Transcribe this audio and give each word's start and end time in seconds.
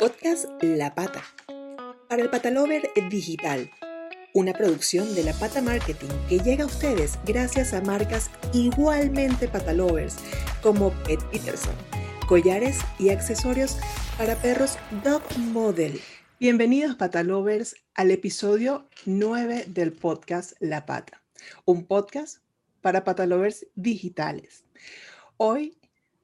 Podcast 0.00 0.46
La 0.62 0.94
Pata. 0.94 1.22
Para 2.08 2.22
el 2.22 2.30
Patalover 2.30 2.88
Digital. 3.10 3.70
Una 4.32 4.54
producción 4.54 5.14
de 5.14 5.24
La 5.24 5.34
Pata 5.34 5.60
Marketing 5.60 6.08
que 6.26 6.38
llega 6.38 6.64
a 6.64 6.68
ustedes 6.68 7.18
gracias 7.26 7.74
a 7.74 7.82
marcas 7.82 8.30
igualmente 8.54 9.46
patalovers 9.46 10.16
como 10.62 10.90
Pet 11.04 11.22
Peterson, 11.30 11.74
collares 12.26 12.78
y 12.98 13.10
accesorios 13.10 13.76
para 14.16 14.36
perros 14.36 14.78
Dog 15.04 15.22
Model. 15.36 16.00
Bienvenidos 16.38 16.96
patalovers 16.96 17.76
al 17.94 18.10
episodio 18.10 18.88
9 19.04 19.66
del 19.68 19.92
podcast 19.92 20.52
La 20.60 20.86
Pata, 20.86 21.20
un 21.66 21.84
podcast 21.84 22.38
para 22.80 23.04
patalovers 23.04 23.66
digitales. 23.74 24.64
Hoy 25.36 25.76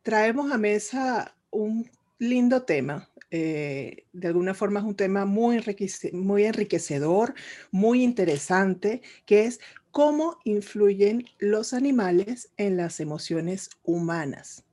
traemos 0.06 0.52
a 0.52 0.56
mesa 0.56 1.34
un 1.50 1.90
lindo 2.20 2.62
tema, 2.62 3.10
eh, 3.32 4.04
de 4.12 4.28
alguna 4.28 4.54
forma 4.54 4.78
es 4.78 4.86
un 4.86 4.94
tema 4.94 5.24
muy, 5.24 5.60
muy 6.12 6.44
enriquecedor, 6.44 7.34
muy 7.72 8.04
interesante, 8.04 9.02
que 9.24 9.46
es 9.46 9.58
cómo 9.90 10.38
influyen 10.44 11.24
los 11.40 11.72
animales 11.72 12.52
en 12.56 12.76
las 12.76 13.00
emociones 13.00 13.68
humanas. 13.82 14.64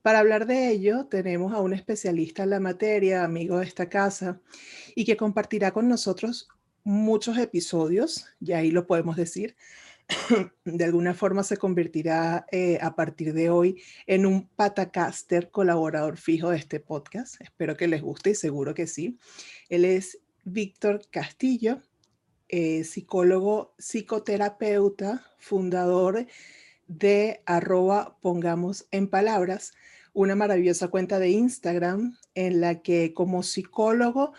Para 0.00 0.20
hablar 0.20 0.46
de 0.46 0.70
ello, 0.70 1.04
tenemos 1.10 1.52
a 1.52 1.60
un 1.60 1.74
especialista 1.74 2.44
en 2.44 2.50
la 2.50 2.60
materia, 2.60 3.24
amigo 3.24 3.58
de 3.58 3.66
esta 3.66 3.90
casa, 3.90 4.40
y 4.94 5.04
que 5.04 5.18
compartirá 5.18 5.72
con 5.72 5.90
nosotros 5.90 6.48
muchos 6.84 7.36
episodios, 7.36 8.24
y 8.40 8.52
ahí 8.52 8.70
lo 8.70 8.86
podemos 8.86 9.16
decir, 9.18 9.56
de 10.64 10.84
alguna 10.84 11.14
forma 11.14 11.42
se 11.42 11.56
convertirá 11.56 12.46
eh, 12.50 12.78
a 12.80 12.94
partir 12.94 13.32
de 13.34 13.50
hoy 13.50 13.82
en 14.06 14.26
un 14.26 14.48
patacaster 14.48 15.50
colaborador 15.50 16.16
fijo 16.16 16.50
de 16.50 16.56
este 16.56 16.80
podcast. 16.80 17.40
Espero 17.40 17.76
que 17.76 17.88
les 17.88 18.02
guste 18.02 18.30
y 18.30 18.34
seguro 18.34 18.74
que 18.74 18.86
sí. 18.86 19.18
Él 19.68 19.84
es 19.84 20.18
Víctor 20.44 21.02
Castillo, 21.10 21.82
eh, 22.48 22.84
psicólogo, 22.84 23.74
psicoterapeuta, 23.78 25.24
fundador 25.38 26.26
de 26.86 27.42
arroba 27.44 28.16
pongamos 28.22 28.86
en 28.90 29.08
palabras, 29.08 29.74
una 30.14 30.34
maravillosa 30.34 30.88
cuenta 30.88 31.18
de 31.18 31.28
Instagram 31.28 32.16
en 32.34 32.62
la 32.62 32.80
que 32.80 33.12
como 33.12 33.42
psicólogo 33.42 34.32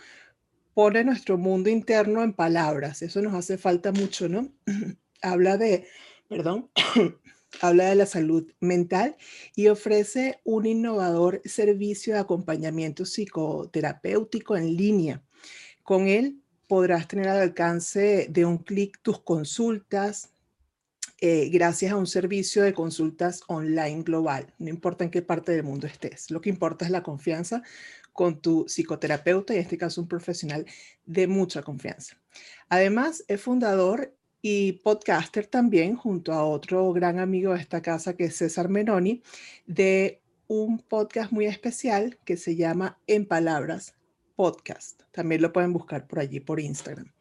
pone 0.74 1.04
nuestro 1.04 1.38
mundo 1.38 1.70
interno 1.70 2.24
en 2.24 2.32
palabras. 2.32 3.02
Eso 3.02 3.22
nos 3.22 3.34
hace 3.34 3.56
falta 3.56 3.92
mucho, 3.92 4.28
¿no? 4.28 4.52
habla 5.20 5.56
de, 5.56 5.86
perdón, 6.28 6.70
habla 7.60 7.88
de 7.88 7.94
la 7.94 8.06
salud 8.06 8.50
mental 8.60 9.16
y 9.54 9.68
ofrece 9.68 10.40
un 10.44 10.66
innovador 10.66 11.40
servicio 11.44 12.14
de 12.14 12.20
acompañamiento 12.20 13.04
psicoterapéutico 13.04 14.56
en 14.56 14.76
línea. 14.76 15.22
Con 15.82 16.06
él 16.06 16.40
podrás 16.68 17.08
tener 17.08 17.28
al 17.28 17.40
alcance 17.40 18.28
de 18.30 18.44
un 18.44 18.58
clic 18.58 19.00
tus 19.02 19.20
consultas, 19.20 20.30
eh, 21.20 21.50
gracias 21.50 21.92
a 21.92 21.96
un 21.96 22.06
servicio 22.06 22.62
de 22.62 22.72
consultas 22.72 23.42
online 23.48 24.02
global. 24.02 24.54
No 24.58 24.70
importa 24.70 25.04
en 25.04 25.10
qué 25.10 25.20
parte 25.20 25.52
del 25.52 25.64
mundo 25.64 25.86
estés, 25.86 26.30
lo 26.30 26.40
que 26.40 26.48
importa 26.48 26.84
es 26.84 26.90
la 26.90 27.02
confianza 27.02 27.62
con 28.12 28.40
tu 28.40 28.66
psicoterapeuta 28.66 29.52
y 29.52 29.56
en 29.56 29.62
este 29.62 29.78
caso 29.78 30.00
un 30.00 30.08
profesional 30.08 30.66
de 31.04 31.26
mucha 31.26 31.62
confianza. 31.62 32.16
Además, 32.68 33.24
es 33.28 33.40
fundador 33.40 34.14
y 34.42 34.72
podcaster 34.72 35.46
también, 35.46 35.96
junto 35.96 36.32
a 36.32 36.44
otro 36.44 36.92
gran 36.92 37.18
amigo 37.18 37.52
de 37.52 37.60
esta 37.60 37.82
casa 37.82 38.14
que 38.14 38.24
es 38.24 38.36
César 38.36 38.68
Menoni, 38.68 39.22
de 39.66 40.20
un 40.46 40.78
podcast 40.78 41.30
muy 41.30 41.46
especial 41.46 42.18
que 42.24 42.36
se 42.36 42.56
llama 42.56 42.98
En 43.06 43.26
Palabras 43.26 43.94
Podcast. 44.36 45.02
También 45.12 45.42
lo 45.42 45.52
pueden 45.52 45.72
buscar 45.72 46.06
por 46.06 46.20
allí, 46.20 46.40
por 46.40 46.58
Instagram. 46.58 47.12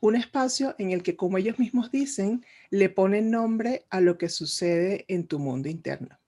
Un 0.00 0.16
espacio 0.16 0.74
en 0.78 0.92
el 0.92 1.02
que, 1.02 1.14
como 1.14 1.36
ellos 1.36 1.58
mismos 1.58 1.90
dicen, 1.90 2.44
le 2.70 2.88
ponen 2.88 3.30
nombre 3.30 3.84
a 3.90 4.00
lo 4.00 4.16
que 4.16 4.30
sucede 4.30 5.04
en 5.08 5.26
tu 5.26 5.38
mundo 5.38 5.68
interno. 5.68 6.18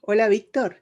Hola, 0.00 0.28
Víctor. 0.28 0.80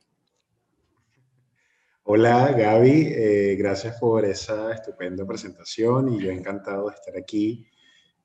Hola, 2.04 2.52
Gaby. 2.52 3.08
Eh, 3.08 3.56
gracias 3.56 3.98
por 4.00 4.24
esa 4.24 4.72
estupenda 4.72 5.26
presentación 5.26 6.14
y 6.14 6.22
yo 6.22 6.30
encantado 6.30 6.88
de 6.88 6.94
estar 6.94 7.16
aquí 7.16 7.66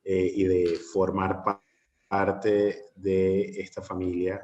eh, 0.03 0.31
y 0.35 0.43
de 0.45 0.75
formar 0.75 1.43
parte 2.07 2.85
de 2.95 3.41
esta 3.61 3.81
familia 3.81 4.41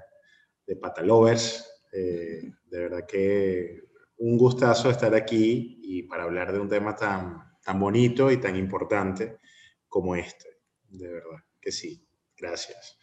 de 0.66 0.76
Patalovers. 0.76 1.68
Eh, 1.92 2.52
de 2.66 2.80
verdad 2.80 3.06
que 3.08 3.84
un 4.18 4.38
gustazo 4.38 4.90
estar 4.90 5.14
aquí 5.16 5.80
y 5.82 6.04
para 6.04 6.24
hablar 6.24 6.54
de 6.54 6.60
un 6.60 6.70
tema 6.70 6.96
tan, 6.96 7.42
tan 7.64 7.80
bonito 7.80 8.32
y 8.32 8.38
tan 8.38 8.56
importante 8.56 9.40
como 9.88 10.16
este. 10.16 10.60
De 10.90 11.08
verdad 11.08 11.44
que 11.62 11.72
sí. 11.72 12.06
Gracias. 12.38 12.98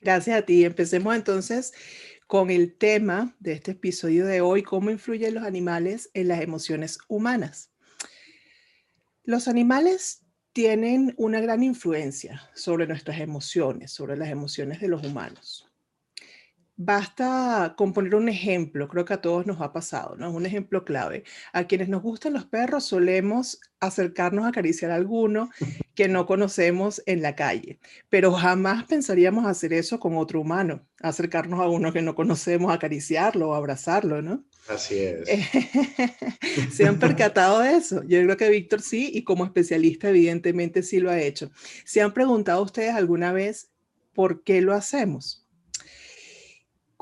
Gracias 0.00 0.38
a 0.38 0.42
ti. 0.42 0.64
Empecemos 0.64 1.14
entonces 1.14 1.72
con 2.26 2.50
el 2.50 2.76
tema 2.76 3.36
de 3.38 3.52
este 3.52 3.72
episodio 3.72 4.26
de 4.26 4.40
hoy, 4.40 4.62
cómo 4.62 4.90
influyen 4.90 5.34
los 5.34 5.44
animales 5.44 6.10
en 6.14 6.28
las 6.28 6.40
emociones 6.40 6.98
humanas. 7.08 7.70
Los 9.22 9.48
animales 9.48 10.23
tienen 10.54 11.14
una 11.16 11.40
gran 11.40 11.64
influencia 11.64 12.48
sobre 12.54 12.86
nuestras 12.86 13.20
emociones, 13.20 13.90
sobre 13.90 14.16
las 14.16 14.28
emociones 14.28 14.80
de 14.80 14.86
los 14.86 15.04
humanos. 15.04 15.68
Basta 16.76 17.74
con 17.76 17.92
poner 17.92 18.16
un 18.16 18.28
ejemplo, 18.28 18.88
creo 18.88 19.04
que 19.04 19.14
a 19.14 19.20
todos 19.20 19.46
nos 19.46 19.60
ha 19.60 19.72
pasado, 19.72 20.16
¿no? 20.16 20.32
Un 20.32 20.44
ejemplo 20.44 20.84
clave. 20.84 21.22
A 21.52 21.68
quienes 21.68 21.88
nos 21.88 22.02
gustan 22.02 22.32
los 22.32 22.46
perros 22.46 22.84
solemos 22.84 23.60
acercarnos 23.78 24.44
a 24.44 24.48
acariciar 24.48 24.90
a 24.90 24.96
alguno 24.96 25.50
que 25.94 26.08
no 26.08 26.26
conocemos 26.26 27.00
en 27.06 27.22
la 27.22 27.36
calle, 27.36 27.78
pero 28.08 28.32
jamás 28.32 28.84
pensaríamos 28.84 29.46
hacer 29.46 29.72
eso 29.72 30.00
con 30.00 30.16
otro 30.16 30.40
humano, 30.40 30.84
acercarnos 31.00 31.60
a 31.60 31.68
uno 31.68 31.92
que 31.92 32.02
no 32.02 32.16
conocemos, 32.16 32.74
acariciarlo 32.74 33.50
o 33.50 33.54
abrazarlo, 33.54 34.20
¿no? 34.20 34.44
Así 34.68 34.98
es. 34.98 35.28
¿Se 36.74 36.88
han 36.88 36.98
percatado 36.98 37.60
de 37.60 37.76
eso? 37.76 38.02
Yo 38.02 38.20
creo 38.22 38.36
que 38.36 38.48
Víctor 38.48 38.82
sí, 38.82 39.12
y 39.14 39.22
como 39.22 39.44
especialista 39.44 40.08
evidentemente 40.08 40.82
sí 40.82 40.98
lo 40.98 41.10
ha 41.12 41.20
hecho. 41.20 41.52
¿Se 41.84 42.02
han 42.02 42.12
preguntado 42.12 42.62
ustedes 42.64 42.94
alguna 42.94 43.32
vez 43.32 43.70
por 44.12 44.42
qué 44.42 44.60
lo 44.60 44.72
hacemos? 44.72 45.43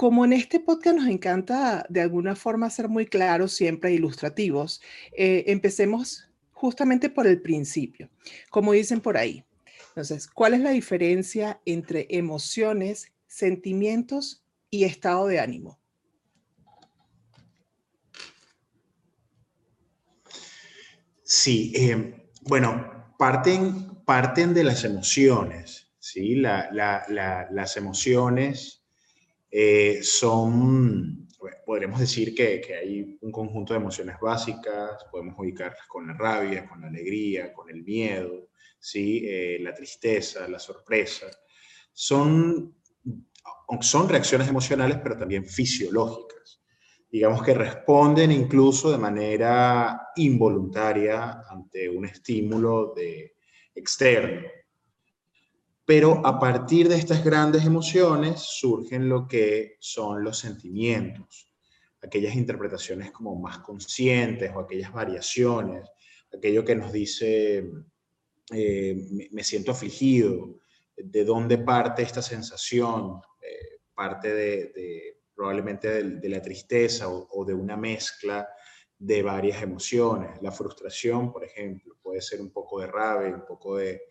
Como 0.03 0.25
en 0.25 0.33
este 0.33 0.59
podcast 0.59 0.97
nos 0.97 1.07
encanta 1.07 1.87
de 1.89 2.01
alguna 2.01 2.35
forma 2.35 2.69
ser 2.71 2.89
muy 2.89 3.07
claros, 3.07 3.53
siempre 3.53 3.93
ilustrativos, 3.93 4.83
eh, 5.17 5.45
empecemos 5.47 6.29
justamente 6.51 7.09
por 7.09 7.29
el 7.29 7.41
principio, 7.41 8.11
como 8.51 8.73
dicen 8.73 9.01
por 9.01 9.17
ahí. 9.17 9.45
Entonces, 9.91 10.27
¿cuál 10.27 10.55
es 10.55 10.61
la 10.61 10.71
diferencia 10.71 11.61
entre 11.67 12.09
emociones, 12.11 13.13
sentimientos 13.29 14.45
y 14.71 14.83
estado 14.83 15.29
de 15.29 15.39
ánimo? 15.39 15.79
Sí, 21.23 21.73
eh, 21.77 22.29
bueno, 22.41 23.15
parten, 23.21 24.03
parten 24.05 24.53
de 24.53 24.65
las 24.65 24.83
emociones, 24.83 25.93
¿sí? 26.01 26.35
las 26.35 27.77
emociones 27.77 28.82
eh, 29.53 30.01
son, 30.03 31.29
podremos 31.67 32.01
decir 32.01 32.35
que, 32.35 32.61
que, 32.61 32.75
hay 32.75 33.19
un 33.21 33.31
conjunto 33.31 33.75
de 33.75 33.81
emociones 33.81 34.17
básicas, 34.21 35.05
podemos 35.11 35.35
ubicarlas 35.39 35.87
con 35.87 36.07
la 36.07 36.15
rabia, 36.15 36.67
con 36.69 36.81
la 36.81 36.89
alegría, 36.89 37.53
con 37.53 37.69
el 37.69 37.85
miedo, 37.85 38.49
¿sí? 38.79 39.23
Eh, 39.27 39.59
la 39.61 39.75
tristeza, 39.75 40.49
la 40.49 40.59
sorpresa. 40.59 41.27
Son, 41.93 42.75
son 43.81 44.09
reacciones 44.09 44.49
emocionales, 44.49 44.99
pero 45.03 45.19
también 45.19 45.45
fisiológicas 45.45 46.61
digamos 47.11 47.43
que 47.43 47.53
responden 47.53 48.33
incluso 48.33 48.91
de 48.91 48.97
manera 48.97 50.09
involuntaria 50.17 51.43
ante 51.47 51.87
un 51.87 52.07
estímulo 52.07 52.95
de, 52.97 53.35
externo. 53.75 54.49
Pero 55.85 56.25
a 56.25 56.39
partir 56.39 56.89
de 56.89 56.97
estas 56.97 57.25
grandes 57.25 57.65
emociones 57.65 58.41
surgen 58.41 59.09
lo 59.09 59.27
que 59.27 59.77
son 59.81 60.23
los 60.23 60.39
sentimientos, 60.39 61.53
aquellas 62.01 62.35
interpretaciones 62.35 63.11
como 63.11 63.35
más 63.37 63.59
conscientes 63.59 64.51
o 64.55 64.61
aquellas 64.61 64.93
variaciones, 64.93 65.89
aquello 66.33 66.65
que 66.65 66.77
nos 66.77 66.93
dice, 66.93 67.71
eh, 68.53 69.29
me, 69.31 69.45
siento 69.45 69.73
afligido, 69.73 70.59
de 70.97 71.25
dónde 71.25 71.59
parte 71.59 72.03
esta 72.03 72.23
sensación, 72.23 73.21
eh, 73.41 73.81
parte 73.95 74.35
de 74.35 75.13
probablemente 75.43 76.05
de, 76.05 76.29
la 76.29 76.41
tristeza 76.41 77.09
o, 77.09 77.45
de 77.45 77.53
una 77.53 77.77
mezcla 77.77 78.49
de 78.97 79.23
varias 79.23 79.61
emociones. 79.63 80.41
La 80.41 80.53
frustración, 80.53 81.33
por 81.33 81.45
ejemplo, 81.45 81.97
puede 82.01 82.21
ser 82.21 82.41
un 82.41 82.53
poco 82.53 82.81
de 82.81 82.87
rabia, 82.87 83.35
un 83.35 83.45
poco 83.45 83.77
de, 83.77 84.03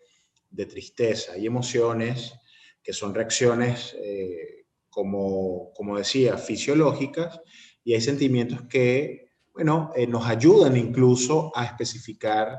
tristeza. 0.66 1.32
Hay 1.32 1.46
emociones 1.46 2.34
que 2.82 2.92
son 2.92 3.14
reacciones 3.14 3.96
eh, 4.02 4.66
como, 4.90 5.72
como 5.74 5.98
decía, 5.98 6.36
fisiológicas 6.36 7.40
y 7.84 7.94
hay 7.94 8.00
sentimientos 8.00 8.62
que, 8.68 9.30
bueno, 9.52 9.92
eh, 9.96 10.06
nos 10.06 10.26
ayudan 10.26 10.76
incluso 10.76 11.50
a 11.54 11.64
especificar 11.64 12.58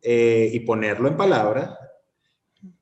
eh, 0.00 0.50
y 0.52 0.60
ponerlo 0.60 1.08
en 1.08 1.16
palabras 1.16 1.78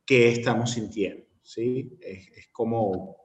qué 0.06 0.30
estamos 0.30 0.72
sintiendo, 0.72 1.26
¿sí? 1.42 1.98
Es 2.00 2.48
como 2.52 3.16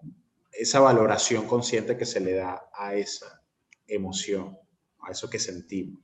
esa 0.52 0.80
valoración 0.80 1.48
consciente 1.48 1.98
que 1.98 2.06
se 2.06 2.20
le 2.20 2.34
da 2.34 2.70
a 2.74 2.96
esa 2.96 3.42
emoción, 3.88 4.58
a 5.00 5.12
eso 5.12 5.30
que 5.30 5.40
sentimos. 5.40 6.02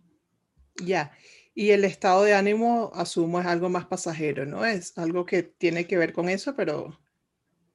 Ya, 0.84 1.12
y 1.53 1.71
el 1.71 1.83
estado 1.83 2.24
de 2.24 2.33
ánimo, 2.33 2.92
asumo, 2.94 3.39
es 3.39 3.45
algo 3.45 3.69
más 3.69 3.86
pasajero, 3.86 4.45
¿no? 4.45 4.65
Es 4.65 4.98
algo 4.98 5.25
que 5.25 5.44
tiene 5.44 5.86
que 5.86 5.98
ver 5.98 6.13
con 6.13 6.30
eso, 6.30 6.56
pero 6.56 6.98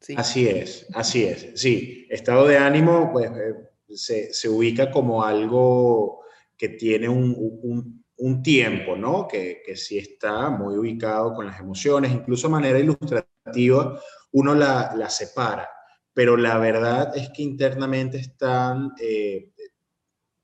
sí. 0.01 0.15
Así 0.17 0.49
es, 0.49 0.87
así 0.95 1.25
es. 1.25 1.51
Sí, 1.55 2.07
estado 2.11 2.47
de 2.47 2.57
ánimo, 2.57 3.11
pues 3.13 3.31
eh, 3.31 3.55
se, 3.95 4.33
se, 4.33 4.49
ubica 4.49 4.91
como 4.91 5.23
algo 5.23 6.21
que 6.57 6.71
tiene 6.71 7.09
un, 7.09 7.35
un, 7.37 8.05
un 8.17 8.43
tiempo, 8.43 8.97
¿no? 8.97 9.29
Que, 9.29 9.63
que, 9.65 9.77
sí 9.77 9.99
está 9.99 10.49
muy 10.49 10.77
ubicado 10.77 11.35
con 11.35 11.47
las 11.47 11.61
emociones, 11.61 12.13
incluso 12.13 12.49
de 12.49 12.53
manera 12.53 12.79
ilustrativa, 12.79 14.01
uno 14.33 14.55
la, 14.55 14.95
la 14.97 15.11
separa, 15.11 15.69
pero 16.15 16.37
la 16.39 16.57
verdad 16.59 17.15
es 17.15 17.29
que 17.29 17.43
internamente 17.43 18.17
están 18.17 18.93
eh, 19.01 19.53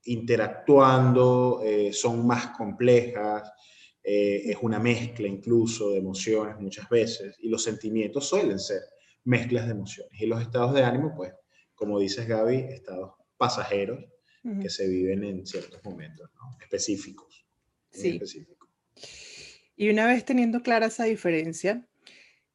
interactuando, 0.05 1.63
eh, 1.65 1.93
son 1.93 2.27
más 2.27 2.49
complejas, 2.57 3.51
eh, 4.03 4.43
es 4.47 4.57
una 4.61 4.79
mezcla 4.79 5.29
incluso 5.29 5.91
de 5.91 5.99
emociones 5.99 6.57
muchas 6.59 6.89
veces, 6.89 7.37
y 7.41 7.49
los 7.49 7.63
sentimientos 7.63 8.29
suelen 8.29 8.59
ser 8.59 8.81
mezclas 9.25 9.67
de 9.67 9.73
emociones. 9.73 10.21
Y 10.21 10.27
los 10.27 10.41
estados 10.41 10.75
de 10.75 10.83
ánimo, 10.83 11.15
pues, 11.15 11.33
como 11.75 12.01
dices 12.01 12.27
Gaby, 12.27 12.57
estados 12.57 13.13
pasajeros 13.37 14.05
que 14.61 14.69
se 14.69 14.89
viven 14.89 15.23
en 15.23 15.47
ciertos 15.47 15.85
momentos 15.85 16.29
específicos. 16.61 17.47
Sí. 17.93 18.21
Y 19.77 19.89
una 19.89 20.07
vez 20.07 20.25
teniendo 20.25 20.63
clara 20.63 20.87
esa 20.87 21.05
diferencia, 21.05 21.87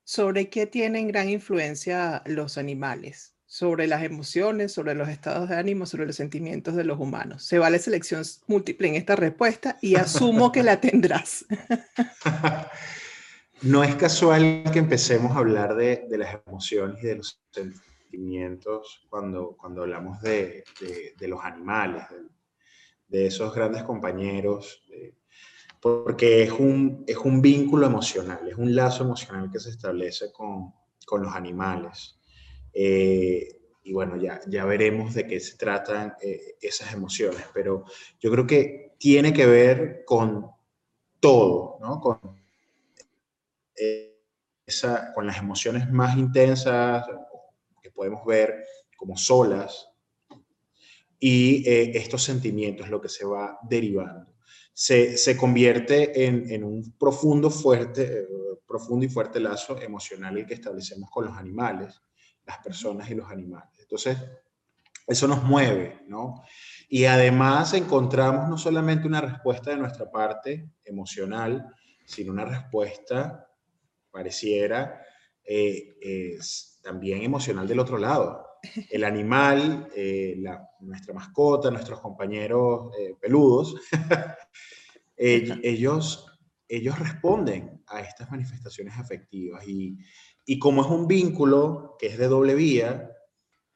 ¿sobre 0.03 0.49
qué 0.49 0.67
tienen 0.67 1.07
gran 1.07 1.29
influencia 1.29 2.23
los 2.25 2.57
animales? 2.57 3.36
Sobre 3.57 3.87
las 3.87 4.03
emociones, 4.03 4.71
sobre 4.71 4.93
los 4.93 5.09
estados 5.09 5.49
de 5.49 5.55
ánimo, 5.55 5.87
sobre 5.87 6.05
los 6.05 6.15
sentimientos 6.15 6.75
de 6.75 6.83
los 6.83 6.99
humanos. 6.99 7.43
Se 7.43 7.57
vale 7.57 7.79
selección 7.79 8.21
múltiple 8.45 8.87
en 8.87 8.93
esta 8.93 9.15
respuesta 9.15 9.79
y 9.81 9.95
asumo 9.95 10.51
que 10.51 10.61
la 10.61 10.79
tendrás. 10.79 11.45
No 13.63 13.83
es 13.83 13.95
casual 13.95 14.65
que 14.71 14.77
empecemos 14.77 15.31
a 15.31 15.39
hablar 15.39 15.75
de, 15.75 16.05
de 16.07 16.17
las 16.19 16.37
emociones 16.45 17.03
y 17.03 17.07
de 17.07 17.15
los 17.15 17.41
sentimientos 17.49 19.07
cuando, 19.09 19.57
cuando 19.59 19.81
hablamos 19.81 20.21
de, 20.21 20.63
de, 21.17 21.27
los 21.27 21.43
animales, 21.43 22.03
de, 23.07 23.25
esos 23.25 23.55
grandes 23.55 23.81
compañeros, 23.81 24.83
porque 25.81 26.43
es 26.43 26.51
un, 26.51 27.03
es 27.07 27.17
un 27.17 27.41
vínculo 27.41 27.87
emocional, 27.87 28.47
es 28.47 28.57
un 28.57 28.75
lazo 28.75 29.05
emocional 29.05 29.49
que 29.51 29.59
se 29.59 29.71
establece 29.71 30.31
con, 30.31 30.71
con 31.07 31.23
los 31.23 31.33
animales. 31.33 32.16
Eh, 32.79 33.59
y 33.85 33.91
bueno, 33.91 34.17
ya, 34.17 34.39
ya 34.45 34.63
veremos 34.63 35.15
de 35.15 35.25
qué 35.25 35.39
se 35.39 35.57
tratan 35.57 36.13
eh, 36.21 36.57
esas 36.61 36.93
emociones, 36.93 37.43
pero 37.51 37.85
yo 38.19 38.29
creo 38.29 38.45
que 38.45 38.93
tiene 38.99 39.33
que 39.33 39.47
ver 39.47 40.03
con 40.05 40.45
todo, 41.19 41.79
¿no? 41.81 41.99
Con, 41.99 42.19
eh, 43.75 44.21
esa, 44.63 45.11
con 45.15 45.25
las 45.25 45.39
emociones 45.39 45.89
más 45.89 46.15
intensas 46.17 47.03
que 47.81 47.89
podemos 47.89 48.23
ver 48.27 48.63
como 48.95 49.17
solas 49.17 49.89
y 51.19 51.63
estos 51.67 52.21
sentimientos, 52.21 52.89
lo 52.89 53.01
que 53.01 53.09
se 53.09 53.25
va 53.25 53.57
derivando. 53.63 54.35
Se, 54.71 55.17
se 55.17 55.35
convierte 55.35 56.27
en, 56.27 56.51
en, 56.51 56.63
un 56.63 56.91
profundo, 56.91 57.49
fuerte, 57.49 58.27
profundo 58.67 59.03
y 59.03 59.09
fuerte 59.09 59.39
lazo 59.39 59.81
emocional 59.81 60.37
el 60.37 60.45
que 60.45 60.53
establecemos 60.53 61.09
con 61.09 61.25
los 61.25 61.35
animales 61.35 61.99
las 62.47 62.57
personas 62.59 63.09
y 63.11 63.15
los 63.15 63.29
animales. 63.29 63.69
Entonces, 63.79 64.17
eso 65.05 65.27
nos 65.27 65.43
mueve, 65.43 66.01
¿no? 66.07 66.43
Y 66.89 67.05
además 67.05 67.73
encontramos 67.73 68.49
no 68.49 68.57
solamente 68.57 69.07
una 69.07 69.21
respuesta 69.21 69.71
de 69.71 69.77
nuestra 69.77 70.09
parte 70.09 70.71
emocional, 70.83 71.73
sino 72.05 72.31
una 72.31 72.45
respuesta, 72.45 73.49
pareciera, 74.09 75.01
eh, 75.43 76.37
también 76.81 77.21
emocional 77.21 77.67
del 77.67 77.79
otro 77.79 77.97
lado. 77.97 78.45
El 78.89 79.03
animal, 79.03 79.89
eh, 79.95 80.41
nuestra 80.79 81.13
mascota, 81.13 81.69
nuestros 81.69 82.01
compañeros 82.01 82.91
eh, 82.99 83.15
peludos, 83.19 83.75
ellos, 85.17 86.25
ellos 86.67 86.99
responden 86.99 87.83
a 87.87 88.01
estas 88.01 88.29
manifestaciones 88.31 88.97
afectivas 88.97 89.65
y, 89.67 89.97
y 90.49 90.57
como 90.59 90.81
es 90.81 90.87
un 90.87 91.07
vínculo 91.07 91.97
que 91.99 92.07
es 92.07 92.17
de 92.17 92.29
doble 92.29 92.55
vía, 92.55 93.11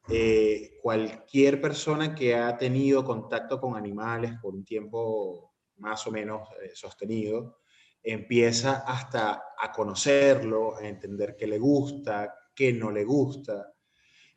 eh, 0.10 0.80
cualquier 0.82 1.60
persona 1.60 2.16
que 2.16 2.34
ha 2.34 2.58
tenido 2.58 3.04
contacto 3.04 3.60
con 3.60 3.76
animales 3.76 4.32
por 4.42 4.56
un 4.56 4.64
tiempo 4.64 5.54
más 5.80 6.08
o 6.08 6.12
menos 6.12 6.48
eh, 6.64 6.72
sostenido, 6.74 7.60
empieza 8.02 8.86
hasta 8.88 9.44
a 9.60 9.72
conocerlo, 9.74 10.78
a 10.78 10.88
entender 10.88 11.36
qué 11.38 11.46
le 11.46 11.60
gusta, 11.60 12.34
qué 12.56 12.72
no 12.72 12.90
le 12.90 13.04
gusta. 13.04 13.74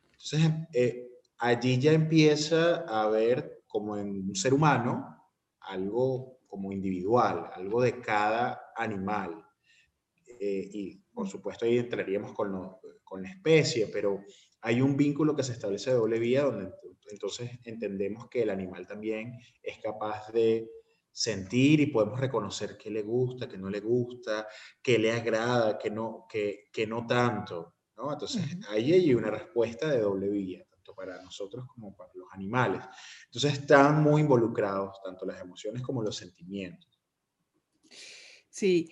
Entonces, 0.03 0.51
eh, 0.73 1.07
allí 1.37 1.79
ya 1.79 1.93
empieza 1.93 2.83
a 2.85 3.07
ver 3.07 3.63
como 3.65 3.95
en 3.95 4.27
un 4.27 4.35
ser 4.35 4.53
humano 4.53 5.23
algo 5.61 6.39
como 6.47 6.73
individual, 6.73 7.49
algo 7.53 7.81
de 7.81 8.01
cada 8.01 8.73
animal. 8.75 9.41
y 10.37 11.04
por 11.15 11.27
supuesto 11.27 11.65
ahí 11.65 11.79
entraríamos 11.79 12.33
con, 12.33 12.77
con 13.03 13.23
la 13.23 13.29
especie, 13.29 13.87
pero 13.87 14.23
hay 14.61 14.81
un 14.81 14.95
vínculo 14.95 15.35
que 15.35 15.43
se 15.43 15.53
establece 15.53 15.91
de 15.91 15.95
doble 15.95 16.19
vía 16.19 16.43
donde 16.43 16.71
entonces 17.07 17.51
entendemos 17.63 18.27
que 18.29 18.41
el 18.41 18.49
animal 18.49 18.87
también 18.87 19.39
es 19.61 19.79
capaz 19.79 20.31
de 20.31 20.69
sentir 21.11 21.79
y 21.79 21.85
podemos 21.87 22.19
reconocer 22.19 22.77
qué 22.77 22.89
le 22.89 23.03
gusta, 23.03 23.47
qué 23.47 23.57
no 23.57 23.69
le 23.69 23.79
gusta, 23.79 24.47
qué 24.81 24.99
le 24.99 25.11
agrada, 25.11 25.77
qué 25.77 25.89
no, 25.89 26.25
qué, 26.29 26.65
qué 26.73 26.85
no 26.85 27.05
tanto. 27.07 27.75
¿no? 27.95 28.11
Entonces 28.11 28.43
ahí 28.69 28.91
hay 28.91 29.13
una 29.13 29.31
respuesta 29.31 29.89
de 29.89 30.01
doble 30.01 30.27
vía, 30.27 30.65
tanto 30.69 30.93
para 30.93 31.21
nosotros 31.21 31.65
como 31.67 31.95
para 31.95 32.11
los 32.15 32.27
animales. 32.33 32.81
Entonces 33.25 33.53
están 33.53 34.03
muy 34.03 34.21
involucrados 34.21 34.99
tanto 35.03 35.25
las 35.25 35.39
emociones 35.39 35.81
como 35.81 36.03
los 36.03 36.17
sentimientos. 36.17 36.99
Sí, 38.49 38.91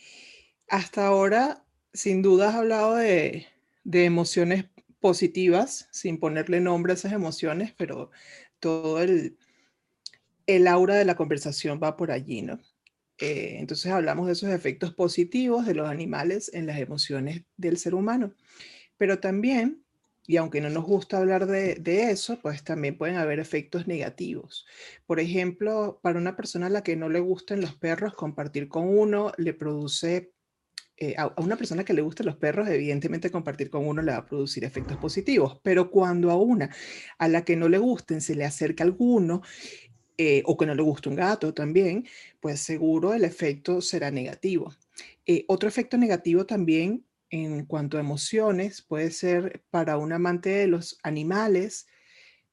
hasta 0.70 1.08
ahora 1.08 1.66
sin 1.94 2.22
duda 2.22 2.50
has 2.50 2.56
hablado 2.56 2.96
de, 2.96 3.48
emociones 3.86 4.66
positivas, 5.00 5.88
sin 5.92 6.20
ponerle 6.20 6.60
nombre 6.60 6.94
a 6.94 6.96
esas 6.96 7.14
emociones, 7.14 7.74
pero 7.78 8.12
todo 8.60 9.02
el, 9.02 9.38
el 10.48 10.68
aura 10.68 10.96
de 10.96 11.06
la 11.06 11.16
conversación 11.16 11.80
va 11.82 11.96
por 11.98 12.12
allí, 12.12 12.42
¿no? 12.42 12.60
Eh, 13.20 13.58
entonces 13.60 13.92
hablamos 13.92 14.26
de 14.26 14.34
esos 14.34 14.50
efectos 14.50 14.94
positivos 14.94 15.66
de 15.66 15.76
los 15.76 15.88
animales 15.88 16.52
en 16.54 16.66
las 16.66 16.80
emociones 16.80 17.44
del 17.58 17.78
ser 17.78 17.94
humano, 17.94 18.34
pero 18.98 19.20
también, 19.20 19.84
y 20.26 20.38
aunque 20.38 20.62
no 20.62 20.70
nos 20.70 20.86
gusta 20.86 21.18
hablar 21.18 21.46
de, 21.46 21.76
de, 21.76 22.10
eso, 22.10 22.40
pues 22.42 22.64
también 22.64 22.98
pueden 22.98 23.18
haber 23.18 23.40
efectos 23.40 23.88
negativos. 23.88 24.66
Por 25.06 25.20
ejemplo, 25.20 26.00
para 26.02 26.18
una 26.18 26.36
persona 26.36 26.68
a 26.68 26.70
la 26.70 26.84
que 26.84 26.96
no 26.96 27.10
le 27.10 27.20
gustan 27.20 27.62
los 27.62 27.76
perros, 27.76 28.16
compartir 28.16 28.68
con 28.68 28.88
uno 28.88 29.32
le 29.38 29.54
produce 29.54 30.34
eh, 30.98 31.16
a, 31.18 31.34
una 31.42 31.56
persona 31.58 31.84
que 31.84 31.94
le 31.94 32.02
gustan 32.02 32.28
los 32.28 32.36
perros, 32.36 32.68
evidentemente 32.70 33.32
compartir 33.32 33.70
con 33.70 33.88
uno 33.88 34.02
le 34.02 34.12
va 34.12 34.20
a 34.20 34.26
producir 34.26 34.64
efectos 34.64 34.98
positivos, 34.98 35.60
pero 35.64 35.90
cuando 35.90 36.30
a 36.30 36.36
una 36.36 36.70
a 37.18 37.28
la 37.28 37.44
que 37.44 37.56
no 37.56 37.68
le 37.68 37.80
gusten 37.80 38.22
se 38.22 38.36
le 38.36 38.46
acerca 38.46 38.84
alguno, 38.84 39.42
eh, 40.18 40.44
o 40.46 40.56
que 40.56 40.68
no 40.68 40.76
le 40.76 40.84
gusta 40.84 41.10
un 41.10 41.16
gato 41.16 41.54
también, 41.54 42.06
pues 42.40 42.60
seguro 42.60 43.14
el 43.16 43.24
efecto 43.24 43.82
será 43.82 44.12
negativo. 44.12 44.72
Eh, 45.26 45.46
otro 45.48 45.68
efecto 45.68 45.98
negativo 45.98 46.46
también 46.46 47.04
en 47.32 47.66
cuanto 47.66 47.98
a 47.98 48.02
emociones 48.02 48.84
puede 48.84 49.10
ser 49.10 49.64
para 49.72 49.98
un 49.98 50.14
amante 50.14 50.50
de 50.50 50.68
los 50.68 51.00
animales 51.02 51.88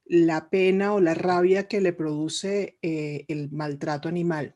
la 0.05 0.49
pena 0.49 0.93
o 0.93 0.99
la 0.99 1.13
rabia 1.13 1.67
que 1.67 1.81
le 1.81 1.93
produce 1.93 2.77
el 2.81 3.51
maltrato 3.51 4.09
animal. 4.09 4.55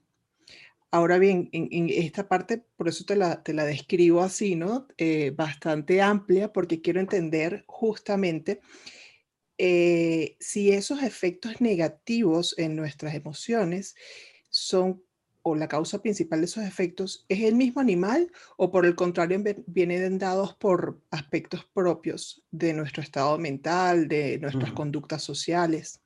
Ahora 0.91 1.17
bien, 1.17 1.49
en, 1.51 1.89
esta 1.89 2.27
parte, 2.27 2.65
por 2.77 2.87
eso 2.87 3.03
te 3.05 3.15
la, 3.15 3.65
describo 3.65 4.21
así, 4.21 4.55
¿no? 4.55 4.87
Eh, 4.97 5.31
bastante 5.31 6.01
amplia, 6.01 6.53
porque 6.53 6.81
quiero 6.81 6.99
entender 6.99 7.65
justamente 7.67 8.61
eh, 9.57 10.37
si 10.39 10.71
esos 10.71 11.03
efectos 11.03 11.61
negativos 11.61 12.55
en 12.57 12.75
nuestras 12.75 13.13
emociones 13.13 13.95
son 14.49 15.03
o 15.47 15.55
la 15.55 15.67
causa 15.67 16.01
principal 16.01 16.39
de 16.39 16.45
esos 16.45 16.63
efectos 16.63 17.23
es 17.29 17.41
el 17.43 17.53
mismo 17.53 17.79
animal 17.79 18.31
o 18.57 18.71
por 18.71 18.83
el 18.83 18.95
contrario 18.95 19.43
vienen 19.67 20.17
dados 20.17 20.55
por 20.55 20.99
aspectos 21.11 21.69
propios 21.71 22.43
de 22.49 22.73
nuestro 22.73 23.03
estado 23.03 23.37
mental, 23.37 24.07
de 24.07 24.39
nuestras 24.39 24.71
conductas 24.71 25.21
sociales? 25.21 26.01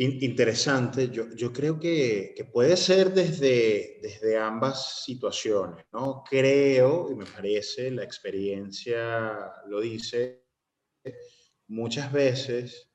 Interesante, 0.00 1.10
yo, 1.10 1.52
creo 1.52 1.80
que, 1.80 2.48
puede 2.52 2.76
ser 2.76 3.12
desde, 3.12 4.38
ambas 4.38 5.02
situaciones, 5.02 5.86
¿no? 5.92 6.22
Creo, 6.22 7.10
y 7.10 7.16
me 7.16 7.26
parece, 7.26 7.90
la 7.90 8.04
experiencia 8.04 9.52
lo 9.66 9.80
dice, 9.80 10.46
muchas 11.66 12.12
veces 12.12 12.88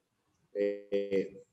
eh, 0.53 1.43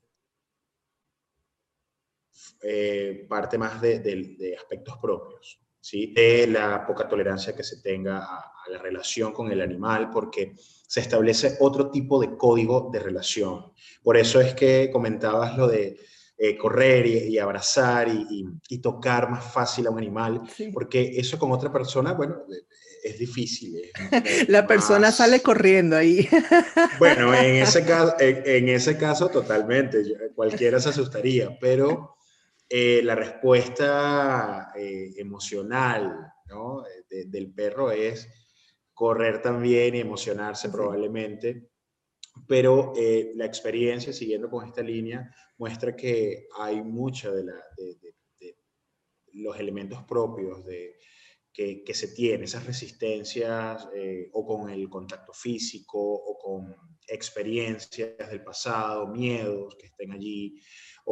eh, 2.61 3.25
parte 3.27 3.57
más 3.57 3.81
de, 3.81 4.55
aspectos 4.57 4.97
propios, 5.01 5.59
¿sí? 5.81 6.13
de 6.13 6.47
la 6.47 6.85
poca 6.85 7.07
tolerancia 7.07 7.55
que 7.55 7.63
se 7.63 7.81
tenga 7.81 8.19
a, 8.19 8.51
la 8.69 8.77
relación 8.77 9.33
con 9.33 9.51
el 9.51 9.59
animal, 9.59 10.11
porque 10.11 10.53
se 10.55 11.01
establece 11.01 11.57
otro 11.59 11.89
tipo 11.89 12.21
de 12.21 12.37
código 12.37 12.89
de 12.93 12.99
relación. 12.99 13.73
Por 14.01 14.15
eso 14.15 14.39
es 14.39 14.53
que 14.53 14.89
comentabas 14.91 15.57
lo 15.57 15.67
de 15.67 15.99
eh, 16.37 16.57
correr 16.57 17.05
y, 17.05 17.37
abrazar 17.37 18.07
y, 18.07 18.45
y, 18.69 18.77
tocar 18.77 19.29
más 19.29 19.51
fácil 19.51 19.87
a 19.87 19.89
un 19.89 19.97
animal, 19.97 20.41
porque 20.73 21.11
eso 21.17 21.37
con 21.37 21.51
otra 21.51 21.71
persona, 21.71 22.13
bueno, 22.13 22.45
es 23.03 23.17
difícil. 23.17 23.81
la 24.47 24.67
persona 24.67 25.11
sale 25.11 25.41
corriendo 25.41 25.95
ahí. 25.95 26.27
Bueno, 26.99 27.33
en 27.33 27.55
ese 27.55 27.83
caso, 27.85 28.15
en, 28.19 28.69
ese 28.69 28.97
caso 28.97 29.29
totalmente, 29.29 30.03
cualquiera 30.35 30.79
se 30.79 30.89
asustaría, 30.89 31.57
pero 31.59 32.17
eh, 32.73 33.01
la 33.03 33.15
respuesta 33.15 34.71
eh, 34.73 35.11
emocional 35.17 36.31
¿no? 36.45 36.85
del 37.09 37.53
perro 37.53 37.91
es 37.91 38.29
correr 38.93 39.41
también 39.41 39.93
y 39.93 39.99
emocionarse 39.99 40.69
probablemente, 40.69 41.69
pero 42.47 42.93
eh, 42.95 43.33
la 43.35 43.43
experiencia, 43.43 44.13
siguiendo 44.13 44.49
con 44.49 44.65
esta 44.65 44.81
línea, 44.81 45.29
muestra 45.57 45.93
que 45.97 46.47
hay 46.57 46.81
mucha 46.81 47.29
de, 47.31 47.43
la, 47.43 47.61
de, 47.75 48.15
de 48.39 48.57
los 49.33 49.59
elementos 49.59 50.05
propios 50.05 50.63
de, 50.63 50.95
que, 51.51 51.83
que, 51.83 51.93
se 51.93 52.07
tiene, 52.07 52.45
esas 52.45 52.65
resistencias 52.65 53.85
o 54.31 54.45
con 54.45 54.69
el 54.69 54.89
contacto 54.89 55.33
físico 55.33 55.99
o 55.99 56.37
con 56.37 56.73
experiencias 57.05 58.29
del 58.29 58.45
pasado, 58.45 59.07
miedos 59.07 59.75
que 59.77 59.87
estén 59.87 60.13
allí, 60.13 60.55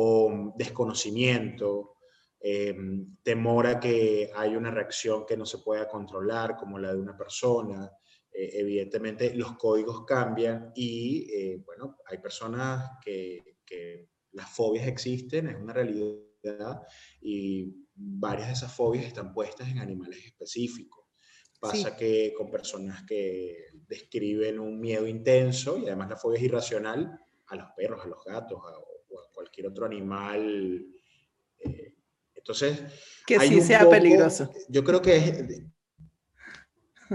o 0.02 0.54
desconocimiento, 0.56 1.98
eh, 2.40 2.74
temor 3.22 3.68
a 3.68 3.82
que 3.82 4.32
hay 4.34 4.56
una 4.56 4.72
reacción 4.72 5.26
que 5.26 5.36
no 5.36 5.46
se 5.46 5.58
pueda 5.58 5.90
controlar, 5.90 6.56
como 6.56 6.80
la 6.80 6.94
de 6.94 7.02
una 7.02 7.18
persona. 7.18 7.92
Eh, 8.32 8.50
evidentemente 8.54 9.34
los 9.36 9.58
códigos 9.58 10.06
cambian 10.06 10.72
y, 10.74 11.30
eh, 11.34 11.62
bueno, 11.66 11.98
hay 12.06 12.20
personas 12.20 12.92
que, 13.04 13.58
que, 13.66 14.08
las 14.32 14.50
fobias 14.50 14.88
existen, 14.88 15.48
es 15.48 15.58
una 15.58 15.74
realidad, 15.74 16.82
y 17.20 17.76
varias 17.96 18.48
de 18.48 18.54
esas 18.54 18.74
fobias 18.74 19.06
están 19.06 19.34
puestas 19.34 19.68
en 19.68 19.80
animales 19.80 20.24
específicos. 20.24 21.08
Pasa 21.60 21.98
que 21.98 22.32
con 22.38 22.50
personas 22.52 23.04
que 23.06 23.66
describen 23.88 24.60
un 24.60 24.80
miedo 24.80 25.08
intenso 25.08 25.78
y 25.78 25.88
además 25.88 26.10
la 26.10 26.16
fobia 26.16 26.38
es 26.38 26.46
irracional, 26.46 27.20
a 27.48 27.56
los 27.56 27.68
perros, 27.76 28.06
a 28.06 28.08
los 28.08 28.24
gatos, 28.24 28.60
a, 28.64 28.89
cualquier 29.60 29.68
otro 29.68 29.86
animal. 29.86 30.86
Eh, 31.60 31.94
entonces. 32.36 32.84
Que 33.26 33.40
sí 33.40 33.62
sea 33.62 33.90
peligroso. 33.90 34.52
Yo 34.68 34.84
creo 34.84 35.02
que 35.02 35.18
es. 35.18 35.64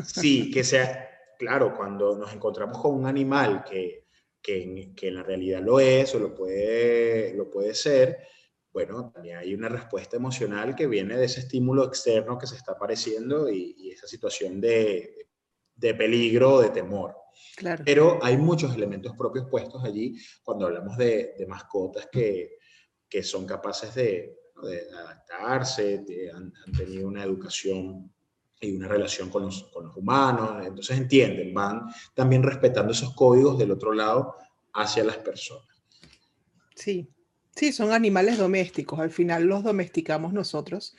Sí, 0.06 0.50
que 0.50 0.64
sea. 0.64 1.10
Claro, 1.38 1.74
cuando 1.76 2.16
nos 2.16 2.32
encontramos 2.32 2.80
con 2.80 2.94
un 2.94 3.06
animal 3.06 3.64
que, 3.64 4.06
que, 4.40 4.92
que 4.94 5.08
en 5.08 5.14
la 5.14 5.22
realidad 5.22 5.60
lo 5.60 5.80
es 5.80 6.14
o 6.14 6.18
lo 6.20 6.34
puede, 6.34 7.34
lo 7.34 7.50
puede 7.50 7.74
ser, 7.74 8.18
bueno, 8.72 9.10
también 9.12 9.38
hay 9.38 9.52
una 9.52 9.68
respuesta 9.68 10.16
emocional 10.16 10.76
que 10.76 10.86
viene 10.86 11.16
de 11.16 11.24
ese 11.24 11.40
estímulo 11.40 11.84
externo 11.84 12.38
que 12.38 12.46
se 12.46 12.54
está 12.56 12.72
apareciendo 12.72 13.50
y, 13.50 13.74
y 13.76 13.90
esa 13.90 14.06
situación 14.06 14.60
de, 14.60 15.23
de 15.76 15.94
peligro, 15.94 16.60
de 16.60 16.70
temor. 16.70 17.16
Pero 17.84 18.18
hay 18.22 18.36
muchos 18.36 18.74
elementos 18.74 19.14
propios 19.16 19.46
puestos 19.48 19.82
allí 19.84 20.16
cuando 20.42 20.66
hablamos 20.66 20.96
de, 20.96 21.34
mascotas 21.48 22.08
que, 22.10 22.58
que, 23.08 23.22
son 23.22 23.46
capaces 23.46 23.94
de, 23.94 24.36
adaptarse, 24.96 26.04
han, 26.34 26.52
tenido 26.76 27.08
una 27.08 27.22
educación 27.22 28.12
y 28.60 28.76
una 28.76 28.88
relación 28.88 29.30
con 29.30 29.44
los, 29.44 29.64
con 29.72 29.86
los, 29.86 29.96
humanos, 29.96 30.64
entonces 30.64 30.96
entienden, 30.96 31.52
van 31.52 31.82
también 32.14 32.42
respetando 32.42 32.92
esos 32.92 33.14
códigos 33.14 33.58
del 33.58 33.72
otro 33.72 33.92
lado 33.92 34.36
hacia 34.72 35.04
las 35.04 35.18
personas. 35.18 35.68
Sí, 36.74 37.08
sí, 37.54 37.72
son 37.72 37.92
animales 37.92 38.38
domésticos, 38.38 38.98
al 38.98 39.10
final 39.10 39.44
los 39.44 39.62
domesticamos 39.62 40.32
nosotros, 40.32 40.96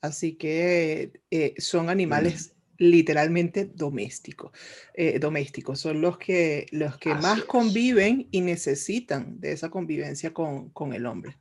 así 0.00 0.34
que 0.34 1.22
eh, 1.30 1.54
son 1.58 1.88
animales 1.88 2.57
literalmente 2.78 3.64
doméstico, 3.66 4.52
eh, 4.94 5.18
domésticos. 5.18 5.80
Son 5.80 6.00
los 6.00 6.16
que, 6.16 6.66
los 6.70 6.96
que 6.96 7.14
más 7.14 7.42
conviven 7.44 8.28
y 8.30 8.40
necesitan 8.40 9.40
de 9.40 9.52
esa 9.52 9.68
convivencia 9.68 10.32
con, 10.32 10.70
con, 10.70 10.92
el 10.92 11.06
hombre. 11.06 11.38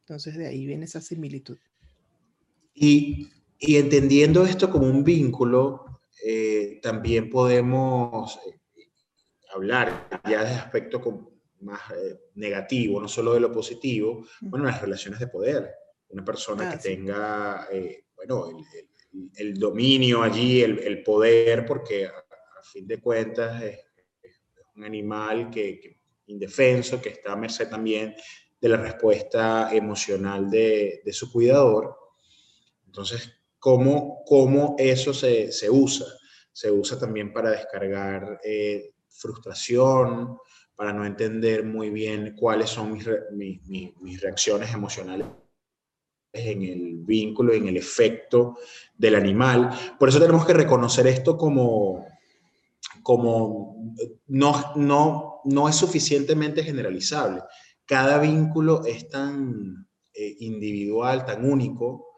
Entonces 0.00 0.36
de 0.36 0.46
ahí 0.46 0.66
viene 0.66 0.86
esa 0.86 1.00
similitud. 1.00 1.58
Y, 2.74 3.28
y 3.58 3.76
entendiendo 3.76 4.46
esto 4.46 4.70
como 4.70 4.86
un 4.86 5.02
vínculo, 5.02 6.00
eh, 6.24 6.78
también 6.80 7.28
podemos 7.28 8.38
eh, 8.46 8.88
hablar 9.52 10.08
ya 10.28 10.44
de 10.44 10.50
aspecto 10.50 11.32
más 11.60 11.80
negativo, 12.36 13.00
no 13.00 13.08
solo 13.08 13.34
de 13.34 13.40
lo 13.40 13.50
positivo, 13.50 14.24
bueno, 14.40 14.66
las 14.66 14.80
relaciones 14.80 15.18
de 15.18 15.26
poder. 15.26 15.74
Una 16.10 16.24
persona 16.24 16.70
que 16.70 16.76
ah, 16.76 16.80
tenga, 16.80 17.68
bueno, 18.16 18.48
el 18.48 18.64
el 18.74 18.88
dominio 19.10 20.22
allí, 20.22 20.62
el, 20.62 21.02
poder, 21.02 21.64
porque 21.66 22.06
a, 22.06 22.12
fin 22.62 22.86
de 22.86 23.00
cuentas 23.00 23.62
es, 23.62 23.78
un 24.76 24.84
animal 24.84 25.50
que, 25.50 25.98
indefenso, 26.26 27.00
que 27.00 27.08
está 27.08 27.32
a 27.32 27.36
merced 27.36 27.68
también 27.68 28.14
de 28.60 28.68
la 28.68 28.76
respuesta 28.76 29.74
emocional 29.74 30.48
de, 30.50 31.02
su 31.10 31.32
cuidador. 31.32 31.96
Entonces, 32.86 33.32
¿cómo, 33.58 34.22
cómo 34.24 34.76
eso 34.78 35.12
se, 35.12 35.50
usa? 35.70 36.06
Se 36.52 36.70
usa 36.70 36.98
también 36.98 37.32
para 37.32 37.50
descargar 37.50 38.40
eh, 38.44 38.92
frustración, 39.08 40.38
para 40.76 40.92
no 40.92 41.04
entender 41.04 41.64
muy 41.64 41.90
bien 41.90 42.36
cuáles 42.36 42.70
son 42.70 42.92
mis, 42.92 43.62
mis 43.66 44.20
reacciones 44.20 44.72
emocionales 44.72 45.26
en 46.32 46.62
el 46.62 46.98
vínculo, 46.98 47.52
en 47.52 47.68
el 47.68 47.76
efecto 47.76 48.58
del 48.96 49.14
animal. 49.14 49.70
Por 49.98 50.08
eso 50.08 50.20
tenemos 50.20 50.46
que 50.46 50.52
reconocer 50.52 51.06
esto 51.06 51.36
como, 51.36 52.06
como 53.02 53.94
no, 54.26 54.72
no, 54.76 55.40
no 55.44 55.68
es 55.68 55.76
suficientemente 55.76 56.62
generalizable. 56.62 57.42
Cada 57.84 58.18
vínculo 58.18 58.84
es 58.84 59.08
tan 59.08 59.88
eh, 60.12 60.36
individual, 60.40 61.24
tan 61.24 61.50
único, 61.50 62.08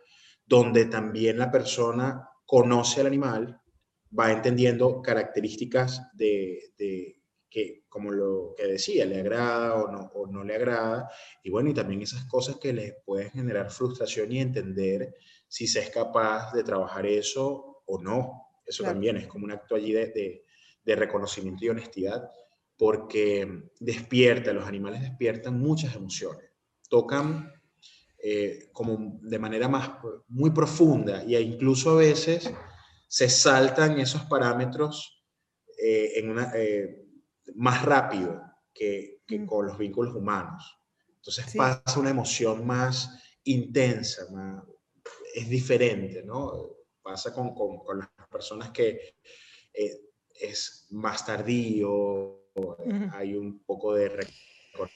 donde 0.44 0.86
también 0.86 1.38
la 1.38 1.50
persona 1.50 2.28
conoce 2.44 3.00
al 3.00 3.06
animal, 3.06 3.60
va 4.18 4.32
entendiendo 4.32 5.00
características 5.00 6.02
de, 6.14 6.72
de 6.76 7.19
que, 7.50 7.82
como 7.88 8.12
lo 8.12 8.54
que 8.56 8.66
decía, 8.66 9.04
le 9.04 9.20
agrada 9.20 9.74
o 9.74 9.90
no, 9.90 10.10
o 10.14 10.26
no 10.26 10.44
le 10.44 10.54
agrada. 10.54 11.10
Y 11.42 11.50
bueno, 11.50 11.70
y 11.70 11.74
también 11.74 12.00
esas 12.00 12.24
cosas 12.26 12.56
que 12.56 12.72
le 12.72 13.02
pueden 13.04 13.30
generar 13.30 13.70
frustración 13.70 14.30
y 14.32 14.40
entender 14.40 15.14
si 15.48 15.66
se 15.66 15.80
es 15.80 15.90
capaz 15.90 16.52
de 16.52 16.62
trabajar 16.62 17.04
eso 17.06 17.82
o 17.84 18.00
no. 18.00 18.46
Eso 18.64 18.84
también 18.84 19.16
es 19.16 19.26
como 19.26 19.44
un 19.44 19.50
acto 19.50 19.74
allí 19.74 19.92
de, 19.92 20.44
de, 20.84 20.96
reconocimiento 20.96 21.64
y 21.64 21.70
honestidad, 21.70 22.30
porque 22.76 23.64
despierta, 23.80 24.52
los 24.52 24.66
animales 24.66 25.02
despiertan 25.02 25.58
muchas 25.58 25.94
emociones, 25.96 26.50
tocan 26.88 27.52
eh, 28.22 28.68
como 28.72 29.18
de 29.22 29.38
manera 29.38 29.68
más, 29.68 29.90
muy 30.28 30.50
profunda 30.50 31.22
e 31.22 31.40
incluso 31.40 31.90
a 31.90 31.96
veces 31.96 32.52
se 33.08 33.28
saltan 33.28 33.98
esos 33.98 34.22
parámetros 34.26 35.24
eh, 35.82 36.12
en 36.16 36.30
una, 36.30 36.52
eh, 36.54 37.02
más 37.56 37.84
rápido 37.84 38.40
que, 38.72 39.20
que, 39.26 39.38
mm. 39.38 39.46
con 39.46 39.66
los 39.66 39.78
vínculos 39.78 40.14
humanos. 40.14 40.78
Entonces 41.16 41.54
pasa 41.54 42.00
una 42.00 42.10
emoción 42.10 42.66
más 42.66 43.22
intensa, 43.44 44.30
más, 44.32 44.64
es 45.34 45.48
diferente, 45.48 46.22
¿no? 46.24 46.76
Pasa 47.02 47.32
con, 47.32 47.54
con, 47.54 47.78
con 47.78 47.98
las 47.98 48.08
personas 48.30 48.70
que 48.70 49.16
eh, 49.72 50.00
es 50.40 50.86
más 50.90 51.24
tardío, 51.24 52.40
hay 53.12 53.34
un 53.34 53.62
poco 53.64 53.94
de 53.94 54.26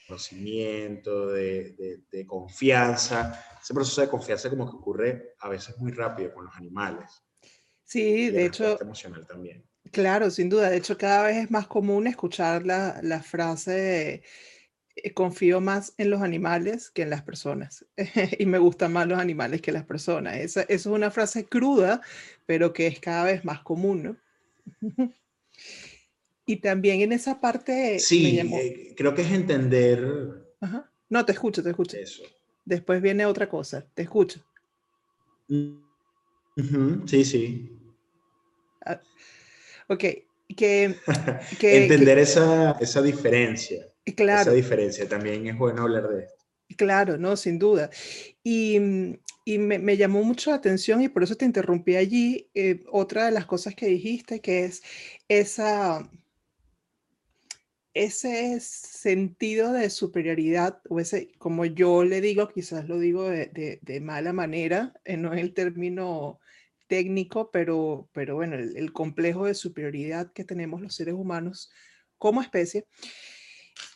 conocimiento, 0.07 1.27
de, 1.27 2.01
de, 2.09 2.25
confianza. 2.25 3.39
Ese 3.61 3.73
proceso 3.73 4.01
de 4.01 4.09
confianza 4.09 4.49
como 4.49 4.69
que 4.69 4.77
ocurre 4.77 5.35
a 5.39 5.49
veces 5.49 5.77
muy 5.77 5.91
rápido 5.91 6.33
con 6.33 6.45
los 6.45 6.55
animales. 6.55 7.23
Sí, 7.83 8.29
de 8.29 8.45
hecho. 8.45 8.81
emocional 8.81 9.25
también. 9.27 9.63
Claro, 9.91 10.29
sin 10.29 10.49
duda. 10.49 10.69
De 10.69 10.77
hecho, 10.77 10.97
cada 10.97 11.23
vez 11.23 11.37
es 11.37 11.51
más 11.51 11.67
común 11.67 12.07
escuchar 12.07 12.65
la, 12.65 12.99
la 13.03 13.21
frase 13.21 14.23
eh, 14.95 15.13
confío 15.13 15.59
más 15.59 15.93
en 15.97 16.09
los 16.09 16.21
animales 16.21 16.89
que 16.89 17.01
en 17.01 17.09
las 17.09 17.21
personas 17.21 17.85
y 18.39 18.45
me 18.45 18.59
gustan 18.59 18.93
más 18.93 19.07
los 19.07 19.19
animales 19.19 19.61
que 19.61 19.71
las 19.71 19.85
personas. 19.85 20.37
Esa, 20.37 20.61
es 20.63 20.85
una 20.85 21.11
frase 21.11 21.45
cruda, 21.45 22.01
pero 22.45 22.71
que 22.71 22.87
es 22.87 22.99
cada 22.99 23.25
vez 23.25 23.43
más 23.43 23.61
común, 23.61 24.03
¿no? 24.03 24.17
y 26.45 26.57
también 26.57 27.01
en 27.01 27.11
esa 27.11 27.41
parte... 27.41 27.99
Sí, 27.99 28.39
eh, 28.39 28.93
creo 28.95 29.13
que 29.13 29.23
es 29.23 29.31
entender... 29.31 30.45
No, 31.09 31.25
te 31.25 31.33
escucho, 31.33 31.61
te 31.61 31.69
escucho. 31.69 31.97
Eso. 31.97 32.23
Después 32.63 33.01
viene 33.01 33.25
otra 33.25 33.47
cosa, 33.47 33.85
te 33.93 34.01
escucho. 34.03 34.41
Sí, 35.47 37.25
sí. 37.25 37.79
Ok, 39.87 40.03
que... 40.55 40.95
entender 41.61 42.19
esa, 42.19 42.77
esa 42.79 43.01
diferencia. 43.01 43.87
Esa 44.05 44.51
diferencia 44.51 45.07
también 45.09 45.47
es 45.47 45.57
bueno 45.57 45.83
hablar 45.83 46.07
de 46.07 46.23
esto. 46.23 46.45
Claro, 46.77 47.17
no, 47.17 47.35
sin 47.37 47.59
duda. 47.59 47.89
Y, 48.43 48.79
mm, 48.79 49.17
me, 49.59 49.97
llamó 49.97 50.23
mucho 50.23 50.49
la 50.49 50.57
atención 50.57 51.01
y 51.01 51.09
por 51.09 51.23
eso 51.23 51.35
te 51.35 51.45
interrumpí 51.45 51.95
allí. 51.95 52.49
Eh, 52.53 52.83
otra 52.91 53.25
de 53.25 53.31
las 53.31 53.45
cosas 53.45 53.75
que 53.75 53.87
dijiste, 53.87 54.41
que 54.41 54.65
es 54.65 54.83
esa, 55.27 56.09
ese 57.93 58.59
sentido 58.59 59.71
de 59.73 59.89
superioridad, 59.89 60.81
o 60.89 60.99
ese, 60.99 61.31
como 61.37 61.65
yo 61.65 62.03
le 62.03 62.21
digo, 62.21 62.49
quizás 62.49 62.87
lo 62.87 62.99
digo 62.99 63.29
de, 63.29 64.01
mala 64.01 64.33
manera, 64.33 64.93
eh, 65.05 65.17
no 65.17 65.33
es 65.33 65.41
el 65.41 65.53
término 65.53 66.39
técnico, 66.87 67.51
pero, 67.51 68.09
pero 68.13 68.35
bueno, 68.35 68.55
el 68.55 68.93
complejo 68.93 69.45
de 69.45 69.53
superioridad 69.53 70.31
que 70.33 70.43
tenemos 70.43 70.81
los 70.81 70.95
seres 70.95 71.13
humanos 71.13 71.71
como 72.17 72.41
especie. 72.41 72.85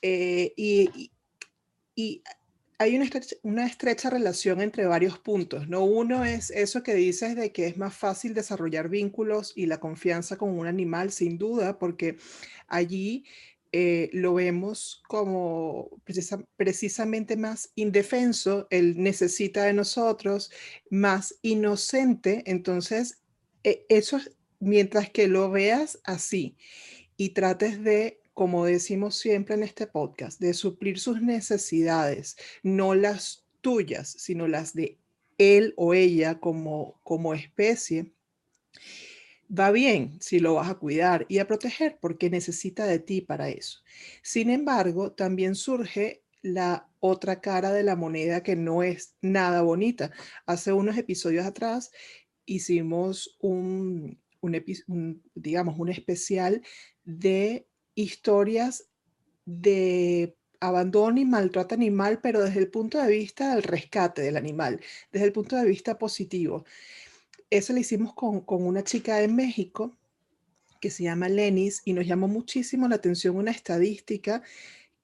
Eh, 0.02 0.54
y, 0.56 1.12
y, 1.96 2.24
hay 2.82 2.96
una 2.96 3.04
estrecha, 3.04 3.36
una 3.44 3.66
estrecha, 3.66 4.10
relación 4.10 4.62
entre 4.62 4.86
varios 4.86 5.20
puntos, 5.20 5.68
¿no? 5.68 5.84
Uno 5.84 6.24
es 6.24 6.50
eso 6.50 6.82
que 6.82 6.94
dices 6.96 7.36
de 7.36 7.52
que 7.52 7.68
es 7.68 7.76
más 7.78 7.94
fácil 7.94 8.34
desarrollar 8.34 8.88
vínculos 8.88 9.52
y 9.54 9.66
la 9.66 9.82
confianza 9.82 10.38
con 10.38 10.58
un 10.58 10.66
animal, 10.66 11.12
sin 11.12 11.38
duda, 11.38 11.78
porque 11.78 12.18
allí 12.68 13.26
eh, 13.72 14.10
lo 14.14 14.34
vemos 14.34 15.02
como 15.08 16.02
precisamente 16.56 17.38
más 17.38 17.72
indefenso, 17.76 18.68
él 18.70 18.96
necesita 18.98 19.64
de 19.64 19.74
nosotros, 19.74 20.52
más 20.90 21.36
inocente, 21.42 22.44
entonces 22.46 23.22
eh, 23.64 23.86
eso, 23.90 24.20
mientras 24.60 25.10
que 25.10 25.28
lo 25.28 25.52
veas 25.52 26.00
así 26.04 26.58
y 27.18 27.30
trates 27.30 27.84
de 27.84 28.20
como 28.40 28.64
decimos 28.64 29.16
siempre 29.18 29.56
en 29.56 29.64
este 29.64 29.86
podcast, 29.86 30.40
de 30.40 30.54
suplir 30.54 30.98
sus 30.98 31.22
necesidades, 31.22 32.38
no 32.64 32.96
las 32.96 33.46
tuyas, 33.60 34.10
sino 34.18 34.48
las 34.48 34.74
de 34.74 34.98
él 35.38 35.74
o 35.76 35.94
ella 35.94 36.40
como, 36.40 37.02
como 37.04 37.34
especie, 37.34 38.14
va 39.50 39.72
bien 39.72 40.18
si 40.22 40.40
lo 40.40 40.56
vas 40.56 40.70
a 40.70 40.76
cuidar 40.76 41.26
y 41.30 41.40
a 41.40 41.48
proteger 41.48 41.98
porque 42.00 42.30
necesita 42.30 42.86
de 42.86 43.00
ti 43.00 43.22
para 43.22 43.50
eso. 43.50 43.80
Sin 44.22 44.50
embargo, 44.50 45.12
también 45.12 45.56
surge 45.56 46.24
la 46.42 46.90
otra 47.00 47.42
cara 47.42 47.72
de 47.72 47.84
la 47.84 47.96
moneda 47.96 48.44
que 48.44 48.56
no 48.56 48.84
es 48.84 49.16
nada 49.22 49.62
bonita. 49.62 50.12
Hace 50.46 50.74
unos 50.74 50.98
episodios 50.98 51.46
atrás 51.46 51.92
hicimos 52.46 53.38
un, 53.40 54.20
digamos, 55.36 55.80
un 55.80 55.90
especial 55.90 56.62
de 57.04 57.68
historias 57.96 58.90
de 59.46 60.36
abandono 60.60 61.20
y 61.20 61.26
maltrato 61.26 61.76
animal, 61.76 62.20
pero 62.22 62.42
desde 62.42 62.60
el 62.60 62.70
punto 62.70 63.02
de 63.02 63.10
vista 63.10 63.54
del 63.54 63.64
rescate 63.64 64.22
del 64.22 64.38
animal, 64.38 64.82
desde 65.12 65.26
el 65.26 65.34
punto 65.34 65.56
de 65.56 65.66
vista 65.66 65.98
positivo. 65.98 66.66
Eso 67.50 67.74
lo 67.74 67.80
hicimos 67.80 68.14
con, 68.14 68.44
una 68.48 68.84
chica 68.84 69.18
de 69.18 69.28
México 69.28 69.98
que 70.80 70.92
se 70.92 71.04
llama 71.04 71.30
Lenis 71.30 71.82
y 71.84 71.94
nos 71.94 72.06
llamó 72.06 72.28
muchísimo 72.28 72.88
la 72.88 72.96
atención 72.96 73.36
una 73.36 73.52
estadística 73.52 74.44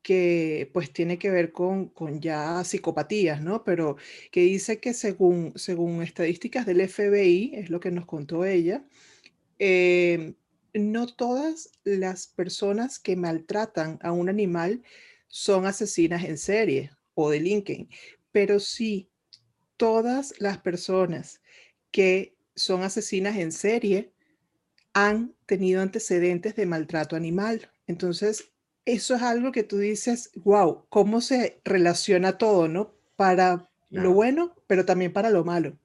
que 0.02 0.70
pues 0.72 0.94
tiene 0.94 1.18
que 1.18 1.32
ver 1.32 1.52
con, 1.52 1.90
con, 1.90 2.22
ya 2.22 2.64
psicopatías, 2.64 3.42
¿no? 3.42 3.64
Pero 3.64 3.98
que 4.32 4.42
dice 4.42 4.80
que 4.80 4.94
según, 4.94 5.54
según 5.56 6.04
estadísticas 6.04 6.68
del 6.68 6.88
FBI, 6.88 7.56
es 7.56 7.70
lo 7.72 7.80
que 7.80 7.92
nos 7.92 8.06
contó 8.06 8.46
ella, 8.46 8.86
eh, 9.58 10.36
no 10.76 11.08
todas 11.08 11.72
las 11.84 12.28
personas 12.28 13.00
que 13.00 13.16
maltratan 13.16 13.98
a 14.02 14.12
un 14.12 14.30
animal 14.30 14.84
son 15.28 15.66
asesinas 15.66 16.24
en 16.24 16.38
serie 16.38 16.92
o 17.16 17.30
delinquen, 17.30 17.90
pero 18.32 18.60
sí 18.60 19.10
todas 19.78 20.34
las 20.40 20.60
personas 20.60 21.42
que 21.92 22.35
son 22.56 22.84
asesinas 22.84 23.38
en 23.38 23.52
serie 23.52 24.12
han 24.94 25.36
tenido 25.46 25.82
antecedentes 25.82 26.56
de 26.56 26.66
maltrato 26.66 27.16
animal. 27.16 27.70
Entonces, 27.86 28.52
eso 28.86 29.16
es 29.16 29.22
algo 29.22 29.52
que 29.52 29.64
tú 29.64 29.78
dices, 29.78 30.32
wow, 30.36 30.86
cómo 30.90 31.20
se 31.22 31.60
relaciona 31.66 32.38
todo, 32.38 32.68
¿no? 32.68 32.94
Para 33.16 33.70
lo 33.90 34.14
bueno, 34.14 34.56
pero 34.68 34.86
también 34.86 35.12
para 35.12 35.30
lo 35.30 35.44
malo. 35.44 35.78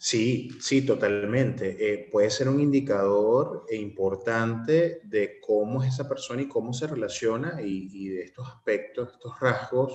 Sí, 0.00 0.50
sí, 0.60 0.82
totalmente. 0.82 1.76
Eh, 1.80 2.08
puede 2.10 2.30
ser 2.30 2.48
un 2.48 2.60
indicador 2.60 3.66
importante 3.72 5.00
de 5.02 5.40
cómo 5.40 5.82
es 5.82 5.92
esa 5.92 6.08
persona 6.08 6.42
y 6.42 6.48
cómo 6.48 6.72
se 6.72 6.86
relaciona 6.86 7.60
y, 7.60 8.08
de 8.08 8.22
estos 8.22 8.48
aspectos, 8.48 9.12
estos 9.12 9.40
rasgos, 9.40 9.92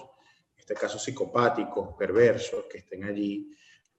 en 0.53 0.59
este 0.59 0.73
caso 0.73 0.99
psicopáticos, 0.99 1.95
perversos, 1.97 2.65
que 2.69 2.79
estén 2.79 3.05
allí, 3.05 3.49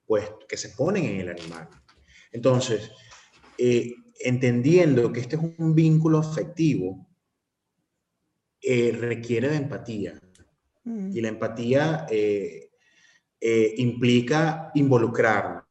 pues 0.05 0.29
que 0.47 0.57
se 0.57 0.69
ponen 0.69 1.05
en 1.05 1.21
el 1.21 1.29
animal. 1.29 1.67
Entonces, 2.31 2.91
eh, 3.57 3.93
entendiendo 4.19 5.11
que 5.11 5.21
este 5.21 5.35
es 5.35 5.41
un 5.57 5.73
vínculo 5.73 6.19
afectivo, 6.19 7.07
eh, 8.61 8.95
requiere 8.99 9.49
de 9.49 9.57
empatía. 9.57 10.19
Mm. 10.83 11.15
Y 11.15 11.21
la 11.21 11.29
empatía 11.29 12.07
implica 13.77 14.71
involucrarnos 14.73 15.65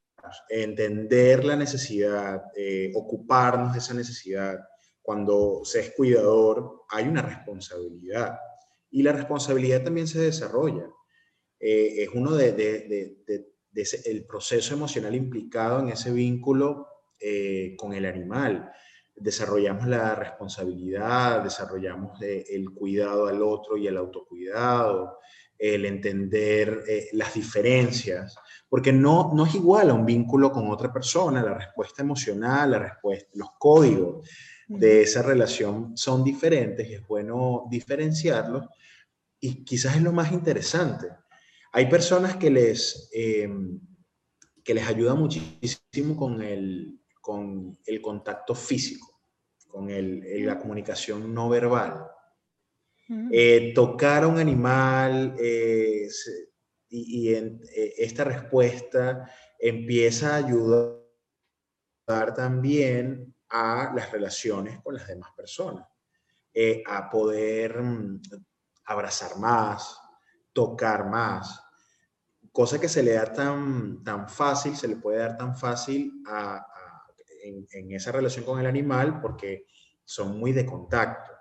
entender 0.48 1.44
la 1.44 1.56
necesidad, 1.56 2.42
eh, 2.56 2.92
ocuparnos 2.94 3.72
de 3.72 3.78
esa 3.78 3.94
necesidad. 3.94 4.58
Cuando 5.02 5.60
se 5.64 5.80
es 5.80 5.90
cuidador, 5.92 6.84
hay 6.88 7.06
una 7.08 7.22
responsabilidad 7.22 8.38
y 8.90 9.02
la 9.02 9.12
responsabilidad 9.12 9.84
también 9.84 10.06
se 10.06 10.20
desarrolla. 10.20 10.86
Eh, 11.60 12.02
es 12.02 12.08
uno 12.14 12.32
de, 12.32 12.52
de, 12.52 13.53
el 13.74 14.24
proceso 14.24 14.74
emocional 14.74 15.14
implicado 15.14 15.80
en 15.80 15.88
ese 15.88 16.12
vínculo 16.12 16.88
eh, 17.18 17.74
con 17.76 17.92
el 17.92 18.06
animal. 18.06 18.70
Desarrollamos 19.16 19.86
la 19.86 20.14
responsabilidad, 20.14 21.42
desarrollamos 21.42 22.20
el 22.20 22.70
cuidado 22.70 23.26
al 23.26 23.42
otro 23.42 23.76
y 23.76 23.86
el 23.86 23.96
autocuidado, 23.96 25.18
el 25.56 25.86
entender 25.86 26.84
las 27.12 27.32
diferencias 27.32 28.36
porque 28.74 28.92
no, 28.92 29.30
no 29.32 29.46
es 29.46 29.54
igual 29.54 29.90
a 29.90 29.94
un 29.94 30.04
vínculo 30.04 30.50
con 30.50 30.68
otra 30.68 30.92
persona, 30.92 31.40
la 31.44 31.54
respuesta 31.54 32.02
emocional, 32.02 32.72
la 32.72 32.80
respuesta, 32.80 33.30
los 33.34 33.50
códigos 33.56 34.28
de 34.66 35.02
esa 35.02 35.22
relación 35.22 35.96
son 35.96 36.24
diferentes 36.24 36.88
y 36.88 36.94
es 36.94 37.06
bueno 37.06 37.66
diferenciarlos 37.70 38.66
y 39.38 39.62
quizás 39.64 39.94
es 39.94 40.02
lo 40.02 40.10
más 40.10 40.32
interesante. 40.32 41.06
Hay 41.76 41.86
personas 41.86 42.36
que 42.36 42.50
les, 42.50 43.10
eh, 43.12 43.48
que 44.62 44.74
les 44.74 44.86
ayuda 44.86 45.14
muchísimo 45.14 46.16
con 46.16 46.40
el, 46.40 47.00
con 47.20 47.76
el 47.84 48.00
contacto 48.00 48.54
físico, 48.54 49.20
con 49.66 49.90
el, 49.90 50.46
la 50.46 50.58
comunicación 50.58 51.34
no 51.34 51.48
verbal. 51.48 52.06
Eh, 53.30 53.72
tocar 53.74 54.22
a 54.22 54.28
un 54.28 54.38
animal, 54.38 55.34
eh, 55.38 56.08
y, 56.88 57.34
en, 57.34 57.60
eh, 57.74 57.94
esta 57.98 58.22
respuesta 58.22 59.28
empieza 59.58 60.34
a 60.34 60.36
ayudar 60.36 61.02
también 62.36 63.34
a 63.48 63.92
las 63.94 64.12
relaciones 64.12 64.80
con 64.80 64.94
las 64.94 65.08
demás 65.08 65.32
personas, 65.36 65.86
eh, 66.52 66.84
a 66.86 67.10
poder 67.10 67.82
mm, 67.82 68.22
abrazar 68.84 69.36
más, 69.38 69.98
tocar 70.52 71.08
más, 71.08 71.63
cosa 72.54 72.80
que 72.80 72.88
se 72.88 73.02
le 73.02 73.14
da 73.14 73.32
tan, 73.32 74.04
tan 74.04 74.28
fácil, 74.28 74.76
se 74.76 74.86
le 74.86 74.94
puede 74.94 75.18
dar 75.18 75.36
tan 75.36 75.56
fácil 75.56 76.22
en, 77.42 77.90
esa 77.90 78.12
relación 78.12 78.44
con 78.44 78.60
el 78.60 78.66
animal 78.66 79.20
porque 79.20 79.66
son 80.04 80.38
muy 80.38 80.52
de 80.52 80.64
contacto. 80.64 81.32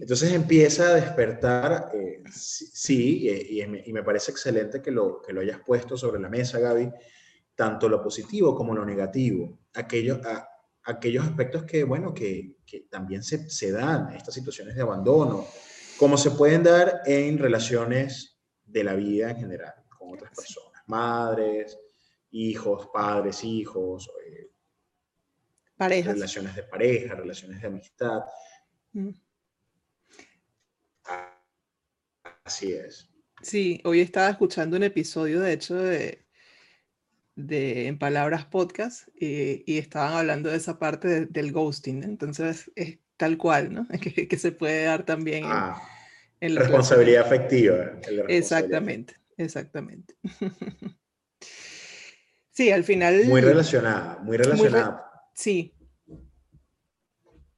Entonces 0.00 0.32
empieza 0.32 0.90
a 0.90 0.94
despertar, 0.94 1.90
eh, 1.92 2.22
sí, 2.32 3.28
y, 3.28 3.92
me 3.92 4.04
parece 4.04 4.30
excelente 4.30 4.80
que 4.80 4.92
lo, 4.92 5.20
que 5.20 5.32
lo 5.32 5.40
hayas 5.40 5.58
puesto 5.66 5.96
sobre 5.96 6.20
la 6.20 6.28
mesa, 6.28 6.60
Gaby, 6.60 6.92
tanto 7.56 7.88
lo 7.88 8.00
positivo 8.00 8.54
como 8.54 8.72
lo 8.72 8.84
negativo, 8.84 9.58
aquellos, 9.74 10.20
aquellos 10.84 11.24
aspectos 11.24 11.64
que, 11.64 11.82
bueno, 11.82 12.14
que, 12.14 12.58
que 12.64 12.82
también 12.88 13.24
se, 13.24 13.50
se, 13.50 13.72
dan, 13.72 14.14
estas 14.14 14.34
situaciones 14.34 14.76
de 14.76 14.82
abandono, 14.82 15.44
como 15.98 16.16
se 16.16 16.30
pueden 16.30 16.62
dar 16.62 17.00
en 17.04 17.36
relaciones 17.36 18.38
de 18.64 18.84
la 18.84 18.94
vida 18.94 19.30
en 19.30 19.38
general, 19.38 19.74
con 20.06 20.14
otras 20.14 20.32
personas, 20.34 20.82
madres, 20.86 21.78
hijos, 22.30 22.88
padres, 22.92 23.42
hijos, 23.44 24.10
eh, 24.24 24.50
relaciones 25.78 26.54
de 26.54 26.62
pareja, 26.62 27.14
relaciones 27.14 27.60
de 27.60 27.66
amistad. 27.66 28.20
Mm. 28.92 29.10
Así 32.44 32.72
es. 32.72 33.10
Sí, 33.42 33.80
hoy 33.84 34.00
estaba 34.00 34.30
escuchando 34.30 34.76
un 34.76 34.82
episodio, 34.82 35.40
de 35.40 35.52
hecho, 35.52 35.74
de, 35.76 36.24
de 37.34 37.86
En 37.88 37.98
Palabras 37.98 38.46
Podcast 38.46 39.08
y, 39.14 39.62
y 39.70 39.78
estaban 39.78 40.14
hablando 40.14 40.50
de 40.50 40.56
esa 40.56 40.78
parte 40.78 41.26
del 41.26 41.52
ghosting. 41.52 42.02
Entonces, 42.02 42.70
es 42.76 42.98
tal 43.16 43.36
cual, 43.36 43.72
¿no? 43.72 43.86
Que, 44.00 44.28
que 44.28 44.38
se 44.38 44.52
puede 44.52 44.84
dar 44.84 45.04
también 45.04 45.44
ah, 45.46 45.80
en, 46.40 46.54
la 46.54 46.62
responsabilidad 46.62 47.26
afectiva. 47.26 47.92
exactamente, 48.28 49.16
exactamente. 49.36 50.14
sí, 52.50 52.70
al 52.70 52.84
final. 52.84 53.24
Muy 53.26 53.40
relacionada, 53.40 54.18
muy 54.22 54.36
relacionada. 54.36 55.10
sí. 55.34 55.72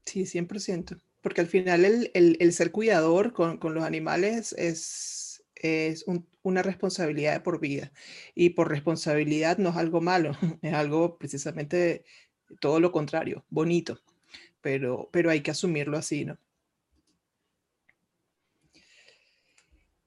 Sí, 0.04 0.22
100% 0.24 0.98
porque 1.20 1.40
al 1.40 1.46
final 1.46 1.84
el, 1.84 2.10
el, 2.14 2.52
ser 2.52 2.70
cuidador 2.70 3.32
con, 3.32 3.58
con, 3.58 3.74
los 3.74 3.84
animales 3.84 4.52
es, 4.54 5.44
es 5.56 6.04
una 6.42 6.62
responsabilidad 6.62 7.42
por 7.42 7.60
vida. 7.60 7.92
Y 8.34 8.50
por 8.50 8.68
responsabilidad 8.68 9.58
no 9.58 9.70
es 9.70 9.76
algo 9.76 10.00
malo, 10.00 10.32
es 10.62 10.72
algo 10.72 11.18
precisamente 11.18 12.04
todo 12.60 12.80
lo 12.80 12.92
contrario, 12.92 13.44
bonito. 13.50 14.00
Pero, 14.60 15.08
pero 15.12 15.30
hay 15.30 15.40
que 15.42 15.50
asumirlo 15.50 15.98
así, 15.98 16.24
¿no? 16.24 16.38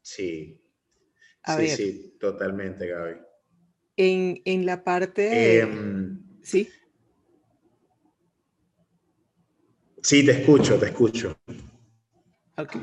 Sí. 0.01 0.61
Sí, 1.45 1.67
sí, 1.69 2.17
totalmente, 2.19 2.88
Gaby. 2.88 3.15
En, 3.97 4.41
en 4.45 4.65
la 4.65 4.84
parte... 4.84 5.60
Em, 5.60 6.21
sí. 6.41 6.69
Sí, 10.01 10.25
te 10.25 10.32
escucho, 10.32 10.80
te 10.80 10.88
escucho. 10.88 11.38
Ok. 12.58 12.75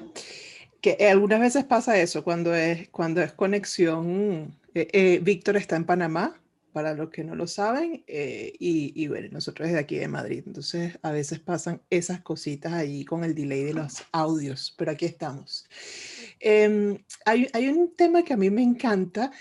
Que 0.80 0.96
eh, 1.00 1.08
algunas 1.08 1.40
veces 1.40 1.64
pasa 1.64 2.00
eso 2.00 2.22
cuando 2.22 2.54
es, 2.54 2.88
cuando 2.90 3.20
es 3.20 3.32
conexión. 3.32 4.56
Eh, 4.74 4.88
eh, 4.92 5.20
Víctor 5.22 5.56
está 5.56 5.76
en 5.76 5.84
Panamá, 5.84 6.40
para 6.72 6.94
los 6.94 7.10
que 7.10 7.24
no 7.24 7.34
lo 7.34 7.48
saben, 7.48 8.04
y, 8.06 8.92
y, 8.94 9.08
bueno, 9.08 9.28
nosotros 9.32 9.66
desde 9.66 9.80
aquí 9.80 9.96
de 9.96 10.06
Madrid. 10.06 10.44
Entonces, 10.46 10.96
a 11.02 11.10
veces 11.10 11.40
pasan 11.40 11.82
esas 11.90 12.20
cositas 12.20 12.72
ahí 12.72 13.04
con 13.04 13.24
el 13.24 13.34
delay 13.34 13.64
de 13.64 13.74
los 13.74 14.04
audios, 14.12 14.74
pero 14.78 14.92
aquí 14.92 15.06
estamos. 15.06 15.66
Em, 16.40 16.98
hay, 17.24 17.48
hay, 17.52 17.68
un 17.68 17.94
tema 17.96 18.22
que 18.22 18.32
a 18.32 18.36
mí 18.36 18.50
me 18.50 18.62
encanta, 18.62 19.32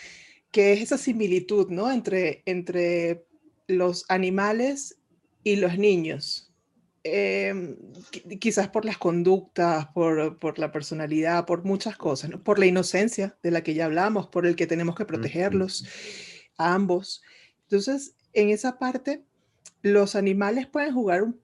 que 0.51 0.73
es 0.73 0.81
esa 0.81 0.97
similitud, 0.97 1.69
¿no? 1.69 1.91
Entre, 1.91 2.41
entre 2.45 3.25
los 3.67 4.05
animales 4.09 4.97
y 5.43 5.57
los 5.57 5.77
niños. 5.77 6.51
Em, 7.03 7.77
quizás 8.39 8.67
por 8.67 8.83
las 8.83 8.97
conductas, 8.97 9.87
por, 9.93 10.39
por, 10.39 10.59
la 10.59 10.71
personalidad, 10.71 11.45
por 11.45 11.63
muchas 11.63 11.95
cosas, 11.95 12.29
¿no? 12.29 12.43
por 12.43 12.59
la 12.59 12.65
inocencia 12.65 13.37
de 13.41 13.51
la 13.51 13.63
que 13.63 13.73
ya 13.73 13.85
hablamos, 13.85 14.27
por 14.27 14.45
el 14.45 14.57
que 14.57 14.67
tenemos 14.67 14.95
que 14.95 15.05
protegerlos, 15.05 15.85
a 16.57 16.73
ambos. 16.73 17.21
Entonces, 17.63 18.15
en 18.33 18.49
esa 18.49 18.77
parte, 18.77 19.23
los 19.81 20.15
animales 20.15 20.67
pueden 20.67 20.93
jugar 20.93 21.23
un 21.23 21.39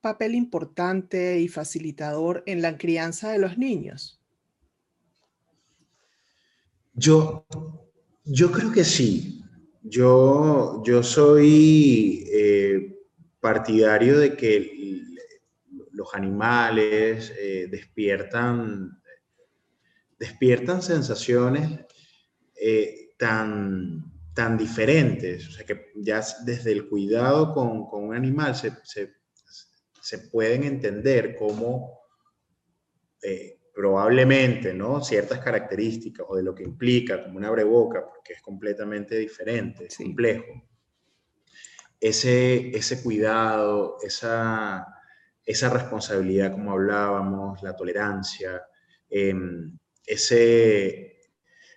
papel 0.00 0.34
importante 0.34 1.38
y 1.38 1.48
facilitador 1.48 2.42
en 2.46 2.62
la 2.62 2.76
crianza 2.76 3.30
de 3.30 3.38
los 3.38 3.58
niños. 3.58 4.19
Yo, 7.00 7.46
yo 8.24 8.52
creo 8.52 8.70
que 8.70 8.84
sí. 8.84 9.42
Yo, 9.82 10.82
yo 10.84 11.02
soy 11.02 12.28
eh, 12.30 12.94
partidario 13.40 14.18
de 14.18 14.36
que 14.36 15.00
los 15.92 16.14
animales 16.14 17.32
eh, 17.38 17.68
despiertan, 17.70 19.00
despiertan 20.18 20.82
sensaciones 20.82 21.86
eh, 22.54 23.14
tan, 23.18 24.04
tan 24.34 24.58
diferentes. 24.58 25.48
O 25.48 25.52
sea, 25.52 25.64
que 25.64 25.92
ya 25.96 26.22
desde 26.44 26.72
el 26.72 26.86
cuidado 26.86 27.54
con, 27.54 27.86
con 27.86 28.04
un 28.04 28.14
animal 28.14 28.54
se, 28.54 28.72
se, 28.84 29.14
se, 30.02 30.18
pueden 30.18 30.64
entender 30.64 31.34
cómo 31.34 31.98
probablemente 33.80 34.74
¿no? 34.74 35.02
ciertas 35.02 35.38
características 35.38 36.26
o 36.28 36.36
de 36.36 36.42
lo 36.42 36.54
que 36.54 36.62
implica 36.62 37.24
como 37.24 37.38
una 37.38 37.50
boca 37.64 38.04
porque 38.06 38.34
es 38.34 38.42
completamente 38.42 39.16
diferente, 39.16 39.86
es 39.86 39.96
complejo 39.96 40.44
ese, 41.98 42.76
ese 42.76 43.02
cuidado, 43.02 43.96
esa, 44.02 44.86
esa 45.46 45.70
responsabilidad, 45.70 46.52
como 46.52 46.72
hablábamos, 46.72 47.62
la 47.62 47.74
tolerancia, 47.74 48.62
em, 49.08 49.78
ese, 50.06 51.20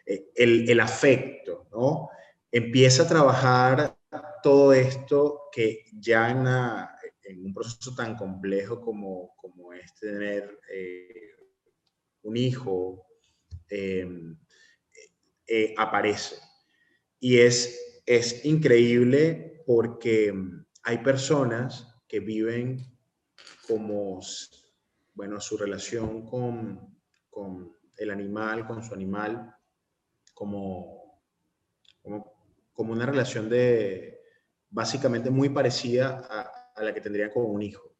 e, 0.05 0.31
el, 0.35 0.69
el, 0.69 0.79
afecto, 0.81 1.67
¿no? 1.71 2.09
Empieza 2.51 3.03
a 3.03 3.07
trabajar 3.07 3.95
todo 4.41 4.73
esto 4.73 5.43
que 5.53 5.85
ya 5.93 6.29
en, 6.29 7.45
un 7.45 7.53
proceso 7.53 7.95
tan 7.95 8.17
complejo 8.17 8.81
como, 8.81 9.33
como 9.37 9.73
es 9.73 9.93
tener 9.95 10.59
eh, 10.69 11.32
un 12.23 12.37
hijo, 12.37 13.05
em, 13.69 14.37
eh, 15.47 15.73
aparece. 15.77 16.37
Y 17.19 17.39
es, 17.39 18.01
es 18.05 18.43
increíble 18.45 19.63
porque 19.65 20.33
hay 20.83 20.97
personas 20.99 21.87
que 22.07 22.19
viven 22.19 22.77
como, 23.67 24.19
bueno, 25.13 25.39
su 25.39 25.57
relación 25.57 26.25
con, 26.25 26.97
con 27.29 27.77
el 27.97 28.11
animal, 28.11 28.65
con 28.65 28.83
su 28.83 28.93
animal, 28.93 29.55
como, 30.33 31.21
como, 32.01 32.33
como, 32.73 32.93
una 32.93 33.05
relación 33.05 33.49
de 33.49 34.19
básicamente 34.69 35.29
muy 35.29 35.49
parecida 35.49 36.25
a, 36.29 36.63
a 36.75 36.83
la 36.83 36.93
que 36.93 37.01
tendrían 37.01 37.29
con 37.29 37.45
un 37.45 37.61
hijo. 37.61 37.92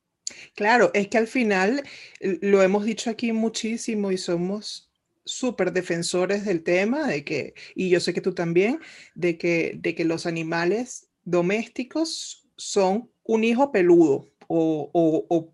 Claro, 0.56 0.92
es 0.94 1.08
que 1.08 1.18
al 1.18 1.28
final 1.28 1.84
lo 2.20 2.62
hemos 2.62 2.86
dicho 2.86 3.10
aquí 3.10 3.32
muchísimo 3.32 4.12
y 4.12 4.18
somos 4.18 4.92
súper 5.26 5.72
defensores 5.72 6.46
del 6.46 6.64
tema 6.64 7.08
de 7.08 7.24
que, 7.24 7.54
y 7.76 7.90
yo 7.90 8.00
sé 8.00 8.14
que 8.14 8.22
tú 8.22 8.34
también, 8.34 8.80
de 9.16 9.38
que, 9.38 9.78
de 9.80 9.96
que 9.96 10.06
los 10.06 10.26
animales 10.26 11.10
domésticos 11.24 12.48
son 12.58 13.10
un 13.24 13.44
hijo 13.44 13.72
peludo 13.72 14.30
o, 14.48 15.54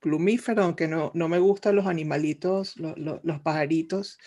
plumífero, 0.00 0.64
aunque 0.64 0.88
no, 0.88 1.12
no, 1.14 1.28
me 1.28 1.38
gustan 1.38 1.76
los 1.76 1.86
animalitos, 1.86 2.74
los 2.78 3.40
pajaritos, 3.42 4.18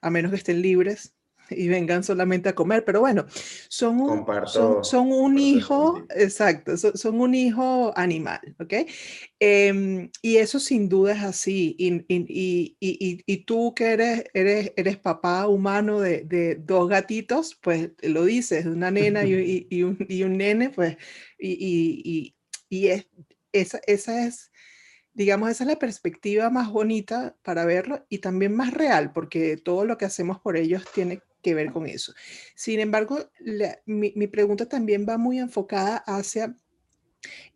a 0.00 0.08
menos 0.08 0.30
que 0.30 0.38
estén 0.38 0.62
libres 0.62 1.17
y 1.50 1.68
vengan 1.68 2.04
solamente 2.04 2.48
a 2.48 2.54
comer, 2.54 2.84
pero 2.84 3.00
bueno, 3.00 3.26
son 3.68 4.00
un, 4.00 4.26
son, 4.82 5.12
un 5.12 5.38
hijo, 5.38 6.04
exacto, 6.14 6.76
son, 6.76 7.20
un 7.20 7.34
hijo 7.34 7.92
animal, 7.96 8.40
¿ok? 8.58 8.74
Em, 9.40 10.10
y 10.22 10.36
eso 10.36 10.58
sin 10.60 10.88
duda 10.88 11.12
es 11.12 11.22
así, 11.22 11.76
y, 11.78 12.04
y, 12.08 12.76
y, 12.80 13.22
y, 13.26 13.36
tú 13.44 13.74
que 13.74 13.92
eres, 13.92 14.24
eres, 14.34 14.72
eres 14.76 14.96
papá 14.96 15.46
humano 15.46 16.00
de, 16.00 16.24
de, 16.24 16.56
dos 16.56 16.88
gatitos, 16.88 17.56
pues 17.62 17.90
lo 18.02 18.24
dices, 18.24 18.66
una 18.66 18.90
nena 18.90 19.24
y, 19.24 19.82
un, 19.82 19.98
un, 20.08 20.36
nene, 20.36 20.70
pues, 20.70 20.96
y, 21.38 22.34
es, 22.70 23.06
esa, 23.52 23.80
esa 23.86 24.26
es 24.26 24.50
digamos, 25.18 25.50
esa 25.50 25.64
es 25.64 25.68
la 25.68 25.78
perspectiva 25.80 26.48
más 26.48 26.70
bonita 26.70 27.36
para 27.42 27.64
verlo 27.64 28.06
y 28.08 28.18
también 28.18 28.54
más 28.54 28.72
real, 28.72 29.12
porque 29.12 29.56
todo 29.56 29.84
lo 29.84 29.98
que 29.98 30.04
hacemos 30.04 30.38
por 30.38 30.56
ellos 30.56 30.84
tiene 30.94 31.20
que 31.42 31.54
ver 31.54 31.72
con 31.72 31.86
eso. 31.86 32.12
Sin 32.54 32.80
embargo, 32.80 33.30
mi, 33.86 34.26
pregunta 34.28 34.68
también 34.68 35.06
va 35.08 35.18
muy 35.18 35.38
enfocada 35.38 35.96
hacia 36.06 36.54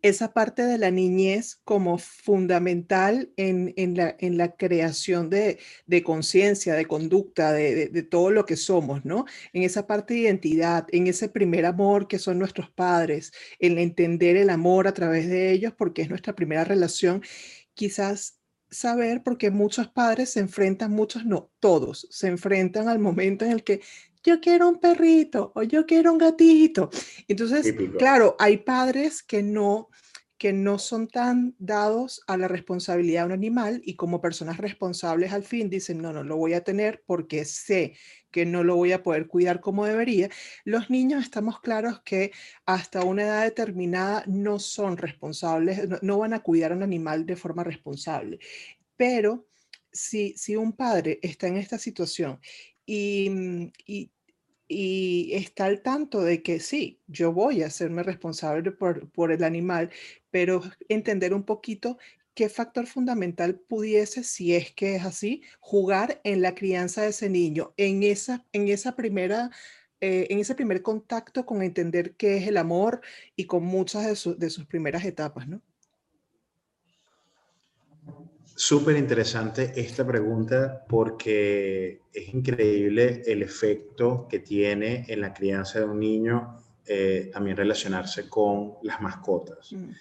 esa 0.01 0.33
parte 0.33 0.63
de 0.63 0.77
la 0.77 0.91
niñez 0.91 1.61
como 1.63 1.97
fundamental 1.97 3.31
en, 3.37 3.73
la, 3.95 4.15
en 4.19 4.37
la, 4.37 4.55
creación 4.55 5.29
de, 5.29 5.57
conciencia, 6.03 6.75
de 6.75 6.85
conducta, 6.85 7.53
de, 7.53 7.87
de, 7.87 8.03
todo 8.03 8.29
lo 8.29 8.45
que 8.45 8.57
somos, 8.57 9.05
¿no? 9.05 9.25
En 9.53 9.63
esa 9.63 9.87
parte 9.87 10.13
de 10.13 10.21
identidad, 10.21 10.85
en 10.91 11.07
ese 11.07 11.29
primer 11.29 11.65
amor 11.65 12.07
que 12.07 12.19
son 12.19 12.39
nuestros 12.39 12.69
padres, 12.71 13.31
en 13.59 13.77
entender 13.79 14.35
el 14.35 14.49
amor 14.49 14.87
a 14.87 14.93
través 14.93 15.29
de 15.29 15.51
ellos, 15.51 15.73
porque 15.77 16.01
es 16.01 16.09
nuestra 16.09 16.35
primera 16.35 16.65
relación. 16.65 17.23
Quizás 17.73 18.42
saber 18.73 19.23
porque 19.23 19.51
muchos 19.51 19.87
padres 19.87 20.31
se 20.31 20.39
enfrentan, 20.39 20.91
muchos 20.91 21.25
no, 21.25 21.51
todos 21.59 22.07
se 22.09 22.27
enfrentan 22.27 22.87
al 22.87 22.99
momento 22.99 23.45
en 23.45 23.51
el 23.51 23.63
que 23.63 23.81
yo 24.23 24.39
quiero 24.39 24.69
un 24.69 24.79
perrito 24.79 25.51
o 25.55 25.63
yo 25.63 25.85
quiero 25.85 26.11
un 26.11 26.17
gatito. 26.17 26.89
Entonces, 27.27 27.73
claro, 27.97 28.35
hay 28.39 28.57
padres 28.57 29.21
que 29.21 29.43
no 29.43 29.89
que 30.43 30.51
no 30.51 30.77
son 30.77 31.07
tan 31.07 31.55
dados 31.57 32.21
a 32.27 32.35
la 32.35 32.49
responsabilidad 32.49 33.21
de 33.21 33.27
un 33.27 33.31
animal 33.31 33.81
y 33.85 33.95
como 33.95 34.19
personas 34.19 34.57
responsables 34.57 35.31
al 35.31 35.45
fin 35.45 35.69
dicen, 35.69 36.01
no, 36.01 36.11
no 36.11 36.21
lo 36.21 36.35
voy 36.35 36.51
a 36.51 36.65
tener 36.65 37.01
porque 37.05 37.45
sé 37.45 37.93
que 38.29 38.45
no 38.45 38.61
lo 38.65 38.75
voy 38.75 38.91
a 38.91 39.03
poder 39.03 39.27
cuidar 39.27 39.61
como 39.61 39.85
debería. 39.85 40.27
Los 40.65 40.89
niños 40.89 41.23
estamos 41.23 41.61
claros 41.61 42.01
que 42.01 42.33
hasta 42.65 43.05
una 43.05 43.23
edad 43.23 43.43
determinada 43.45 44.25
no 44.27 44.59
son 44.59 44.97
responsables, 44.97 45.87
no, 46.01 46.17
van 46.17 46.33
a 46.33 46.43
cuidar 46.43 46.73
a 46.73 46.75
un 46.75 46.83
animal 46.83 47.25
de 47.25 47.37
forma 47.37 47.63
responsable. 47.63 48.39
Pero 48.97 49.47
si, 49.93 50.33
si 50.35 50.57
un 50.57 50.73
padre 50.73 51.19
está 51.21 51.47
en 51.47 51.55
esta 51.55 51.77
situación 51.77 52.41
y, 52.85 53.31
y 54.67 55.33
está 55.33 55.65
al 55.65 55.81
tanto 55.81 56.21
de 56.21 56.41
que 56.41 56.59
sí, 56.59 56.99
yo 57.07 57.31
voy 57.31 57.63
a 57.63 57.67
hacerme 57.67 58.03
responsable 58.03 58.71
por, 58.71 59.09
por 59.11 59.31
el 59.31 59.43
animal, 59.43 59.89
pero 60.33 60.63
entender 60.89 61.31
un 61.31 61.43
poquito 61.43 61.99
qué 62.33 62.49
factor 62.49 62.87
fundamental 62.87 63.53
pudiese, 63.53 64.23
si 64.23 64.55
es 64.55 64.71
que 64.71 64.95
es 64.95 65.05
así, 65.05 65.43
jugar 65.59 66.21
en 66.23 66.41
la 66.41 66.55
crianza 66.55 67.03
de 67.03 67.09
ese 67.09 67.29
niño, 67.29 67.75
en 67.77 68.01
esa, 68.01 68.43
en 68.51 68.67
esa 68.67 68.95
primera, 68.95 69.51
eh, 70.01 70.25
en 70.31 70.39
ese 70.39 70.55
primer 70.55 70.81
contacto 70.81 71.45
con 71.45 71.61
entender 71.61 72.15
qué 72.15 72.37
es 72.37 72.47
el 72.47 72.57
amor 72.57 73.01
y 73.35 73.45
con 73.45 73.63
muchas 73.63 74.05
de, 74.05 74.33
de 74.33 74.49
sus 74.49 74.65
primeras 74.65 75.05
etapas, 75.05 75.47
¿no? 75.47 75.61
Súper 78.55 78.97
interesante 78.97 79.71
esta 79.75 80.05
pregunta 80.05 80.83
porque 80.89 82.01
es 82.11 82.33
increíble 82.33 83.21
el 83.27 83.43
efecto 83.43 84.27
que 84.27 84.39
tiene 84.39 85.05
en 85.07 85.21
la 85.21 85.31
crianza 85.31 85.77
de 85.77 85.85
un 85.85 85.99
niño 85.99 86.57
eh, 86.85 87.29
también 87.31 87.55
relacionarse 87.55 88.27
con 88.27 88.73
las 88.81 88.99
mascotas. 88.99 89.71
Mm. 89.71 89.91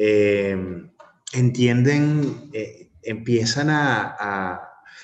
Em, 0.00 0.92
entienden, 1.32 2.50
eh, 2.52 2.92
empiezan 3.02 3.68
a, 3.70 4.60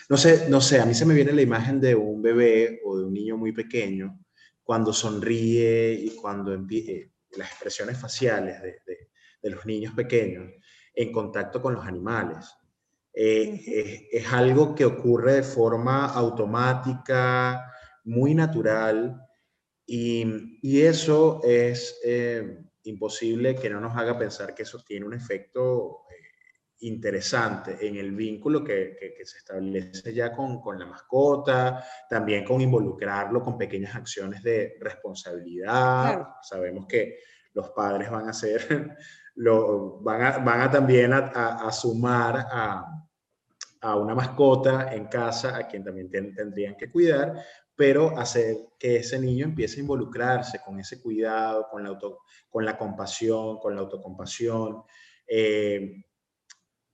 no 0.09 0.16
sé, 0.16 0.48
no 0.48 0.61
sé, 0.61 0.80
a 0.80 0.87
mí 0.87 0.94
se 0.94 1.04
me 1.04 1.14
viene 1.14 1.33
la 1.33 1.42
imagen 1.42 1.80
de 1.80 1.96
un 1.96 2.22
bebé 2.22 2.80
o 2.85 2.96
de 2.96 3.04
un 3.04 3.12
niño 3.12 3.37
muy 3.37 3.50
pequeño 3.50 4.20
cuando 4.62 4.92
sonríe 4.92 5.92
y 5.94 6.11
cuando 6.14 6.54
eh, 6.54 7.11
las 7.37 7.50
expresiones 7.50 7.98
faciales 7.98 8.62
de, 8.62 8.80
de 9.42 9.50
los 9.50 9.66
niños 9.66 9.94
pequeños 9.94 10.48
en 10.94 11.11
contacto 11.11 11.61
con 11.61 11.74
los 11.74 11.85
animales. 11.85 12.54
Eh, 13.12 14.09
es, 14.12 14.33
algo 14.33 14.74
que 14.74 14.85
ocurre 14.85 15.35
de 15.35 15.42
forma 15.42 16.07
automática, 16.07 17.72
muy 18.04 18.35
natural, 18.35 19.20
y, 19.87 20.59
y 20.62 20.83
eso 20.83 21.40
es 21.44 22.00
eh, 22.04 22.63
imposible 22.84 23.54
que 23.54 23.70
no 23.70 23.80
nos 23.80 23.96
haga 23.96 24.18
pensar 24.18 24.54
que 24.54 24.62
eso 24.62 24.82
tiene 24.86 25.06
un 25.06 25.14
efecto 25.14 26.02
eh, 26.10 26.24
interesante 26.80 27.86
en 27.86 27.96
el 27.96 28.12
vínculo 28.12 28.62
que, 28.62 28.96
que, 28.98 29.24
se 29.24 29.38
establece 29.38 30.12
ya 30.12 30.32
con, 30.32 30.60
con, 30.60 30.78
la 30.78 30.86
mascota, 30.86 31.82
también 32.08 32.44
con 32.44 32.60
involucrarlo 32.60 33.42
con 33.42 33.56
pequeñas 33.56 33.94
acciones 33.94 34.42
de 34.42 34.76
responsabilidad. 34.80 36.26
Sabemos 36.42 36.86
que 36.86 37.18
los 37.54 37.70
padres 37.70 38.10
van 38.10 38.28
a 38.28 38.32
ser, 38.32 38.96
lo, 39.36 40.00
van, 40.00 40.22
a, 40.22 40.38
van 40.38 40.60
a 40.60 40.70
también 40.70 41.12
a, 41.12 41.18
a 41.18 41.72
sumar 41.72 42.46
a, 42.50 43.04
a 43.84 43.96
una 43.96 44.14
mascota 44.14 44.94
en 44.94 45.06
casa 45.06 45.56
a 45.56 45.66
quien 45.66 45.84
también 45.84 46.10
tendrían 46.10 46.74
que 46.74 46.90
cuidar, 46.90 47.44
pero 47.76 48.16
hacer 48.18 48.56
que 48.78 48.96
ese 48.96 49.18
niño 49.18 49.46
empiece 49.46 49.78
a 49.78 49.82
involucrarse 49.82 50.60
con 50.64 50.78
ese 50.78 51.00
cuidado, 51.00 51.66
con 51.70 51.82
la, 51.82 51.90
auto, 51.90 52.20
con 52.48 52.64
la 52.64 52.78
compasión, 52.78 53.58
con 53.58 53.74
la 53.74 53.80
autocompasión. 53.80 54.82
Eh, 55.26 56.04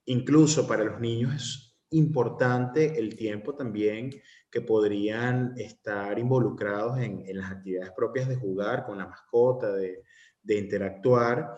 incluso 0.07 0.67
para 0.67 0.85
los 0.85 1.01
niños 1.01 1.35
es 1.35 1.71
importante 1.91 2.99
el 2.99 3.17
tiempo 3.17 3.55
también 3.55 4.11
que 4.51 4.61
podrían 4.63 5.55
estar 5.57 6.19
involucrados 6.19 6.99
en, 6.99 7.25
las 7.37 7.51
actividades 7.51 7.93
propias 7.93 8.29
de 8.29 8.37
jugar 8.37 8.85
con 8.85 8.99
la 8.99 9.07
mascota, 9.07 9.73
de, 9.73 10.03
interactuar, 10.49 11.57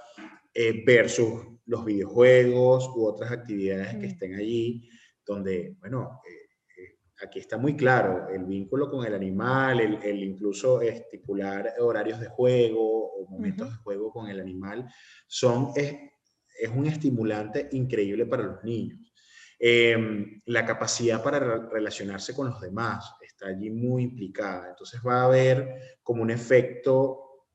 eh, 0.53 0.83
versus 0.85 1.47
los 1.67 1.85
videojuegos 1.85 2.91
u 2.95 3.07
otras 3.07 3.31
actividades 3.31 3.97
que 3.97 4.07
estén 4.07 4.35
allí 4.35 4.89
donde, 5.25 5.77
bueno, 5.81 6.21
eh, 6.29 6.42
aquí 7.23 7.39
está 7.39 7.57
muy 7.57 7.77
claro 7.77 8.29
el 8.29 8.45
vínculo 8.45 8.91
con 8.91 9.07
el 9.07 9.15
animal, 9.15 9.81
el, 9.81 10.23
incluso 10.23 10.81
estipular 10.81 11.75
horarios 11.79 12.21
de 12.21 12.29
juego 12.29 13.15
o 13.15 13.27
momentos 13.29 13.71
de 13.71 13.77
juego 13.77 14.11
con 14.11 14.29
el 14.29 14.41
animal, 14.41 14.87
son, 15.27 15.71
es, 15.75 15.95
es 16.61 16.71
un 16.71 16.87
estimulante 16.87 17.69
increíble 17.73 18.27
para 18.27 18.43
los 18.43 18.65
niños. 18.65 19.13
Em, 19.59 20.43
la 20.47 20.67
capacidad 20.67 21.23
para 21.23 21.69
relacionarse 21.69 22.35
con 22.35 22.49
los 22.49 22.61
demás 22.61 23.15
está 23.21 23.47
allí 23.47 23.71
muy 23.71 24.03
implicada. 24.03 24.71
Entonces 24.71 25.01
va 25.07 25.21
a 25.21 25.25
haber 25.27 25.99
como 26.03 26.23
un 26.23 26.31
efecto, 26.31 27.47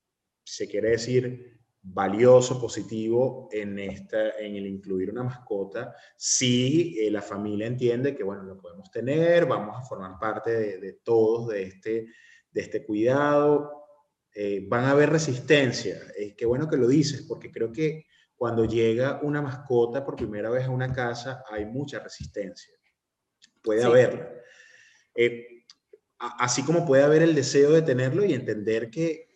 se 0.43 0.69
quiere 0.69 0.91
decir, 0.91 1.57
valioso, 1.89 2.60
positivo 2.60 3.47
en, 3.52 3.80
esta, 3.80 4.32
en 4.38 4.56
el 4.56 4.67
incluir 4.67 5.10
una 5.10 5.23
mascota, 5.23 5.95
si 6.15 6.97
eh, 7.00 7.10
la 7.10 7.21
familia 7.21 7.67
entiende 7.67 8.15
que, 8.15 8.23
bueno, 8.23 8.43
lo 8.43 8.58
podemos 8.58 8.91
tener, 8.91 9.45
vamos 9.45 9.76
a 9.78 9.84
formar 9.84 10.19
parte 10.19 10.78
de, 10.80 10.93
todos 11.04 11.47
de 11.47 11.63
este, 11.63 12.08
de 12.52 12.62
este 12.62 12.86
cuidado, 12.86 13.86
eh, 14.34 14.65
van 14.67 14.86
a 14.86 14.91
haber 14.91 15.10
resistencia. 15.10 15.97
Es 16.17 16.36
que 16.36 16.45
bueno 16.45 16.67
que 16.67 16.78
lo 16.78 16.88
dices, 16.88 17.23
porque 17.28 17.52
creo 17.52 17.71
que 17.71 18.06
cuando 18.36 18.65
llega 18.65 19.19
una 19.23 19.41
mascota 19.41 20.06
por 20.06 20.15
primera 20.15 20.50
vez 20.50 20.65
a 20.65 20.71
una 20.71 20.93
casa 20.93 21.43
hay 21.50 21.65
mucha 21.65 22.00
resistencia. 22.00 22.73
Puede 23.63 23.84
haberla. 23.84 24.30
Eh, 25.15 25.63
así 26.19 26.63
como 26.63 26.86
puede 26.86 27.04
haber 27.04 27.23
el 27.23 27.34
deseo 27.34 27.71
de 27.71 27.82
tenerlo 27.82 28.23
y 28.26 28.34
entender 28.34 28.91
que 28.91 29.30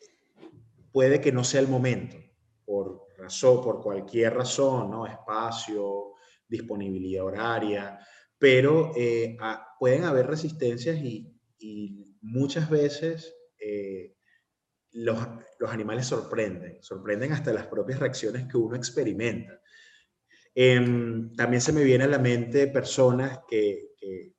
puede 0.92 1.22
que 1.22 1.32
no 1.32 1.44
sea 1.44 1.62
el 1.62 1.68
momento 1.68 2.18
por 2.66 3.08
razón, 3.18 3.62
por 3.62 3.82
cualquier 3.82 4.34
razón, 4.34 4.92
¿no? 4.92 5.06
Espacio, 5.06 6.14
disponibilidad 6.48 7.26
horaria, 7.26 8.00
pero 8.38 8.92
eh, 8.96 9.38
pueden 9.80 10.04
haber 10.04 10.28
resistencias 10.28 10.98
y, 10.98 11.28
muchas 12.24 12.70
veces 12.70 13.36
eh, 13.60 14.16
los, 14.92 15.18
animales 15.68 16.06
sorprenden, 16.06 16.78
sorprenden 16.82 17.34
hasta 17.34 17.54
las 17.54 17.68
propias 17.68 18.00
reacciones 18.00 18.48
que 18.48 18.58
uno 18.58 18.76
experimenta. 18.76 19.60
Em, 20.54 21.34
también 21.36 21.62
se 21.62 21.72
me 21.72 21.84
viene 21.84 22.04
a 22.04 22.08
la 22.08 22.20
mente 22.20 22.68
personas 22.68 23.40
que, 23.48 23.92
que, 23.98 24.34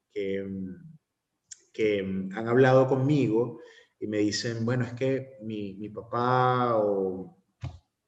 que, 1.73 1.99
han 1.99 2.49
hablado 2.49 2.87
conmigo 2.87 3.61
y 3.99 4.07
me 4.07 4.19
dicen, 4.19 4.65
bueno, 4.65 4.85
es 4.85 4.95
que 4.95 5.39
mi, 5.43 5.75
mi 5.75 5.89
papá 5.89 6.77
o 6.77 7.42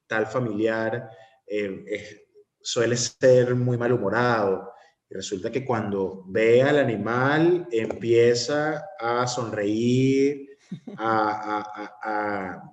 tal 0.07 0.25
familiar 0.27 1.09
eh, 1.47 2.25
suele 2.61 2.97
ser 2.97 3.55
muy 3.55 3.77
malhumorado. 3.77 4.73
Y 5.09 5.13
resulta 5.13 5.51
que 5.51 5.63
cuando 5.63 6.23
ve 6.27 6.63
al 6.63 6.79
animal 6.79 7.67
empieza 7.71 8.83
a 8.99 9.27
sonreír, 9.27 10.57
a, 10.97 12.71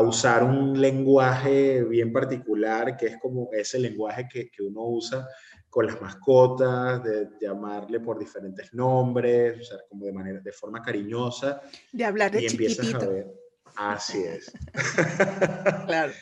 usar 0.00 0.44
un 0.44 0.80
lenguaje 0.80 1.82
bien 1.84 2.12
particular, 2.12 2.96
que 2.96 3.06
es 3.06 3.16
como 3.18 3.48
ese 3.52 3.78
lenguaje 3.78 4.28
que, 4.28 4.50
uno 4.62 4.82
usa 4.84 5.26
con 5.68 5.86
las 5.86 6.00
mascotas, 6.00 7.02
de, 7.02 7.28
llamarle 7.40 7.98
por 8.00 8.18
diferentes 8.18 8.72
nombres, 8.72 9.60
o 9.60 9.64
sea, 9.64 9.78
como 9.88 10.06
de 10.06 10.12
manera, 10.12 10.40
de 10.40 10.52
forma 10.52 10.80
cariñosa. 10.82 11.60
De 11.92 12.04
hablar 12.04 12.30
de 12.30 12.42
y 12.42 12.46
empiezas 12.46 12.94
a 12.94 12.98
ver. 13.06 13.26
Así 13.74 14.22
es. 14.22 14.52
claro. 15.86 16.12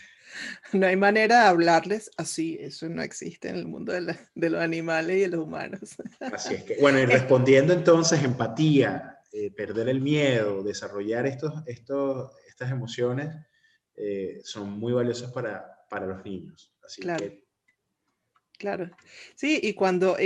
No 0.72 0.86
hay 0.86 0.96
manera 0.96 1.42
de 1.42 1.48
hablarles 1.48 2.10
así, 2.16 2.56
eso 2.60 2.88
no 2.88 3.02
existe 3.02 3.48
en 3.48 3.56
el 3.56 3.66
mundo 3.66 3.92
de, 3.92 4.50
los 4.50 4.60
animales 4.60 5.16
y 5.16 5.20
de 5.20 5.28
los 5.28 5.40
humanos. 5.40 5.96
Así 6.20 6.54
es 6.54 6.64
que, 6.64 6.76
bueno, 6.80 6.98
y 6.98 7.06
respondiendo 7.06 7.72
entonces, 7.72 8.22
empatía, 8.22 9.18
eh, 9.32 9.50
perder 9.50 9.88
el 9.88 10.00
miedo, 10.00 10.62
desarrollar 10.62 11.26
estos, 11.26 11.62
estos, 11.66 12.32
estas 12.48 12.70
emociones, 12.70 13.34
eh, 13.96 14.40
son 14.42 14.78
muy 14.78 14.92
valiosas 14.92 15.30
para, 15.32 15.84
para 15.88 16.06
los 16.06 16.24
niños. 16.24 16.72
Así 16.84 17.02
claro. 17.02 17.26
Claro. 18.58 18.90
Sí, 19.34 19.58
y 19.62 19.74
cuando 19.74 20.16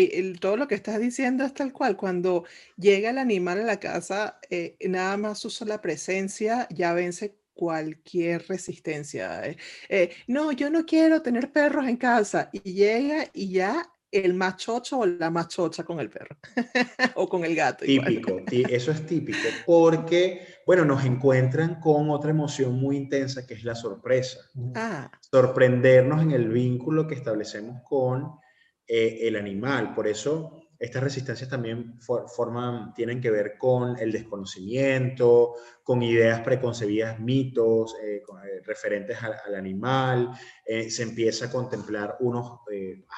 todo 0.41 0.57
lo 0.57 0.69
que 0.69 0.75
estás 0.75 1.01
diciendo 1.01 1.45
es 1.45 1.55
tal 1.55 1.73
cual, 1.73 1.97
cuando 1.97 2.45
llega 2.77 3.11
el 3.11 3.19
animal 3.19 3.61
a 3.61 3.65
la 3.65 3.81
casa, 3.81 4.39
eh, 4.51 4.77
nada 4.87 5.17
más 5.17 5.45
usa 5.45 5.67
la 5.67 5.81
presencia, 5.81 6.69
ya 6.71 6.93
vence 6.93 7.37
cualquier 7.59 8.47
resistencia. 8.47 9.45
Eh, 9.45 9.57
eh, 9.89 10.11
no, 10.29 10.53
yo 10.53 10.71
no 10.71 10.87
quiero 10.87 11.23
tener 11.23 11.51
perros 11.51 11.89
en 11.89 11.97
casa. 11.97 12.51
Y 12.53 12.73
llega 12.73 13.27
y 13.35 13.51
ya 13.51 13.93
el 14.13 14.35
más 14.35 14.59
chocho 14.59 15.01
o 15.01 15.07
la 15.07 15.29
más 15.29 15.49
chocha 15.49 15.83
con 15.83 15.99
el 15.99 16.09
perro 16.09 16.37
o 17.17 17.29
con 17.29 17.45
el 17.45 17.57
gato. 17.57 17.85
Típico, 17.85 18.43
y 18.49 18.73
eso 18.73 18.93
es 18.93 19.05
típico 19.05 19.49
porque, 19.67 20.47
bueno, 20.65 20.85
nos 20.85 21.05
encuentran 21.05 21.81
con 21.81 22.09
otra 22.11 22.31
emoción 22.31 22.75
muy 22.75 22.97
intensa 22.97 23.45
que 23.45 23.55
es 23.55 23.65
la 23.65 23.75
sorpresa. 23.75 24.39
Ah. 24.77 25.11
Sorprendernos 25.21 26.23
en 26.23 26.31
el 26.31 26.49
vínculo 26.49 27.09
que 27.09 27.17
establecemos 27.17 27.83
con 27.83 28.39
eh, 28.87 29.19
el 29.23 29.35
animal. 29.35 29.95
Por 29.95 30.07
eso 30.07 30.68
estas 30.79 31.03
resistencias 31.03 31.51
también 31.51 31.99
forman, 32.01 32.95
tienen 32.95 33.21
que 33.21 33.33
ver 33.33 33.59
con 33.59 33.99
el 33.99 34.13
desconocimiento, 34.13 35.55
con 35.83 36.03
ideas 36.03 36.41
preconcebidas, 36.43 37.19
mitos 37.19 37.97
eh, 38.01 38.19
eh, 38.19 38.61
referentes 38.65 39.19
al, 39.21 39.57
animal. 39.57 40.31
Eh, 40.65 40.89
se 40.89 41.03
empieza 41.03 41.47
a 41.47 41.51
contemplar 41.51 42.17
unos 42.21 42.61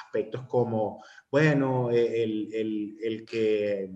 aspectos 0.03 0.47
como, 0.47 1.03
bueno, 1.29 1.91
el, 1.91 2.51
el, 2.51 2.97
el, 2.99 3.25
que, 3.25 3.91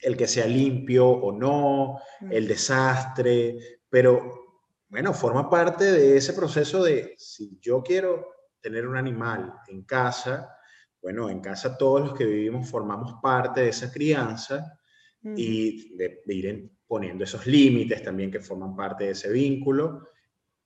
el 0.00 0.16
que 0.16 0.28
sea 0.28 0.46
limpio 0.46 1.08
o 1.08 1.32
no, 1.32 1.98
el 2.30 2.46
desastre, 2.46 3.80
pero 3.90 4.48
bueno, 4.88 5.12
forma 5.12 5.50
parte 5.50 5.90
de 5.90 6.16
ese 6.16 6.32
proceso 6.32 6.84
de 6.84 7.14
si 7.18 7.58
yo 7.60 7.82
quiero 7.82 8.28
tener 8.60 8.86
un 8.86 8.96
animal 8.96 9.52
en 9.66 9.82
casa, 9.82 10.57
bueno, 11.02 11.30
en 11.30 11.40
casa 11.40 11.76
todos 11.76 12.00
los 12.00 12.18
que 12.18 12.24
vivimos 12.24 12.68
formamos 12.68 13.20
parte 13.22 13.62
de 13.62 13.68
esa 13.68 13.92
crianza 13.92 14.78
y 15.22 15.96
de, 15.96 16.22
ir 16.26 16.70
poniendo 16.86 17.24
esos 17.24 17.46
límites 17.46 18.02
también 18.02 18.30
que 18.30 18.40
forman 18.40 18.74
parte 18.74 19.04
de 19.04 19.10
ese 19.10 19.30
vínculo 19.30 20.08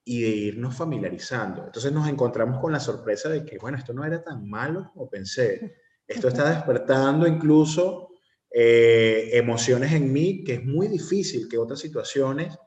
y 0.04 0.22
de 0.22 0.28
irnos 0.28 0.76
familiarizando. 0.76 1.66
Entonces 1.66 1.92
nos 1.92 2.08
encontramos 2.08 2.60
con 2.60 2.72
la 2.72 2.80
sorpresa 2.80 3.28
de 3.28 3.44
que, 3.44 3.58
bueno, 3.58 3.78
esto 3.78 3.92
no 3.92 4.04
era 4.04 4.22
tan 4.22 4.48
malo 4.48 4.90
como 4.92 5.08
pensé. 5.08 5.76
Esto 6.06 6.28
está 6.28 6.50
despertando 6.50 7.26
incluso 7.26 8.10
eh, 8.50 9.30
emociones 9.32 9.92
en 9.92 10.12
mí 10.12 10.44
que 10.44 10.54
es 10.54 10.64
muy 10.64 10.88
difícil 10.88 11.48
que 11.48 11.58
otras 11.58 11.80
situaciones 11.80 12.58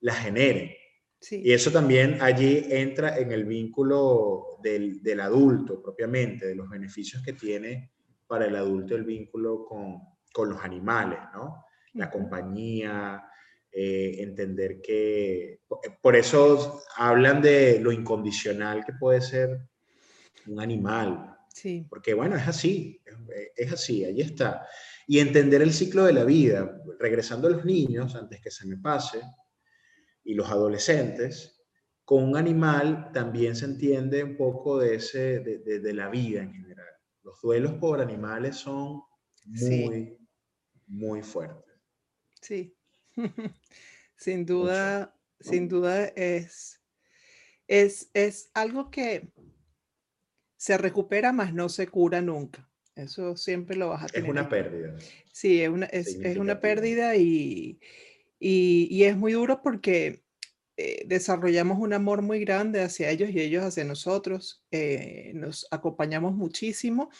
las 0.00 0.18
generen. 0.18 0.70
Y 1.30 1.52
eso 1.52 1.70
también 1.70 2.18
allí 2.22 2.64
entra 2.70 3.18
en 3.18 3.30
el 3.32 3.44
vínculo 3.44 4.58
del, 4.62 5.02
del, 5.02 5.20
adulto 5.20 5.82
propiamente, 5.82 6.46
de 6.46 6.54
los 6.54 6.68
beneficios 6.68 7.22
que 7.22 7.34
tiene 7.34 7.92
para 8.26 8.46
el 8.46 8.56
adulto 8.56 8.94
el 8.94 9.04
vínculo 9.04 9.64
con, 9.64 9.98
con 10.32 10.48
los 10.48 10.62
animales, 10.62 11.18
¿no? 11.34 11.64
La 11.94 12.10
compañía, 12.10 13.22
eh, 13.72 14.16
entender 14.18 14.80
que... 14.80 15.60
Por 16.00 16.16
eso 16.16 16.82
hablan 16.96 17.42
de 17.42 17.80
lo 17.80 17.92
incondicional 17.92 18.84
que 18.84 18.92
puede 18.94 19.20
ser 19.20 19.60
un 20.46 20.60
animal. 20.60 21.36
Sí. 21.52 21.86
Porque 21.88 22.14
bueno, 22.14 22.36
es 22.36 22.48
así, 22.48 23.00
es 23.56 23.72
así, 23.72 24.04
ahí 24.04 24.20
está. 24.20 24.66
Y 25.06 25.18
entender 25.18 25.62
el 25.62 25.72
ciclo 25.72 26.04
de 26.04 26.12
la 26.12 26.24
vida, 26.24 26.80
regresando 26.98 27.48
a 27.48 27.50
los 27.50 27.64
niños, 27.64 28.14
antes 28.14 28.40
que 28.40 28.50
se 28.50 28.66
me 28.66 28.76
pase, 28.76 29.20
y 30.24 30.34
los 30.34 30.50
adolescentes, 30.50 31.60
con 32.04 32.24
un 32.24 32.36
animal 32.36 33.12
también 33.12 33.54
se 33.54 33.66
entiende 33.66 34.24
un 34.24 34.36
poco 34.36 34.78
de, 34.78 34.96
ese, 34.96 35.40
de, 35.40 35.92
la 35.94 36.08
vida 36.08 36.42
en 36.42 36.52
general. 36.52 36.88
Los 37.22 37.40
duelos 37.40 37.74
por 37.74 38.00
animales 38.00 38.56
son 38.56 39.02
muy, 39.44 40.18
muy 40.88 41.22
fuertes. 41.22 41.72
Sí, 42.40 42.76
sin 44.16 44.44
duda, 44.44 45.16
sin 45.38 45.68
duda 45.68 46.06
es, 46.06 46.80
es, 47.68 48.10
es 48.12 48.50
algo 48.54 48.90
que 48.90 49.32
se 50.56 50.76
recupera, 50.76 51.32
mas 51.32 51.54
no 51.54 51.68
se 51.68 51.86
cura 51.86 52.20
nunca. 52.20 52.68
Eso 52.96 53.36
siempre 53.36 53.76
lo 53.76 53.90
vas 53.90 54.02
a 54.02 54.06
tener. 54.08 54.26
Es 54.26 54.30
una 54.30 54.48
pérdida. 54.48 54.96
Sí, 55.32 55.62
es 55.62 55.68
una, 55.68 55.86
es, 55.86 56.18
es 56.22 56.36
una 56.36 56.60
pérdida 56.60 57.16
y, 57.16 57.78
y, 58.40 59.04
es 59.04 59.16
muy 59.16 59.32
duro 59.32 59.60
porque 59.62 60.24
eh, 60.76 61.04
desarrollamos 61.06 61.78
un 61.78 61.92
amor 61.92 62.22
muy 62.22 62.40
grande 62.40 62.80
hacia 62.80 63.10
ellos 63.10 63.30
y 63.30 63.40
ellos 63.40 63.64
hacia 63.64 63.84
nosotros. 63.84 64.64
Eh, 64.70 65.32
nos 65.34 65.66
acompañamos 65.70 66.34
muchísimo 66.34 67.10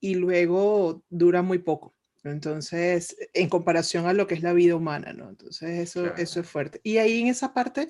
y 0.00 0.14
luego 0.14 1.04
dura 1.10 1.42
muy 1.42 1.58
poco. 1.58 1.94
Entonces, 2.24 3.16
en 3.34 3.48
comparación 3.48 4.06
a 4.06 4.12
lo 4.12 4.26
que 4.26 4.34
es 4.34 4.42
la 4.42 4.52
vida 4.52 4.74
humana, 4.74 5.12
¿no? 5.12 5.28
Entonces, 5.28 5.78
eso, 5.78 6.14
eso 6.16 6.40
es 6.40 6.48
fuerte. 6.48 6.80
Y 6.82 6.96
ahí 6.96 7.20
en 7.20 7.28
esa 7.28 7.54
parte, 7.54 7.88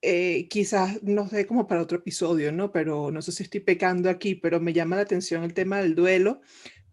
eh, 0.00 0.48
quizás 0.48 1.02
nos 1.02 1.30
dé 1.30 1.46
como 1.46 1.66
para 1.66 1.82
otro 1.82 1.98
episodio, 1.98 2.50
¿no? 2.50 2.72
Pero 2.72 3.10
no 3.10 3.22
sé 3.22 3.32
si 3.32 3.42
estoy 3.44 3.60
pecando 3.60 4.10
aquí, 4.10 4.34
pero 4.34 4.60
me 4.60 4.72
llama 4.72 4.96
la 4.96 5.02
atención 5.02 5.44
el 5.44 5.54
tema 5.54 5.80
del 5.80 5.94
duelo, 5.94 6.40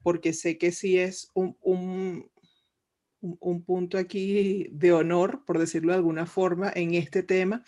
porque 0.04 0.34
sé 0.34 0.58
que 0.58 0.72
sí 0.72 1.00
es 1.00 1.32
un, 1.34 1.58
un, 1.62 2.30
punto 3.66 3.98
aquí 3.98 4.68
de 4.72 4.94
honor, 4.94 5.44
por 5.46 5.60
decirlo 5.60 5.92
de 5.92 5.98
alguna 5.98 6.26
forma, 6.26 6.72
en 6.74 6.94
este 6.94 7.24
tema. 7.24 7.64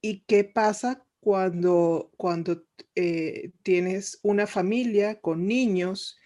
¿Y 0.00 0.20
qué 0.26 0.44
pasa 0.44 1.04
cuando, 1.20 2.10
cuando 2.16 2.64
eh, 2.94 3.52
tienes 3.62 4.18
una 4.22 4.46
familia 4.46 5.20
con 5.20 5.46
niños 5.46 6.18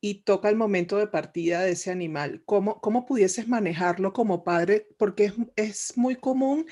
y 0.00 0.22
toca 0.22 0.48
el 0.48 0.56
momento 0.56 0.98
de 0.98 1.06
partida 1.06 1.62
de 1.62 1.72
ese 1.72 1.90
animal? 1.90 2.42
¿Cómo, 2.44 2.80
cómo 2.80 3.06
pudieses 3.06 3.48
manejarlo 3.48 4.12
como 4.12 4.44
padre? 4.44 4.86
Porque 4.98 5.24
es, 5.24 5.34
es 5.56 5.96
muy 5.96 6.16
común 6.16 6.66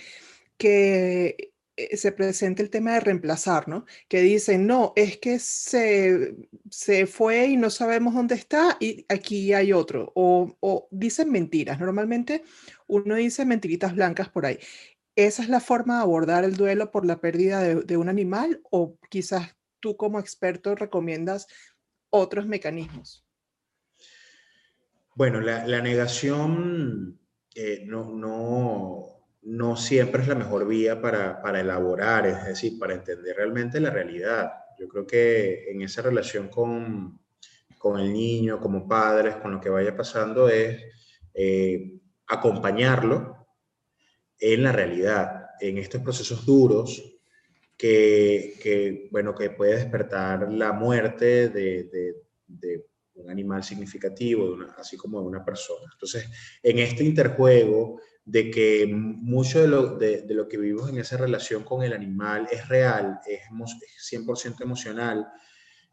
que 0.59 1.54
se 1.77 2.13
presenta 2.13 2.63
el 2.63 2.71
tema 2.71 2.95
de 2.95 3.01
reemplazar, 3.01 3.69
¿no? 3.69 3.85
Que 4.09 4.21
dicen, 4.21 4.67
no, 4.67 4.93
es 4.97 5.19
que 5.19 5.39
se, 5.39 6.37
se 6.71 7.07
fue 7.07 7.47
y 7.47 7.57
no 7.57 7.71
sabemos 7.71 8.15
dónde 8.15 8.35
está 8.35 8.77
y 8.81 9.05
aquí 9.09 9.53
hay 9.53 9.73
otro. 9.73 10.13
O, 10.15 10.89
dicen 10.91 11.31
mentiras. 11.31 11.81
Normalmente 11.81 12.45
uno 12.87 13.17
dice 13.17 13.45
mentiritas 13.45 13.95
blancas 13.95 14.29
por 14.29 14.47
ahí. 14.47 14.59
¿Esa 15.17 15.43
es 15.43 15.49
la 15.49 15.61
forma 15.61 15.97
de 15.97 16.03
abordar 16.03 16.45
el 16.45 16.57
duelo 16.57 16.91
por 16.91 17.07
la 17.07 17.21
pérdida 17.21 17.61
de, 17.63 17.97
un 17.97 18.09
animal? 18.09 18.61
¿O 18.71 18.99
quizás 19.11 19.57
tú 19.81 19.97
como 19.97 20.19
experto 20.19 20.75
recomiendas 20.75 21.47
otros 22.11 22.47
mecanismos? 22.47 23.25
Bueno, 25.17 25.41
la, 25.41 25.67
la 25.67 25.81
negación 25.81 27.21
eh, 27.55 27.85
no, 27.87 28.11
no, 28.11 29.14
no 29.45 29.77
siempre 29.77 30.23
es 30.23 30.29
la 30.29 30.35
mejor 30.35 30.67
vía 30.67 31.01
para, 31.01 31.61
elaborar, 31.61 32.27
es 32.27 32.45
decir, 32.47 32.79
para 32.79 32.95
entender 32.95 33.37
realmente 33.37 33.81
la 33.81 33.91
realidad. 33.91 34.53
Yo 34.79 34.89
creo 34.89 35.07
que 35.07 35.71
en 35.71 35.83
esa 35.83 36.03
relación 36.03 36.49
con, 36.49 37.21
el 37.99 38.13
niño, 38.13 38.61
como 38.61 38.89
padres, 38.89 39.37
con 39.37 39.53
lo 39.53 39.61
que 39.61 39.69
vaya 39.69 39.95
pasando, 39.95 40.49
es 40.49 40.83
eh, 41.35 42.01
acompañarlo 42.27 43.47
en 44.39 44.63
la 44.63 44.73
realidad, 44.73 45.51
en 45.61 45.79
estos 45.79 46.01
procesos 46.01 46.47
duros 46.47 47.15
que, 47.77 49.09
bueno, 49.11 49.35
que 49.35 49.51
puede 49.51 49.77
despertar 49.77 50.51
la 50.51 50.73
muerte 50.73 51.51
de, 51.51 52.17
un 53.17 53.31
animal 53.31 53.63
significativo, 53.63 54.57
así 54.77 54.97
como 54.97 55.21
de 55.21 55.27
una 55.27 55.45
persona. 55.45 55.89
Entonces, 55.93 56.29
en 56.63 56.79
este 56.79 57.05
interjuego 57.05 58.01
de 58.25 58.51
que 58.51 58.87
mucho 58.87 59.61
de 59.61 59.69
lo, 59.69 59.97
de, 59.97 60.25
lo, 60.31 60.49
que 60.49 60.57
vivimos 60.57 60.89
en 60.89 60.99
esa 60.99 61.17
relación 61.17 61.63
con 61.63 61.83
el 61.83 61.93
animal 61.93 62.49
es 62.51 62.67
real, 62.69 63.21
es, 63.27 63.41
100% 63.51 64.63
emocional, 64.63 65.27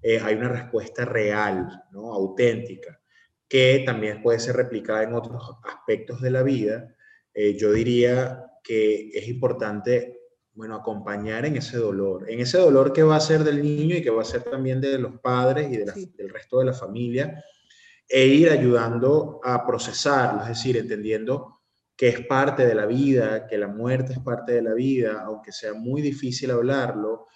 eh, 0.01 0.19
hay 0.23 0.35
una 0.35 0.49
respuesta 0.49 1.03
real, 1.05 1.83
¿no? 1.91 2.13
auténtica, 2.13 3.01
que 3.47 3.83
también 3.85 4.21
puede 4.23 4.39
ser 4.39 4.55
replicada 4.55 5.03
en 5.03 5.13
otros 5.13 5.57
aspectos 5.63 6.21
de 6.21 6.31
la 6.31 6.41
vida. 6.41 6.95
Eh, 7.33 7.57
yo 7.57 7.73
diría 7.73 8.45
que 8.63 9.09
es 9.09 9.27
importante 9.27 10.17
bueno, 10.53 10.75
acompañar 10.75 11.45
en 11.45 11.57
ese 11.57 11.77
dolor, 11.77 12.29
en 12.29 12.39
ese 12.39 12.57
dolor 12.57 12.93
que 12.93 13.03
va 13.03 13.15
a 13.17 13.21
ser 13.21 13.43
del 13.43 13.61
niño 13.61 13.95
y 13.95 14.01
que 14.01 14.09
va 14.09 14.21
a 14.21 14.25
ser 14.25 14.43
también 14.43 14.81
de 14.81 14.97
los 14.99 15.19
padres 15.19 15.71
y 15.71 15.77
del 15.77 16.29
resto 16.29 16.59
de 16.59 16.65
la 16.65 16.73
familia, 16.73 17.43
e 18.07 18.25
ir 18.25 18.49
ayudando 18.49 19.39
a 19.43 19.65
procesarlo, 19.65 20.41
es 20.41 20.49
decir, 20.49 20.75
entendiendo 20.75 21.60
que 22.01 22.07
es 22.07 22.25
parte 22.25 22.65
de 22.65 22.73
la 22.73 22.87
vida, 22.87 23.45
que 23.45 23.59
la 23.59 23.67
muerte 23.67 24.13
es 24.13 24.19
parte 24.19 24.53
de 24.53 24.63
la 24.63 24.73
vida, 24.73 25.21
aunque 25.23 25.51
sea 25.51 25.75
muy 25.75 26.01
difícil 26.01 26.49
hablarlo, 26.49 27.27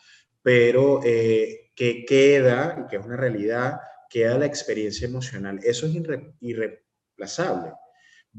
pero 0.42 1.02
eh, 1.04 1.70
que 1.76 2.04
queda, 2.04 2.76
y 2.84 2.88
que 2.88 2.96
es 2.96 3.06
una 3.06 3.16
realidad, 3.16 3.80
queda 4.10 4.40
la 4.40 4.48
experiencia 4.48 5.08
emocional. 5.08 5.60
Eso 5.62 5.86
es 5.86 5.94
irreemplazable. 6.40 7.74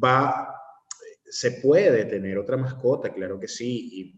Va, 0.02 0.52
se 1.24 1.52
puede 1.62 2.06
tener 2.06 2.38
otra 2.38 2.56
mascota, 2.56 3.14
claro 3.14 3.38
que 3.38 3.46
sí, 3.46 3.88
y 3.92 4.16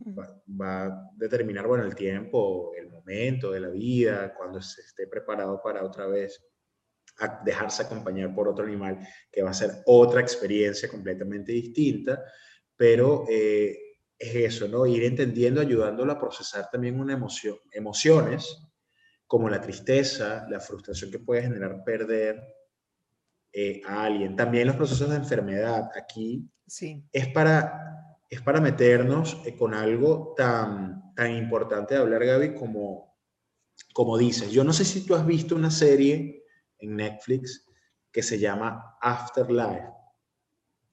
va, 0.59 0.86
a 0.86 1.11
determinar, 1.14 1.66
bueno, 1.66 1.84
el 1.84 1.94
tiempo, 1.94 2.72
el 2.74 2.88
momento 2.88 3.50
de 3.50 3.61
la 3.61 3.68
vida, 3.68 4.32
cuando 4.34 4.62
se 4.62 4.80
esté 4.80 5.09
preparado 5.09 5.61
para 5.62 5.84
otra 5.84 6.06
vez 6.06 6.42
dejarse 7.44 7.82
acompañar 7.82 8.34
por 8.34 8.48
otro 8.48 8.64
animal, 8.64 8.98
que 9.30 9.42
va 9.42 9.50
a 9.50 9.54
ser 9.54 9.82
otra 9.86 10.20
experiencia 10.20 10.88
completamente 10.88 11.52
distinta, 11.52 12.22
pero 12.76 13.24
eh, 13.28 13.76
es 14.18 14.34
eso, 14.34 14.68
¿no? 14.68 14.86
Ir 14.86 15.04
entendiendo, 15.04 15.60
ayudándolo 15.60 16.12
a 16.12 16.18
procesar 16.18 16.68
también 16.70 16.98
una 16.98 17.12
emoción, 17.12 17.56
emociones 17.72 18.68
como 19.26 19.48
la 19.48 19.60
tristeza, 19.60 20.46
la 20.48 20.58
frustración 20.58 21.10
que 21.10 21.18
puede 21.18 21.42
generar 21.42 21.84
perder 21.84 22.42
eh, 23.52 23.82
a 23.86 24.04
alguien. 24.04 24.34
También 24.34 24.66
los 24.66 24.76
procesos 24.76 25.10
de 25.10 25.16
enfermedad. 25.16 25.90
Aquí 25.94 26.48
sí. 26.66 27.04
es, 27.12 27.28
para, 27.28 28.16
es 28.28 28.40
para 28.40 28.60
meternos 28.60 29.40
eh, 29.44 29.56
con 29.56 29.74
algo 29.74 30.34
tan, 30.36 31.14
tan 31.14 31.34
importante 31.34 31.94
de 31.94 32.00
hablar, 32.00 32.24
Gaby, 32.24 32.54
como, 32.54 33.18
como 33.92 34.16
dices. 34.16 34.50
Yo 34.50 34.64
no 34.64 34.72
sé 34.72 34.84
si 34.84 35.04
tú 35.04 35.14
has 35.14 35.26
visto 35.26 35.54
una 35.54 35.70
serie 35.70 36.38
en 36.79 36.97
Netflix 36.97 37.66
que 38.11 38.22
se 38.22 38.39
llama 38.39 38.97
Afterlife. 39.01 39.89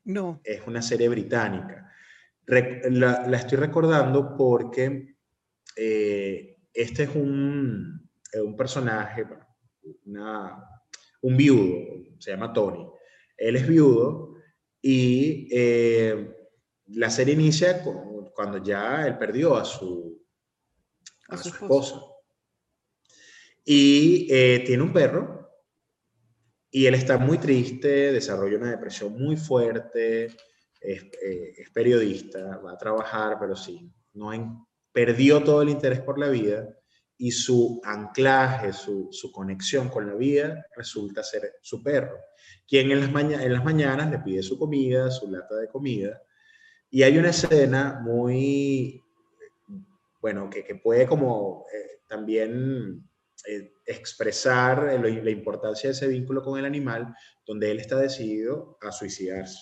No. 0.06 0.42
Es 0.44 0.62
una 0.68 0.82
serie 0.82 1.10
británica. 1.10 1.92
la, 2.48 3.38
estoy 3.38 3.58
recordando 3.58 4.36
porque 4.38 5.16
eh, 5.76 6.58
este 6.74 7.04
es 7.04 7.16
un, 7.16 8.10
un 8.34 8.56
personaje, 8.56 9.26
un 11.22 11.38
viudo, 11.38 12.06
se 12.20 12.32
llama 12.32 12.54
Tony. 12.54 12.88
Él 13.38 13.56
es 13.56 13.68
viudo 13.68 14.36
y 14.82 15.48
eh, 15.52 16.36
la 16.88 17.10
serie 17.10 17.34
inicia 17.34 17.82
cuando 18.34 18.64
ya 18.64 19.08
él 19.08 19.18
perdió 19.18 19.56
a 19.56 19.66
su, 19.66 20.24
a, 21.30 21.38
su 21.38 21.50
esposa. 21.50 22.02
Y 23.64 24.28
eh, 24.30 24.64
tiene 24.66 24.84
un 24.84 24.94
perro 24.94 25.45
y 26.76 26.88
él 26.88 26.96
está 26.96 27.18
muy 27.18 27.38
triste, 27.38 28.12
desarrolla 28.12 28.58
una 28.58 28.72
depresión 28.72 29.18
muy 29.18 29.38
fuerte, 29.38 30.26
es, 30.82 31.04
eh, 31.24 31.64
periodista, 31.74 32.58
va 32.58 32.74
a 32.74 32.78
trabajar, 32.78 33.38
pero 33.40 33.56
sí, 33.56 33.90
no 34.14 34.68
perdió 34.92 35.42
todo 35.42 35.62
el 35.62 35.70
interés 35.70 36.02
por 36.02 36.20
la 36.20 36.28
vida 36.28 36.68
y 37.18 37.32
su 37.32 37.80
anclaje, 37.82 38.74
su, 38.74 39.10
conexión 39.32 39.88
con 39.88 40.06
la 40.06 40.16
vida 40.16 40.66
resulta 40.76 41.24
ser 41.24 41.54
su 41.62 41.82
perro, 41.82 42.18
quien 42.68 42.92
en 42.92 43.00
las, 43.00 43.24
en 43.42 43.54
las 43.54 43.64
mañanas 43.64 44.12
le 44.12 44.20
pide 44.20 44.44
su 44.44 44.60
comida, 44.60 45.10
su 45.12 45.32
lata 45.32 45.56
de 45.56 45.70
comida, 45.70 46.22
y 46.90 47.04
hay 47.04 47.18
una 47.18 47.30
escena 47.30 48.02
muy, 48.04 49.02
bueno, 50.20 50.50
que, 50.50 50.76
puede 50.76 51.08
como 51.08 51.68
eh, 51.74 52.02
también 52.06 53.10
eh, 53.48 53.74
expresar 53.86 54.84
la 55.00 55.30
importancia 55.30 55.90
de 55.90 55.94
ese 55.94 56.08
vínculo 56.08 56.42
con 56.42 56.58
el 56.58 56.66
animal, 56.66 57.16
donde 57.46 57.70
él 57.70 57.80
está 57.80 57.98
decidido 57.98 58.78
a 58.82 58.92
suicidarse. 58.92 59.60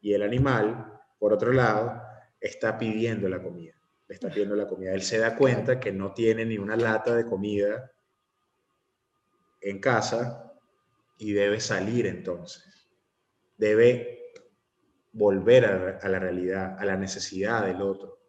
Y 0.00 0.14
el 0.14 0.22
animal, 0.22 1.00
por 1.18 1.32
otro 1.32 1.52
lado, 1.52 2.00
está 2.40 2.78
pidiendo 2.78 3.28
la 3.28 3.42
comida. 3.42 3.74
Está 4.08 4.30
pidiendo 4.30 4.56
la 4.56 4.66
comida. 4.66 4.94
Él 4.94 5.02
se 5.02 5.18
da 5.18 5.36
cuenta 5.36 5.80
que 5.80 5.92
no 5.92 6.14
tiene 6.14 6.46
ni 6.46 6.58
una 6.58 6.76
lata 6.76 7.14
de 7.14 7.26
comida 7.26 7.90
en 9.60 9.80
casa 9.80 10.54
y 11.18 11.32
debe 11.32 11.60
salir 11.60 12.06
entonces. 12.06 12.88
Debe 13.58 14.32
volver 15.12 15.98
a, 16.00 16.08
la 16.08 16.18
realidad, 16.18 16.76
a 16.78 16.84
la 16.84 16.96
necesidad 16.96 17.66
del 17.66 17.82
otro. 17.82 18.20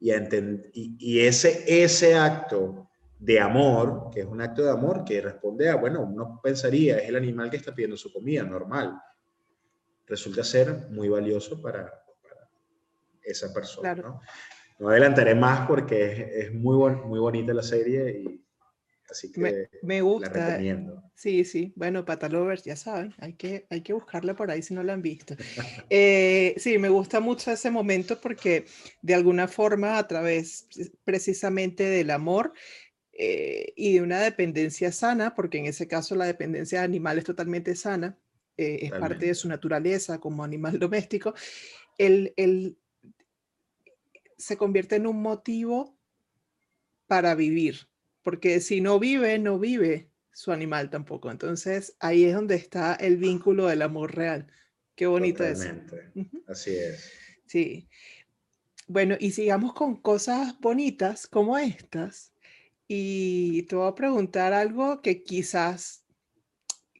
Y, 0.00 0.12
y, 0.12 0.96
y 0.98 1.20
ese, 1.26 1.64
ese 1.84 2.16
acto 2.16 2.87
de 3.18 3.40
amor, 3.40 4.10
que 4.12 4.20
es 4.20 4.26
un 4.26 4.40
acto 4.40 4.62
de 4.62 4.70
amor 4.70 5.04
que 5.04 5.20
responde 5.20 5.68
a, 5.68 5.76
bueno, 5.76 6.02
uno 6.02 6.40
pensaría, 6.42 6.98
es 6.98 7.08
el 7.08 7.16
animal 7.16 7.50
que 7.50 7.56
está 7.56 7.74
pidiendo 7.74 7.96
su 7.96 8.12
comida, 8.12 8.42
normal. 8.44 9.00
Resulta 10.06 10.44
ser 10.44 10.88
muy 10.90 11.08
valioso 11.08 11.60
para, 11.60 11.92
esa 13.22 13.52
persona. 13.52 13.94
¿no? 13.94 14.20
¿no? 14.78 14.88
adelantaré 14.88 15.34
más 15.34 15.66
porque 15.66 16.30
es, 16.34 16.54
muy, 16.54 16.94
muy 16.94 17.18
bonita 17.18 17.52
la 17.52 17.62
serie 17.62 18.20
y 18.20 18.44
así 19.10 19.32
que 19.32 19.68
me, 19.82 20.00
gusta. 20.00 20.30
La 20.30 20.46
recomiendo. 20.46 21.02
Sí, 21.14 21.44
sí. 21.44 21.72
Bueno, 21.74 22.04
Patalovers, 22.04 22.62
ya 22.62 22.76
saben, 22.76 23.14
hay 23.18 23.34
que, 23.34 23.66
hay 23.70 23.80
que 23.80 23.92
buscarla 23.92 24.36
por 24.36 24.50
ahí 24.50 24.62
si 24.62 24.74
no 24.74 24.82
la 24.82 24.92
han 24.92 25.02
visto. 25.02 25.34
Eh, 25.90 26.54
sí, 26.58 26.78
me 26.78 26.88
gusta 26.88 27.20
mucho 27.20 27.50
ese 27.50 27.70
momento 27.70 28.20
porque 28.20 28.66
de 29.02 29.14
alguna 29.14 29.48
forma 29.48 29.98
a 29.98 30.06
través 30.06 30.68
precisamente 31.04 31.84
del 31.84 32.10
amor 32.10 32.52
eh, 33.20 33.72
y 33.74 33.94
de 33.94 34.00
una 34.00 34.20
dependencia 34.20 34.92
sana, 34.92 35.34
porque 35.34 35.58
en 35.58 35.66
ese 35.66 35.88
caso 35.88 36.14
la 36.14 36.26
dependencia 36.26 36.84
animal 36.84 37.18
es 37.18 37.24
totalmente 37.24 37.74
sana, 37.74 38.16
eh, 38.56 38.78
es 38.82 38.90
parte 38.92 39.26
de 39.26 39.34
su 39.34 39.48
naturaleza 39.48 40.20
como 40.20 40.44
animal 40.44 40.78
doméstico, 40.78 41.34
él, 41.98 42.78
se 44.36 44.56
convierte 44.56 44.94
en 44.94 45.08
un 45.08 45.20
motivo 45.20 45.98
para 47.08 47.34
vivir, 47.34 47.88
porque 48.22 48.60
si 48.60 48.80
no 48.80 49.00
vive, 49.00 49.36
no 49.40 49.58
vive 49.58 50.12
su 50.32 50.52
animal 50.52 50.88
tampoco. 50.88 51.28
Entonces 51.32 51.96
ahí 51.98 52.22
es 52.22 52.34
donde 52.34 52.54
está 52.54 52.94
el 52.94 53.16
vínculo 53.16 53.66
del 53.66 53.82
amor 53.82 54.14
real. 54.14 54.46
Qué 54.94 55.08
bonito 55.08 55.42
es. 55.42 55.68
Así 56.46 56.70
es. 56.70 57.12
Sí. 57.46 57.88
Bueno, 58.86 59.16
y 59.18 59.32
sigamos 59.32 59.74
con 59.74 60.00
cosas 60.00 60.56
bonitas 60.60 61.26
como 61.26 61.58
estas 61.58 62.32
y 62.88 63.62
te 63.64 63.76
voy 63.76 63.86
a 63.86 63.94
preguntar 63.94 64.54
algo 64.54 65.02
que 65.02 65.22
quizás, 65.22 66.04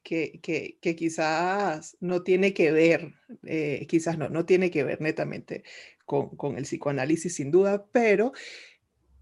que, 0.04 0.38
que, 0.42 0.78
que 0.82 0.94
quizás 0.94 1.96
no 2.00 2.22
tiene 2.22 2.52
que 2.52 2.70
ver, 2.70 3.14
eh, 3.44 3.86
quizás 3.88 4.18
no, 4.18 4.28
no 4.28 4.44
tiene 4.44 4.70
que 4.70 4.84
ver 4.84 5.00
netamente 5.00 5.64
con, 6.04 6.36
con, 6.36 6.58
el 6.58 6.64
psicoanálisis 6.64 7.34
sin 7.34 7.50
duda, 7.50 7.86
pero, 7.90 8.32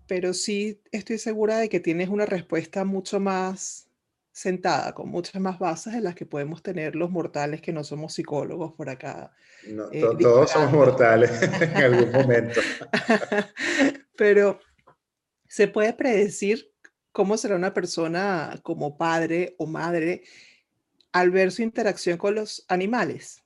pero 0.09 0.35
sí 0.35 0.83
estoy 0.91 1.19
segura 1.19 1.59
de 1.59 1.69
que 1.69 1.79
tienes 1.79 2.09
una 2.09 2.27
respuesta 2.27 2.85
mucho 2.85 3.21
más 3.21 3.89
sentada, 4.33 4.93
con 4.93 5.09
muchas 5.09 5.41
más 5.41 5.59
bases 5.59 5.95
de 5.95 6.01
las 6.01 6.15
que 6.17 6.27
podemos 6.27 6.63
tener 6.63 6.95
los 6.97 7.11
mortales 7.11 7.63
que 7.63 7.73
no 7.73 7.85
somos 7.85 8.13
psicólogos 8.13 8.75
por 8.75 8.91
acá. 8.91 9.33
Eh, 9.65 10.03
todos 10.21 10.51
somos 10.51 10.73
mortales 10.73 11.31
en 11.63 11.77
algún 11.77 12.13
momento. 12.13 12.61
pero 14.17 14.61
¿Se 15.49 15.69
puede 15.69 15.93
predecir 15.93 16.73
cómo 17.13 17.37
será 17.37 17.57
una 17.57 17.73
persona 17.73 18.59
como 18.63 18.97
padre 18.97 19.55
o 19.59 19.67
madre 19.67 20.23
al 21.13 21.31
ver 21.31 21.51
su 21.53 21.63
interacción 21.63 22.19
con 22.19 22.35
los 22.35 22.65
animales? 22.69 23.43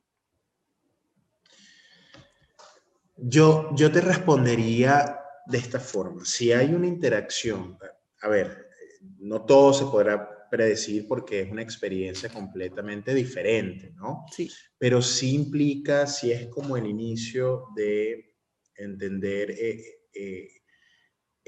Yo, 3.16 3.70
yo 3.76 3.92
te 3.92 4.01
respondería 4.01 5.20
de 5.46 5.59
esta 5.59 5.78
forma. 5.78 6.24
Si 6.24 6.53
hay 6.53 6.74
una 6.74 6.86
interacción, 6.86 7.78
a 8.22 8.28
ver, 8.28 8.70
no 9.18 9.44
todo 9.44 9.72
se 9.72 9.84
podrá 9.84 10.48
predecir 10.51 11.07
porque 11.07 11.42
es 11.42 11.51
una 11.51 11.62
experiencia 11.62 12.28
completamente 12.28 13.14
diferente, 13.14 13.92
¿no? 13.94 14.24
Sí. 14.32 14.51
Pero 14.78 15.01
sí 15.01 15.34
implica, 15.34 16.07
si 16.07 16.32
es 16.32 16.48
como 16.48 16.76
el 16.76 16.86
inicio 16.86 17.66
de 17.76 18.36
entender 18.74 19.51
eh, 19.53 20.09
eh, 20.12 20.48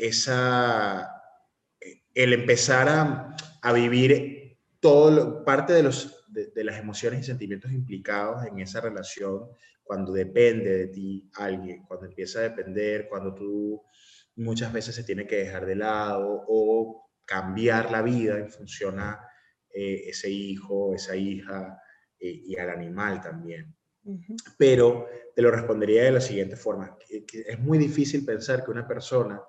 esa, 0.03 1.23
el 2.13 2.33
empezar 2.33 2.89
a, 2.89 3.37
a 3.63 3.73
vivir 3.73 4.59
todo, 4.81 5.45
parte 5.45 5.73
de, 5.73 5.85
los, 5.85 6.27
de, 6.29 6.65
las 6.65 6.77
emociones 6.77 7.21
y 7.21 7.25
sentimientos 7.25 7.71
implicados 7.71 8.45
en 8.45 8.59
esa 8.59 8.81
relación, 8.81 9.47
cuando 9.85 10.13
depende 10.13 10.77
de 10.77 10.87
ti 10.89 11.31
alguien, 11.35 11.85
cuando 11.85 12.07
empieza 12.07 12.41
a 12.41 12.43
depender, 12.43 13.07
cuando 13.09 13.33
tú 13.33 13.81
muchas 14.35 14.73
veces 14.73 14.97
se 14.97 15.05
tiene 15.05 15.25
que 15.27 15.37
dejar 15.37 15.67
de 15.67 15.77
lado 15.77 16.45
o 16.49 17.09
cambiar 17.25 17.93
la 17.93 18.03
vida 18.03 18.39
en 18.39 18.51
función 18.51 18.99
a 18.99 19.21
eh, 19.73 20.09
ese 20.09 20.29
hijo, 20.31 20.95
esa 20.95 21.15
hija 21.15 21.79
eh, 22.19 22.43
y 22.45 22.57
al 22.57 22.71
animal 22.71 23.21
también. 23.21 23.73
Pero 24.59 25.07
te 25.37 25.43
lo 25.43 25.53
respondería 25.53 26.03
de 26.03 26.11
la 26.11 26.21
siguiente 26.21 26.57
forma. 26.57 26.97
es 27.09 27.59
muy 27.61 27.79
difícil 27.79 28.25
pensar 28.25 28.65
que 28.65 28.73
una 28.73 28.89
persona 28.89 29.41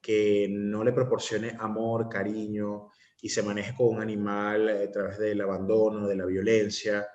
que 0.00 0.46
no 0.50 0.84
le 0.84 0.92
proporcione 0.92 1.56
amor, 1.58 2.08
cariño 2.08 2.88
y 3.20 3.28
se 3.28 3.42
maneje 3.42 3.74
con 3.74 3.96
un 3.96 4.00
animal 4.00 4.68
a 4.68 4.90
través 4.90 5.18
del 5.18 5.40
abandono, 5.40 6.06
de 6.06 6.16
la 6.16 6.24
violencia, 6.24 7.06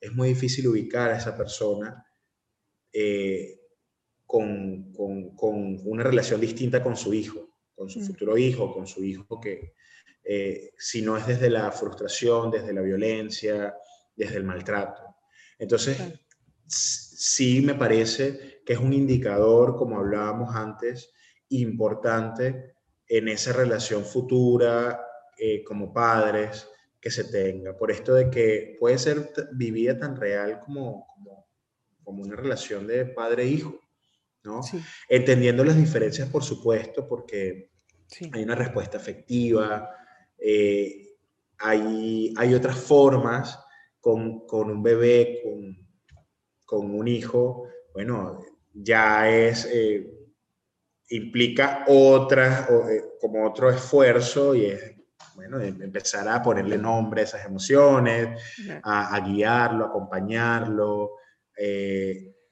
es 0.00 0.12
muy 0.12 0.28
difícil 0.28 0.68
ubicar 0.68 1.10
a 1.10 1.18
esa 1.18 1.36
persona 1.36 2.04
eh, 2.92 3.60
con, 4.24 4.92
una 4.96 6.02
relación 6.02 6.40
distinta 6.40 6.82
con 6.82 6.96
su 6.96 7.12
hijo, 7.12 7.56
con 7.74 7.88
su 7.88 8.00
mm. 8.00 8.04
futuro 8.04 8.38
hijo, 8.38 8.72
con 8.72 8.86
su 8.86 9.02
hijo 9.04 9.40
que, 9.40 9.74
eh, 10.22 10.72
si 10.76 11.02
no 11.02 11.16
es 11.16 11.26
desde 11.26 11.50
la 11.50 11.72
frustración, 11.72 12.50
desde 12.50 12.72
la 12.72 12.82
violencia, 12.82 13.74
desde 14.14 14.36
el 14.36 14.44
maltrato. 14.44 15.16
Entonces, 15.58 15.98
sí 16.66 17.62
me 17.62 17.74
parece 17.74 18.60
que 18.64 18.74
es 18.74 18.78
un 18.78 18.92
indicador, 18.92 19.76
como 19.76 19.98
hablábamos 19.98 20.54
antes, 20.54 21.12
importante 21.50 22.74
en 23.06 23.28
esa 23.28 23.52
relación 23.52 24.04
futura 24.04 25.00
eh, 25.38 25.64
como 25.64 25.92
padres 25.92 26.68
que 27.00 27.10
se 27.10 27.24
tenga. 27.24 27.76
Por 27.76 27.90
esto 27.90 28.14
de 28.14 28.30
que 28.30 28.76
puede 28.78 28.98
ser 28.98 29.30
vivida 29.52 29.98
tan 29.98 30.16
real 30.16 30.60
como, 30.60 31.06
como, 32.04 32.22
una 32.22 32.36
relación 32.36 32.86
de 32.86 33.06
padre-hijo, 33.06 33.78
¿no? 34.44 34.60
Entendiendo 35.08 35.64
las 35.64 35.76
diferencias, 35.76 36.28
por 36.28 36.42
supuesto, 36.42 37.06
porque 37.06 37.70
hay 38.32 38.42
una 38.42 38.54
respuesta 38.54 38.96
afectiva, 38.96 39.94
Eh, 40.38 41.08
hay, 41.58 42.32
hay 42.36 42.54
otras 42.54 42.78
formas 42.78 43.58
con, 44.00 44.46
con 44.46 44.70
un 44.70 44.82
bebé, 44.82 45.40
con, 45.42 45.76
con, 46.64 46.94
un 46.94 47.08
hijo, 47.08 47.64
bueno, 47.92 48.38
ya 48.72 49.28
es, 49.28 49.68
eh, 49.72 50.17
implica 51.10 51.84
otra, 51.88 52.68
eh, 52.90 53.02
como 53.20 53.46
otro 53.46 53.70
esfuerzo 53.70 54.54
y 54.54 54.66
es, 54.66 54.94
bueno, 55.34 55.60
empezar 55.60 56.28
a 56.28 56.42
ponerle 56.42 56.78
nombre 56.78 57.20
a 57.20 57.24
esas 57.24 57.46
emociones, 57.46 58.40
a, 58.82 59.20
guiarlo, 59.20 59.84
a 59.84 59.88
acompañarlo, 59.88 61.12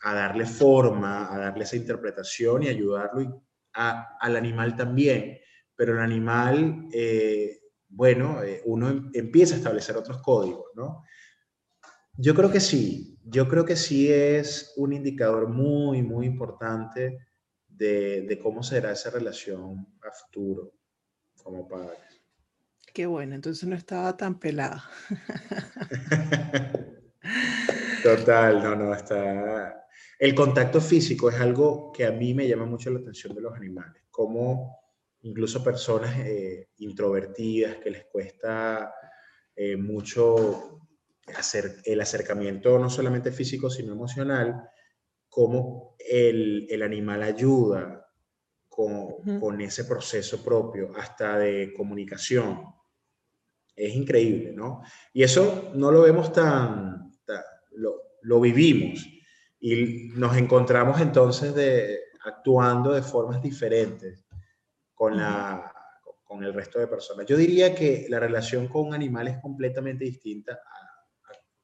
a 0.02 0.14
darle 0.14 0.46
forma, 0.46 1.32
a 1.34 1.38
darle 1.38 1.64
esa 1.64 1.76
interpretación 1.76 2.62
y 2.62 2.68
ayudarlo 2.68 3.44
al 3.72 4.36
animal 4.36 4.76
también. 4.76 5.38
Pero 5.74 5.94
el 5.94 6.00
animal, 6.00 6.88
eh, 6.92 7.60
bueno, 7.88 8.42
eh, 8.42 8.62
uno 8.64 8.88
em, 8.88 9.10
empieza 9.12 9.54
a 9.54 9.58
establecer 9.58 9.96
otros 9.96 10.22
códigos, 10.22 10.70
¿no? 10.74 11.02
Yo 12.14 12.34
creo 12.34 12.50
que 12.50 12.60
sí, 12.60 13.18
yo 13.24 13.46
creo 13.46 13.64
que 13.64 13.76
sí 13.76 14.10
es 14.10 14.72
un 14.76 14.94
indicador 14.94 15.48
muy, 15.48 16.02
muy 16.02 16.26
importante 16.26 17.18
de, 17.76 18.22
de 18.22 18.38
cómo 18.38 18.62
será 18.62 18.92
esa 18.92 19.10
relación 19.10 19.86
a 20.02 20.10
futuro 20.10 20.72
como 21.42 21.68
padres. 21.68 22.00
Qué 22.92 23.06
bueno, 23.06 23.34
entonces 23.34 23.68
no 23.68 23.76
estaba 23.76 24.16
tan 24.16 24.38
pelada. 24.38 24.84
Total, 28.02 28.62
no, 28.62 28.76
no, 28.76 28.94
está, 28.94 29.86
el 30.18 30.34
contacto 30.34 30.80
físico 30.80 31.28
es 31.28 31.36
algo 31.36 31.92
que 31.92 32.06
a 32.06 32.12
mí 32.12 32.32
me 32.32 32.48
llama 32.48 32.64
mucho 32.64 32.90
la 32.90 33.00
atención 33.00 33.34
de 33.34 33.42
los 33.42 33.54
animales, 33.54 34.04
como 34.10 34.78
incluso 35.22 35.62
personas 35.62 36.18
eh, 36.20 36.70
introvertidas 36.78 37.76
que 37.76 37.90
les 37.90 38.04
cuesta 38.06 38.94
eh, 39.54 39.76
mucho 39.76 40.80
hacer 41.36 41.76
el 41.84 42.00
acercamiento 42.00 42.78
no 42.78 42.88
solamente 42.88 43.30
físico, 43.30 43.68
sino 43.68 43.92
emocional, 43.92 44.70
cómo 45.36 45.96
el, 45.98 46.82
animal 46.82 47.22
ayuda 47.22 48.08
con, 48.70 49.38
con, 49.38 49.60
ese 49.60 49.84
proceso 49.84 50.42
propio, 50.42 50.92
hasta 50.96 51.36
de 51.36 51.74
comunicación. 51.74 52.64
Es 53.74 53.94
increíble, 53.94 54.54
¿no? 54.54 54.80
Y 55.12 55.22
eso 55.22 55.72
no 55.74 55.92
lo 55.92 56.00
vemos 56.00 56.32
tan, 56.32 57.12
lo, 57.72 57.96
lo 58.22 58.40
vivimos 58.40 59.06
y 59.60 60.08
nos 60.14 60.34
encontramos 60.38 61.02
entonces 61.02 61.54
de, 61.54 62.00
actuando 62.24 62.94
de 62.94 63.02
formas 63.02 63.42
diferentes 63.42 64.24
con, 64.94 65.18
la, 65.18 65.70
con 66.24 66.42
el 66.44 66.54
resto 66.54 66.78
de 66.78 66.86
personas. 66.86 67.26
Yo 67.26 67.36
diría 67.36 67.74
que 67.74 68.06
la 68.08 68.20
relación 68.20 68.68
con 68.68 68.86
un 68.86 68.94
animal 68.94 69.28
es 69.28 69.36
completamente 69.42 70.06
distinta 70.06 70.58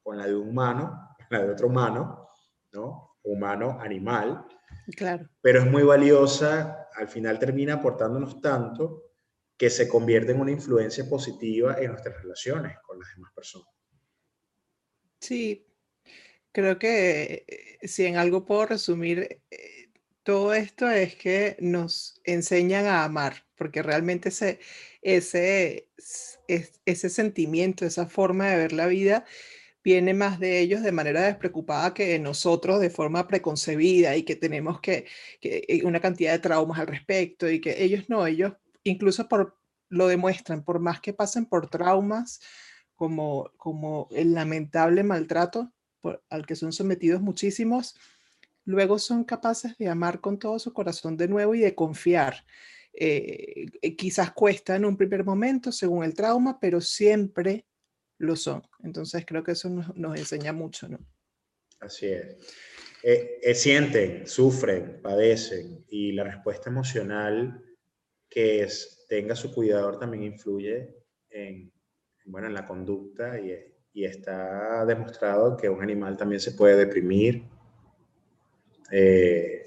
con 0.03 0.15
la 0.15 0.27
de 0.27 0.35
un 0.35 0.49
humano, 0.49 1.15
la 1.31 1.41
de 1.41 1.51
otro 1.53 1.69
humano, 1.69 2.27
¿no? 2.71 3.12
Humano, 3.23 3.79
animal. 3.81 4.45
Claro. 4.95 5.29
Pero 5.41 5.59
es 5.59 5.71
muy 5.71 5.83
valiosa, 5.83 6.87
al 6.95 7.07
final 7.07 7.39
termina 7.39 7.75
aportándonos 7.75 8.41
tanto 8.41 9.03
que 9.57 9.69
se 9.69 9.87
convierte 9.87 10.31
en 10.31 10.41
una 10.41 10.51
influencia 10.51 11.07
positiva 11.07 11.77
en 11.79 11.91
nuestras 11.91 12.21
relaciones 12.21 12.77
con 12.85 12.99
las 12.99 13.09
demás 13.15 13.31
personas. 13.33 13.67
Sí, 15.19 15.65
Creo 16.53 16.77
que 16.77 17.45
eh, 17.47 17.87
si 17.87 18.05
en 18.05 18.15
algo 18.15 18.45
puedo 18.45 18.67
resumir 18.67 19.41
eh, 19.49 19.89
todo 20.21 20.53
esto 20.53 20.89
es 20.89 21.15
que 21.15 21.57
nos 21.59 22.21
enseñan 22.23 22.85
a 22.85 23.03
amar, 23.03 23.45
porque 23.55 23.81
realmente 23.81 24.29
ese, 24.29 24.59
ese, 25.01 25.89
ese 26.85 27.09
sentimiento, 27.09 27.85
esa 27.85 28.05
forma 28.07 28.49
de 28.49 28.57
ver 28.57 28.71
la 28.73 28.85
vida, 28.85 29.25
viene 29.83 30.13
más 30.13 30.39
de 30.39 30.59
ellos 30.59 30.81
de 30.81 30.91
manera 30.91 31.21
despreocupada 31.21 31.93
que 31.93 32.07
de 32.07 32.19
nosotros 32.19 32.79
de 32.79 32.89
forma 32.89 33.27
preconcebida 33.27 34.15
y 34.15 34.23
que 34.23 34.35
tenemos 34.35 34.79
que, 34.79 35.05
eh, 35.41 35.81
una 35.83 35.99
cantidad 35.99 36.31
de 36.31 36.39
traumas 36.39 36.79
al 36.79 36.87
respecto 36.87 37.49
y 37.49 37.59
que 37.59 37.83
ellos 37.83 38.05
no, 38.07 38.25
ellos 38.25 38.53
incluso 38.83 39.27
por, 39.27 39.57
lo 39.89 40.07
demuestran, 40.07 40.63
por 40.63 40.79
más 40.79 41.01
que 41.01 41.13
pasen 41.13 41.45
por 41.45 41.69
traumas 41.69 42.39
como, 42.95 43.51
como 43.57 44.07
el 44.11 44.33
lamentable 44.33 45.03
maltrato, 45.03 45.71
al 46.29 46.45
que 46.45 46.55
son 46.55 46.73
sometidos 46.73 47.21
muchísimos, 47.21 47.95
luego 48.65 48.99
son 48.99 49.23
capaces 49.23 49.77
de 49.77 49.89
amar 49.89 50.21
con 50.21 50.37
todo 50.39 50.59
su 50.59 50.73
corazón 50.73 51.17
de 51.17 51.27
nuevo 51.27 51.55
y 51.55 51.59
de 51.59 51.75
confiar. 51.75 52.45
Eh, 52.93 53.65
eh, 53.81 53.95
quizás 53.95 54.31
cuesta 54.31 54.75
en 54.75 54.85
un 54.85 54.95
primer 54.95 55.23
momento 55.23 55.71
según 55.71 56.03
el 56.03 56.13
trauma, 56.13 56.59
pero 56.59 56.79
siempre 56.79 57.65
lo 58.23 58.35
son. 58.35 58.63
Entonces 58.83 59.25
creo 59.25 59.43
que 59.43 59.51
eso 59.51 59.69
nos, 59.69 60.17
enseña 60.17 60.53
mucho, 60.53 60.87
¿no? 60.87 60.99
Así 61.79 62.07
es. 62.07 62.37
Eh, 63.03 63.53
sienten, 63.53 64.25
sufren, 64.25 65.01
padecen 65.01 65.85
y 65.89 66.13
la 66.13 66.23
respuesta 66.23 66.69
emocional 66.69 67.61
que 68.29 68.63
es, 68.63 69.05
tenga 69.07 69.35
su 69.35 69.53
cuidador 69.53 69.99
también 69.99 70.23
influye 70.23 70.95
en, 71.29 71.71
bueno, 72.25 72.47
en 72.47 72.53
la 72.53 72.65
conducta 72.65 73.39
y, 73.39 73.53
y 73.93 74.05
está 74.05 74.85
demostrado 74.85 75.55
que 75.55 75.69
un 75.69 75.81
animal 75.83 76.17
también 76.17 76.39
se 76.39 76.53
puede 76.53 76.75
deprimir, 76.75 77.43
eh, 78.91 79.63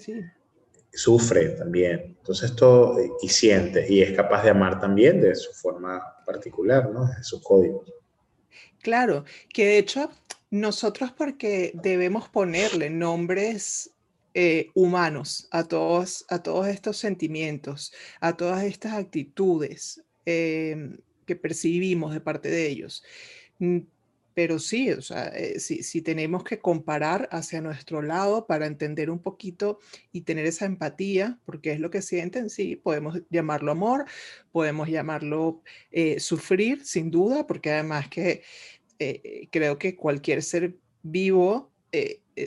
sufre 0.92 1.50
también. 1.50 2.16
Entonces 2.18 2.50
esto 2.50 2.96
y 3.22 3.28
siente 3.28 3.86
y 3.88 4.02
es 4.02 4.16
capaz 4.16 4.42
de 4.42 4.50
amar 4.50 4.80
también 4.80 5.20
de 5.20 5.34
su 5.34 5.52
forma 5.52 6.02
particular, 6.24 6.90
¿no? 6.90 7.06
De 7.06 7.22
sus 7.22 7.42
códigos. 7.42 7.92
Claro, 8.82 9.24
que 9.52 9.64
de 9.66 9.78
hecho 9.78 10.10
nosotros 10.50 11.12
porque 11.12 11.72
debemos 11.74 12.28
ponerle 12.28 12.90
nombres 12.90 13.90
eh, 14.34 14.70
humanos 14.74 15.48
a 15.50 15.64
todos, 15.64 16.24
a 16.28 16.42
todos 16.42 16.68
estos 16.68 16.98
sentimientos, 16.98 17.92
a 18.20 18.36
todas 18.36 18.64
estas 18.64 18.92
actitudes 18.92 20.02
eh, 20.24 20.98
que 21.24 21.36
percibimos 21.36 22.12
de 22.12 22.20
parte 22.20 22.50
de 22.50 22.68
ellos 22.68 23.02
pero 24.36 24.58
sí, 24.58 24.90
o 24.90 25.00
sea, 25.00 25.28
eh, 25.28 25.58
si, 25.60 26.02
tenemos 26.02 26.44
que 26.44 26.58
comparar 26.60 27.26
hacia 27.32 27.62
nuestro 27.62 28.02
lado 28.02 28.46
para 28.46 28.66
entender 28.66 29.08
un 29.08 29.18
poquito 29.18 29.78
y 30.12 30.20
tener 30.20 30.44
esa 30.44 30.66
empatía, 30.66 31.38
porque 31.46 31.72
es 31.72 31.80
lo 31.80 31.90
que 31.90 32.02
sienten, 32.02 32.50
sí, 32.50 32.76
podemos 32.76 33.22
llamarlo 33.30 33.72
amor, 33.72 34.04
podemos 34.52 34.90
llamarlo 34.90 35.62
eh, 35.90 36.20
sufrir, 36.20 36.84
sin 36.84 37.10
duda, 37.10 37.46
porque 37.46 37.70
además 37.72 38.10
que 38.10 38.42
eh, 38.98 39.48
creo 39.50 39.78
que 39.78 39.96
cualquier 39.96 40.42
ser 40.42 40.76
vivo, 41.02 41.72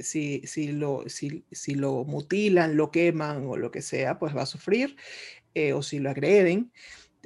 si, 0.03 0.43
si, 0.45 0.71
lo, 0.71 1.05
si, 1.07 1.43
si, 1.51 1.73
lo 1.73 2.03
mutilan, 2.03 2.77
lo 2.77 2.91
queman 2.91 3.47
o 3.47 3.57
lo 3.57 3.71
que 3.71 3.81
sea, 3.81 4.19
pues 4.19 4.37
va 4.37 4.43
a 4.43 4.45
sufrir, 4.45 4.95
o 5.73 5.81
si 5.81 5.97
lo 5.97 6.11
agreden. 6.11 6.71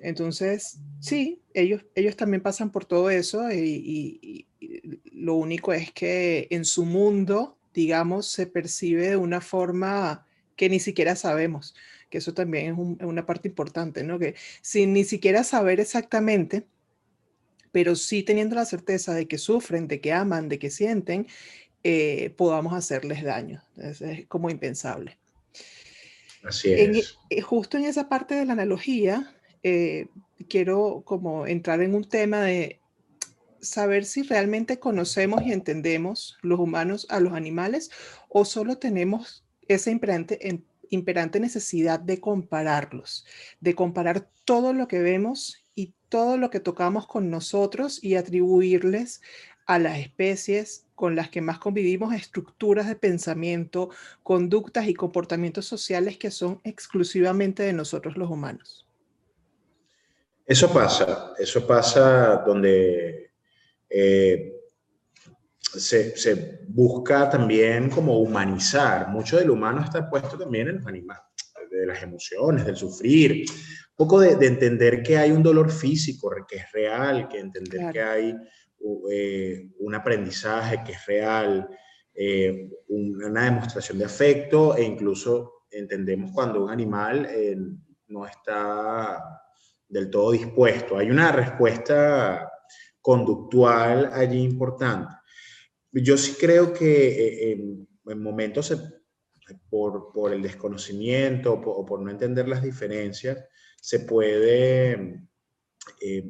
Entonces, 0.03 0.79
sí, 0.99 1.41
ellos, 1.53 1.85
ellos 1.95 2.17
también 2.17 2.41
pasan 2.41 2.71
por 2.71 2.83
todo 2.83 3.09
eso 3.09 3.49
y, 3.51 4.47
lo 5.11 5.35
único 5.35 5.71
es 5.71 5.91
que 5.91 6.47
en 6.51 6.65
su 6.65 6.83
mundo, 6.85 7.57
digamos, 7.73 8.27
se 8.27 8.45
percibe 8.45 9.09
de 9.09 9.15
una 9.15 9.39
forma 9.39 10.27
que 10.57 10.69
ni 10.69 10.79
siquiera 10.79 11.15
sabemos, 11.15 11.73
que 12.09 12.17
eso 12.17 12.33
también 12.33 12.73
es, 12.73 13.05
una 13.05 13.25
parte 13.25 13.47
importante, 13.47 14.03
¿no? 14.03 14.19
Que 14.19 14.35
sin 14.61 14.91
ni 14.91 15.05
siquiera 15.05 15.45
saber 15.45 15.79
exactamente, 15.79 16.67
pero 17.71 17.95
sí 17.95 18.23
teniendo 18.23 18.55
la 18.55 18.65
certeza 18.65 19.13
de 19.13 19.27
que 19.27 19.37
sufren, 19.37 19.87
de 19.87 20.01
que 20.01 20.11
aman, 20.11 20.49
de 20.49 20.59
que 20.59 20.69
sienten, 20.69 21.27
eh, 21.83 22.33
podamos 22.35 22.73
hacerles 22.73 23.23
daño. 23.23 23.63
Es, 23.77 24.01
es 24.01 24.27
como 24.27 24.49
impensable. 24.49 25.17
Así 26.43 26.73
es. 26.73 27.17
Eh, 27.29 27.41
justo 27.41 27.77
en 27.77 27.85
esa 27.85 28.09
parte 28.09 28.35
de 28.35 28.45
la 28.45 28.53
analogía, 28.53 29.32
eh, 29.63 30.07
quiero 30.49 31.01
como 31.05 31.47
entrar 31.47 31.81
en 31.81 31.95
un 31.95 32.03
tema 32.03 32.41
de 32.41 32.79
saber 33.61 34.05
si 34.05 34.23
realmente 34.23 34.79
conocemos 34.79 35.41
y 35.43 35.53
entendemos 35.53 36.37
los 36.41 36.59
humanos 36.59 37.07
a 37.09 37.19
los 37.19 37.33
animales 37.33 37.89
o 38.29 38.45
solo 38.45 38.77
tenemos 38.77 39.45
esa 39.67 39.89
imperante, 39.89 40.61
imperante 40.89 41.39
necesidad 41.39 41.99
de 41.99 42.19
compararlos, 42.19 43.25
de 43.61 43.73
comparar 43.73 44.29
todo 44.45 44.73
lo 44.73 44.87
que 44.87 44.99
vemos 44.99 45.63
y 45.75 45.93
todo 46.09 46.37
lo 46.37 46.49
que 46.49 46.59
tocamos 46.59 47.07
con 47.07 47.29
nosotros 47.29 48.03
y 48.03 48.15
atribuirles 48.15 49.21
a 49.65 49.79
las 49.79 49.97
especies 49.97 50.85
con 50.95 51.15
las 51.15 51.29
que 51.29 51.41
más 51.41 51.57
convivimos 51.57 52.13
estructuras 52.13 52.87
de 52.87 52.95
pensamiento, 52.95 53.89
conductas 54.21 54.87
y 54.87 54.93
comportamientos 54.93 55.65
sociales 55.65 56.17
que 56.17 56.31
son 56.31 56.59
exclusivamente 56.63 57.63
de 57.63 57.73
nosotros 57.73 58.17
los 58.17 58.29
humanos. 58.29 58.82
Eso 60.53 60.71
pasa, 60.71 61.33
eso 61.39 61.65
pasa 61.65 62.43
donde 62.45 63.31
eh, 63.89 64.53
se, 65.59 66.59
busca 66.67 67.27
también 67.27 67.89
como 67.89 68.19
humanizar. 68.19 69.07
Mucho 69.07 69.37
del 69.37 69.49
humano 69.49 69.83
está 69.83 70.07
puesto 70.07 70.37
también 70.37 70.67
en 70.67 70.75
los 70.75 70.85
animales, 70.85 71.23
de 71.71 71.87
las 71.87 72.03
emociones, 72.03 72.67
del 72.67 72.75
sufrir, 72.75 73.47
poco 73.95 74.19
de, 74.19 74.45
entender 74.45 75.01
que 75.01 75.17
hay 75.17 75.31
un 75.31 75.41
dolor 75.41 75.71
físico 75.71 76.29
que 76.47 76.57
es 76.57 76.71
real, 76.71 77.27
que 77.27 77.39
entender 77.39 77.91
que 77.91 78.01
hay 78.03 78.35
eh, 79.11 79.69
un 79.79 79.95
aprendizaje 79.95 80.83
que 80.85 80.91
es 80.91 81.03
real, 81.07 81.67
eh, 82.13 82.69
una 82.89 83.45
demostración 83.45 83.97
de 83.97 84.05
afecto 84.05 84.77
e 84.77 84.83
incluso 84.83 85.63
entendemos 85.71 86.29
cuando 86.31 86.63
un 86.63 86.69
animal 86.69 87.27
no 88.05 88.27
está 88.27 89.42
del 89.93 90.09
todo 90.09 90.31
dispuesto. 90.31 90.97
Hay 90.97 91.09
una 91.09 91.31
respuesta 91.31 92.51
conductual 92.99 94.09
allí 94.11 94.41
importante. 94.41 95.13
Yo 95.91 96.17
sí 96.17 96.35
creo 96.39 96.73
que 96.73 97.51
en, 97.51 97.87
momentos 98.21 98.75
por, 99.69 100.11
por, 100.11 100.33
el 100.33 100.41
desconocimiento 100.41 101.53
o 101.53 101.85
por 101.85 102.01
no 102.01 102.09
entender 102.09 102.47
las 102.47 102.63
diferencias, 102.63 103.45
se 103.79 103.99
puede 103.99 105.27
eh, 105.99 106.23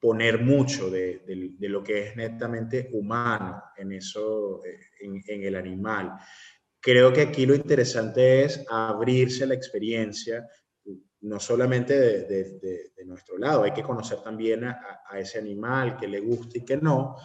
poner 0.00 0.40
mucho 0.40 0.90
de, 0.90 1.22
lo 1.60 1.82
que 1.82 2.08
es 2.08 2.16
netamente 2.16 2.88
humano 2.92 3.62
en, 3.76 3.92
eso, 3.92 4.60
eh, 4.64 4.78
en, 5.00 5.42
el 5.44 5.54
animal. 5.54 6.12
Creo 6.80 7.12
que 7.12 7.22
aquí 7.22 7.46
lo 7.46 7.54
interesante 7.54 8.44
es 8.44 8.64
abrirse 8.68 9.44
a 9.44 9.48
la 9.48 9.54
experiencia, 9.54 10.44
no 11.20 11.40
solamente 11.40 11.98
de, 11.98 12.92
nuestro 13.06 13.38
lado, 13.38 13.62
hay 13.62 13.72
que 13.72 13.82
conocer 13.82 14.22
también 14.22 14.64
a, 14.64 15.18
ese 15.18 15.38
animal, 15.38 15.96
que 15.96 16.06
le 16.06 16.20
gusta 16.20 16.58
y 16.58 16.64
que 16.64 16.76
no, 16.76 17.16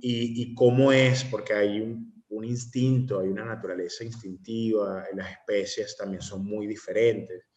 y, 0.00 0.54
cómo 0.54 0.92
es, 0.92 1.24
porque 1.24 1.54
hay 1.54 1.80
un, 1.80 2.24
un, 2.30 2.44
instinto, 2.44 3.20
hay 3.20 3.28
una 3.28 3.44
naturaleza 3.44 4.04
instintiva, 4.04 5.04
las 5.14 5.30
especies 5.30 5.96
también 5.96 6.20
son 6.20 6.44
muy 6.44 6.66
diferentes 6.66 7.50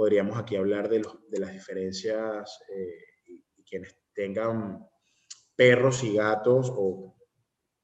podríamos 0.00 0.38
aquí 0.38 0.56
hablar 0.56 0.88
de, 0.88 1.02
de 1.28 1.38
las 1.38 1.52
diferencias 1.52 2.58
eh, 2.74 3.04
y, 3.26 3.62
quienes 3.64 3.94
tengan 4.14 4.82
perros 5.54 6.02
y 6.02 6.14
gatos 6.14 6.72
o 6.74 7.14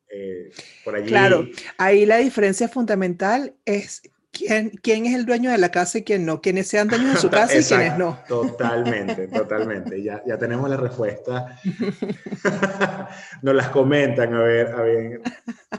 eh, 0.08 0.48
por 0.82 0.96
allí. 0.96 1.08
Claro, 1.08 1.46
ahí 1.76 2.06
la 2.06 2.16
diferencia 2.16 2.68
fundamental 2.68 3.54
es 3.66 4.00
quién, 4.36 4.70
quién 4.82 5.06
es 5.06 5.14
el 5.14 5.26
dueño 5.26 5.50
de 5.50 5.58
la 5.58 5.70
casa 5.70 5.98
y 5.98 6.04
quién 6.04 6.26
no, 6.26 6.40
quiénes 6.40 6.68
sean 6.68 6.88
dueños 6.88 7.14
de 7.14 7.20
su 7.20 7.30
casa 7.30 7.58
y 7.58 7.64
quiénes 7.64 7.96
no. 7.98 8.18
Totalmente, 8.28 9.28
totalmente. 9.32 10.02
Ya, 10.02 10.22
ya 10.26 10.38
tenemos 10.38 10.68
la 10.68 10.76
respuesta. 10.76 11.58
Nos 13.42 13.54
las 13.54 13.68
comentan 13.70 14.34
a 14.34 14.42
ver, 14.42 14.66
a 14.68 14.82
ver 14.82 15.22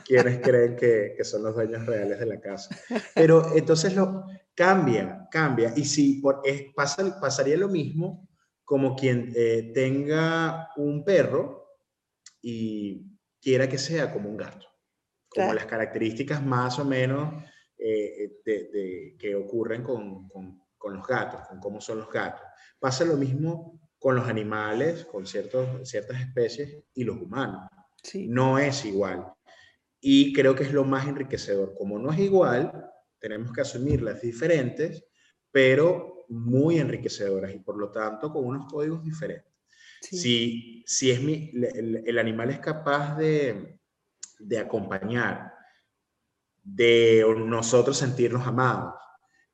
quiénes 0.05 0.39
creen 0.39 0.75
que, 0.75 1.13
que 1.15 1.23
son 1.23 1.43
los 1.43 1.55
dueños 1.55 1.85
reales 1.85 2.19
de 2.19 2.25
la 2.25 2.39
casa. 2.39 2.75
Pero 3.13 3.55
entonces 3.55 3.95
lo, 3.95 4.25
Cambia, 4.57 5.27
cambia. 5.29 5.71
Y 5.75 5.85
si 5.85 6.19
por, 6.19 6.41
es, 6.43 6.73
pasa, 6.73 7.19
pasaría 7.21 7.55
lo 7.57 7.67
mismo 7.67 8.27
como 8.63 8.95
quien 8.95 9.31
eh, 9.35 9.71
tenga 9.71 10.71
un 10.77 11.05
perro 11.05 11.77
y 12.41 13.05
quiera 13.39 13.69
que 13.69 13.77
sea 13.77 14.11
como 14.11 14.29
un 14.29 14.37
gato. 14.37 14.65
Como 15.29 15.53
las 15.53 15.67
características 15.67 16.43
más 16.43 16.79
o 16.79 16.85
menos 16.85 17.43
eh, 18.47 18.69
de, 18.71 19.15
que 19.19 19.35
ocurren 19.35 19.83
con, 19.83 20.27
con, 20.29 20.61
con, 20.77 20.95
los 20.95 21.05
gatos, 21.05 21.41
con 21.47 21.59
cómo 21.59 21.81
son 21.81 21.99
los 21.99 22.09
gatos. 22.09 22.45
Pasa 22.79 23.03
lo 23.05 23.17
mismo 23.17 23.79
con 23.99 24.15
los 24.15 24.27
animales, 24.27 25.05
con 25.05 25.25
ciertos, 25.25 25.89
ciertas 25.89 26.21
especies 26.21 26.83
y 26.93 27.03
los 27.03 27.17
humanos. 27.17 27.69
No 28.13 28.57
es 28.57 28.85
igual. 28.85 29.25
Y 29.99 30.31
creo 30.33 30.55
que 30.55 30.63
es 30.63 30.71
lo 30.71 30.85
más 30.85 31.07
enriquecedor. 31.07 31.75
Como 31.77 31.99
no 31.99 32.11
es 32.11 32.19
igual, 32.19 32.89
tenemos 33.19 33.51
que 33.51 33.61
asumirlas 33.61 34.21
diferentes, 34.21 35.03
pero 35.51 36.25
muy 36.29 36.77
enriquecedoras 36.77 37.53
y 37.53 37.59
por 37.59 37.77
lo 37.77 37.91
tanto 37.91 38.31
con 38.31 38.45
unos 38.45 38.71
códigos 38.71 39.03
diferentes. 39.03 39.51
Si, 40.01 40.83
si 40.85 41.11
es 41.11 41.21
mi, 41.21 41.51
el, 41.53 42.19
animal 42.19 42.51
es 42.51 42.59
capaz 42.59 43.17
de, 43.17 43.79
de 44.39 44.59
acompañar, 44.59 45.56
de 46.67 47.25
nosotros 47.45 47.97
sentirnos 47.97 48.45
amados, 48.45 48.93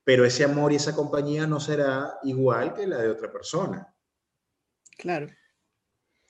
pero 0.03 0.25
ese 0.25 0.43
amor 0.43 0.73
y 0.73 0.77
esa 0.77 0.95
compañía 0.95 1.45
no 1.45 1.59
será 1.59 2.17
igual 2.23 2.73
que 2.73 2.87
la 2.87 2.97
de 2.97 3.09
otra 3.09 3.31
persona. 3.31 3.87
Claro. 4.97 5.27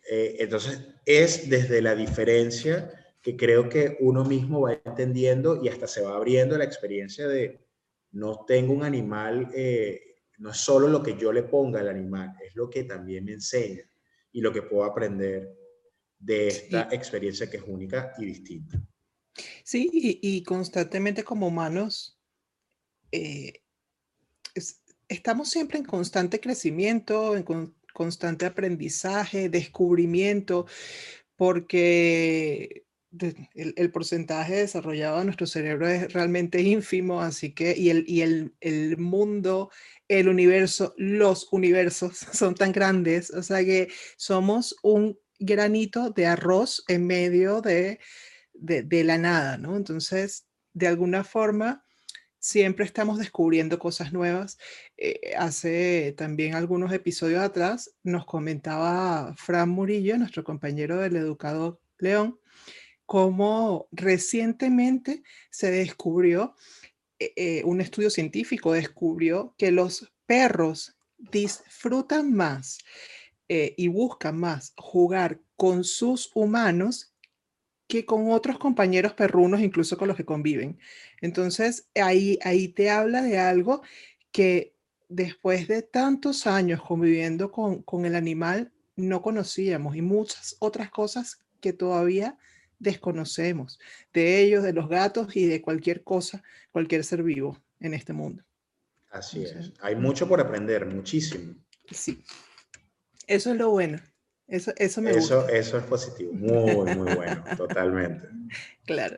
Eh, 0.10 0.36
entonces, 0.40 0.86
es 1.06 1.50
desde 1.50 1.82
la 1.82 1.96
diferencia 1.96 2.92
que 3.22 3.38
creo 3.38 3.70
que 3.70 3.96
uno 4.02 4.26
mismo 4.26 4.62
va 4.62 4.74
entendiendo 4.74 5.64
y 5.64 5.70
hasta 5.70 5.88
se 5.88 6.02
va 6.02 6.16
abriendo 6.16 6.58
la 6.58 6.66
experiencia 6.66 7.28
de 7.28 7.66
no 8.12 8.44
tengo 8.46 8.74
un 8.74 8.84
animal, 8.84 9.50
eh, 9.56 10.18
no 10.40 10.52
es 10.52 10.58
solo 10.58 10.90
lo 10.90 11.02
que 11.02 11.16
yo 11.18 11.32
le 11.32 11.44
ponga 11.44 11.80
al 11.80 11.88
animal, 11.88 12.34
es 12.46 12.54
lo 12.56 12.70
que 12.70 12.84
también 12.84 13.24
me 13.24 13.32
enseña 13.32 13.90
y 14.34 14.42
lo 14.42 14.52
que 14.52 14.64
puedo 14.64 14.84
aprender 14.84 15.50
de 16.20 16.48
esta 16.48 16.90
experiencia 16.92 17.50
que 17.50 17.58
es 17.58 17.64
única 17.66 18.14
y 18.18 18.26
distinta. 18.26 18.82
Sí, 19.64 19.90
y, 19.94 20.44
constantemente 20.44 21.24
como 21.24 21.48
humanos 21.48 22.20
eh, 23.12 23.62
estamos 25.08 25.50
siempre 25.50 25.80
en 25.80 25.86
constante 25.86 26.40
crecimiento, 26.40 27.36
en 27.36 27.74
constante 27.94 28.46
aprendizaje, 28.46 29.50
descubrimiento, 29.50 30.66
porque 31.36 32.86
el, 33.54 33.92
porcentaje 33.92 34.56
desarrollado 34.56 35.20
de 35.20 35.26
nuestro 35.26 35.48
cerebro 35.48 35.88
es 35.88 36.12
realmente 36.14 36.62
ínfimo, 36.62 37.22
así 37.22 37.54
que, 37.54 37.76
y, 37.78 37.90
el, 37.90 38.06
y 38.08 38.22
el, 38.22 38.56
el, 38.60 38.98
mundo, 38.98 39.70
el 40.08 40.28
universo, 40.28 40.94
los 40.98 41.48
universos 41.52 42.18
son 42.34 42.56
tan 42.56 42.72
grandes, 42.72 43.30
o 43.32 43.44
sea 43.44 43.64
que 43.64 43.90
somos 44.18 44.76
un 44.82 45.20
granito 45.40 46.10
de 46.10 46.26
arroz 46.26 46.84
en 46.88 47.06
medio 47.06 47.62
de, 47.62 48.00
de, 48.54 49.04
la 49.04 49.18
nada, 49.18 49.58
¿no? 49.58 49.76
Entonces, 49.76 50.46
de 50.74 50.88
alguna 50.88 51.24
forma, 51.24 51.84
siempre 52.40 52.86
estamos 52.86 53.20
descubriendo 53.20 53.80
cosas 53.80 54.12
nuevas. 54.14 54.58
Eh, 54.98 55.34
hace 55.38 56.14
también 56.18 56.56
algunos 56.56 56.92
episodios 56.92 57.42
atrás 57.42 57.96
nos 58.04 58.26
comentaba 58.26 59.34
Fran 59.38 59.70
Murillo, 59.70 60.18
nuestro 60.18 60.44
compañero 60.44 60.98
del 60.98 61.16
educador 61.16 61.80
León, 62.00 62.40
cómo 63.06 63.88
recientemente 63.92 65.24
se 65.50 65.72
descubrió, 65.72 66.56
eh, 67.20 67.34
eh, 67.36 67.62
un 67.64 67.80
estudio 67.80 68.10
científico 68.10 68.74
descubrió 68.74 69.56
que 69.58 69.72
los 69.72 70.12
perros 70.26 70.98
disfrutan 71.18 72.34
más 72.34 72.80
y 73.48 73.88
buscan 73.88 74.36
más 74.40 74.74
jugar 74.78 75.40
con 75.56 75.84
sus 75.84 76.32
humanos 76.34 77.13
que 77.94 78.06
con 78.08 78.32
otros 78.32 78.58
compañeros 78.58 79.14
perrunos, 79.14 79.62
incluso 79.62 80.00
con 80.00 80.08
los 80.08 80.18
que 80.18 80.26
conviven. 80.26 80.80
Entonces, 81.22 81.90
ahí, 81.94 82.40
ahí 82.42 82.68
te 82.68 82.90
habla 82.90 83.22
de 83.22 83.38
algo 83.38 83.84
que 84.32 84.74
después 85.10 85.68
de 85.68 85.84
tantos 85.84 86.48
años 86.48 86.82
conviviendo 86.82 87.52
con, 87.52 87.84
con 87.84 88.06
el 88.06 88.16
animal, 88.16 88.72
no 88.96 89.22
conocíamos 89.22 89.96
y 89.96 90.02
muchas 90.02 90.56
otras 90.58 90.90
cosas 90.90 91.38
que 91.62 91.72
todavía 91.72 92.40
desconocemos 92.80 93.80
de 94.12 94.42
ellos, 94.42 94.64
de 94.64 94.74
los 94.74 94.90
gatos 94.90 95.36
y 95.36 95.46
de 95.46 95.62
cualquier 95.62 96.04
cosa, 96.04 96.42
cualquier 96.72 97.04
ser 97.04 97.22
vivo 97.22 97.62
en 97.80 97.94
este 97.94 98.12
mundo. 98.12 98.44
Así 99.12 99.44
es. 99.44 99.72
Hay 99.82 99.96
mucho 99.96 100.28
por 100.28 100.42
aprender, 100.42 100.88
muchísimo. 100.88 101.54
Sí. 101.92 102.24
Eso 103.28 103.52
es 103.52 103.58
lo 103.58 103.70
bueno. 103.70 104.00
Eso, 104.48 104.72
eso 104.78 105.02
me 105.02 105.12
eso, 105.12 105.42
gusta. 105.42 105.58
Eso 105.58 105.78
es 105.78 105.84
positivo. 105.86 106.34
Muy, 106.34 106.96
muy 106.96 107.16
bueno. 107.16 107.44
Totalmente. 107.58 108.28
Claro. 108.86 109.18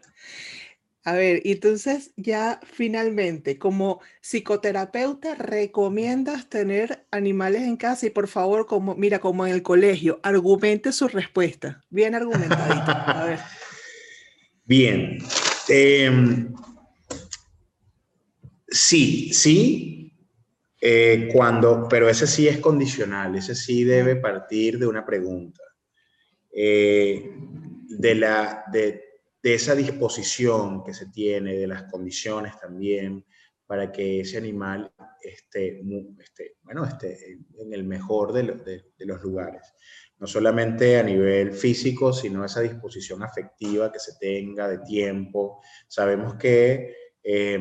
A 1.04 1.14
ver, 1.14 1.44
entonces 1.46 2.14
ya 2.18 2.60
finalmente, 2.64 3.60
como 3.60 4.02
psicoterapeuta, 4.22 5.36
¿recomiendas 5.36 6.50
tener 6.50 7.06
animales 7.12 7.62
en 7.62 7.78
casa? 7.78 8.08
Y 8.08 8.10
por 8.10 8.28
favor, 8.28 8.66
como, 8.66 8.96
mira, 8.96 9.20
como 9.20 9.46
en 9.46 9.54
el 9.54 9.62
colegio, 9.62 10.20
argumente 10.24 10.92
su 10.92 11.08
respuesta. 11.08 11.84
Bien 11.92 12.16
argumentadita. 12.16 13.22
A 13.22 13.26
ver. 13.26 13.40
Bien. 14.66 15.20
Em, 15.70 16.56
sí, 18.68 19.32
sí. 19.32 19.95
Eh, 20.80 21.30
cuando, 21.32 21.88
pero 21.90 22.10
ese 22.10 22.28
sí 22.28 22.48
es 22.48 22.60
condicional, 22.60 23.36
ese 23.36 23.56
sí 23.56 23.84
debe 23.84 24.18
partir 24.18 24.78
de 24.78 24.88
una 24.88 25.06
pregunta. 25.06 25.62
Eh, 26.52 27.32
de 27.88 28.16
la, 28.16 28.64
de, 28.72 29.04
de 29.42 29.54
esa 29.54 29.76
disposición 29.76 30.84
que 30.84 30.94
se 30.94 31.08
tiene, 31.08 31.56
de 31.56 31.68
las 31.68 31.84
condiciones 31.92 32.60
también, 32.60 33.26
para 33.68 33.92
que 33.92 34.22
ese 34.22 34.38
animal 34.38 34.92
esté, 35.22 35.82
bueno, 36.64 36.86
esté 36.86 37.40
en 37.58 37.74
el 37.74 37.84
mejor 37.84 38.32
de, 38.32 38.84
los 39.00 39.22
lugares. 39.22 39.74
No 40.18 40.28
solamente 40.28 40.98
a 40.98 41.04
nivel 41.04 41.52
físico, 41.52 42.14
sino 42.14 42.46
esa 42.46 42.62
disposición 42.62 43.24
afectiva 43.24 43.92
que 43.92 44.00
se 44.00 44.14
tenga 44.20 44.68
de 44.70 44.80
tiempo. 44.80 45.62
Sabemos 45.88 46.36
que 46.36 46.96
eh, 47.24 47.60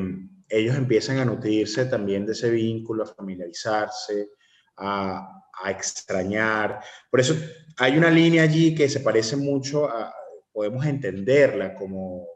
ellos 0.48 0.76
empiezan 0.76 1.18
a 1.18 1.24
nutrirse 1.24 1.86
también 1.86 2.26
de 2.26 2.32
ese 2.32 2.50
vínculo, 2.50 3.04
a 3.04 3.06
familiarizarse, 3.06 4.30
a, 4.76 5.42
a 5.62 5.70
extrañar. 5.70 6.80
Por 7.10 7.20
eso 7.20 7.34
hay 7.78 7.96
una 7.96 8.10
línea 8.10 8.42
allí 8.42 8.74
que 8.74 8.88
se 8.88 9.00
parece 9.00 9.36
mucho 9.36 9.88
a, 9.88 10.12
podemos 10.54 10.86
entenderla 10.86 11.74
como 11.74 12.28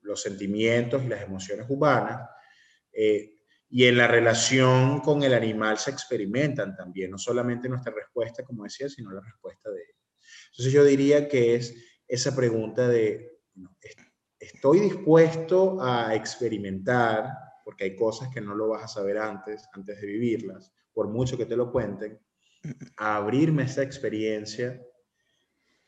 los 0.00 0.22
sentimientos 0.22 1.04
y 1.04 1.08
las 1.08 1.22
emociones 1.22 1.66
humanas, 1.68 2.28
eh, 2.90 3.34
y 3.70 3.84
en 3.84 3.98
la 3.98 4.06
relación 4.06 5.00
con 5.00 5.22
el 5.22 5.34
animal 5.34 5.76
se 5.76 5.90
experimentan 5.90 6.74
también, 6.74 7.10
no 7.10 7.18
solamente 7.18 7.68
nuestra 7.68 7.92
respuesta, 7.92 8.42
como 8.42 8.64
decía, 8.64 8.88
sino 8.88 9.12
la 9.12 9.20
respuesta 9.20 9.70
de 9.70 9.82
él. 9.82 9.94
Entonces 10.52 10.72
yo 10.72 10.82
diría 10.82 11.28
que 11.28 11.56
es 11.56 11.74
esa 12.08 12.34
pregunta 12.34 12.88
de, 12.88 13.42
¿estoy 14.40 14.80
dispuesto 14.80 15.76
a 15.82 16.14
experimentar? 16.14 17.28
Porque 17.68 17.84
hay 17.84 17.94
cosas 17.94 18.30
que 18.32 18.40
no 18.40 18.54
lo 18.54 18.68
vas 18.68 18.84
a 18.84 18.88
saber 18.88 19.18
antes, 19.18 19.68
antes 19.74 20.00
de 20.00 20.06
vivirlas, 20.06 20.72
por 20.90 21.06
mucho 21.06 21.36
que 21.36 21.44
te 21.44 21.54
lo 21.54 21.70
cuenten, 21.70 22.18
a 22.96 23.16
abrirme 23.18 23.64
esa 23.64 23.82
experiencia 23.82 24.82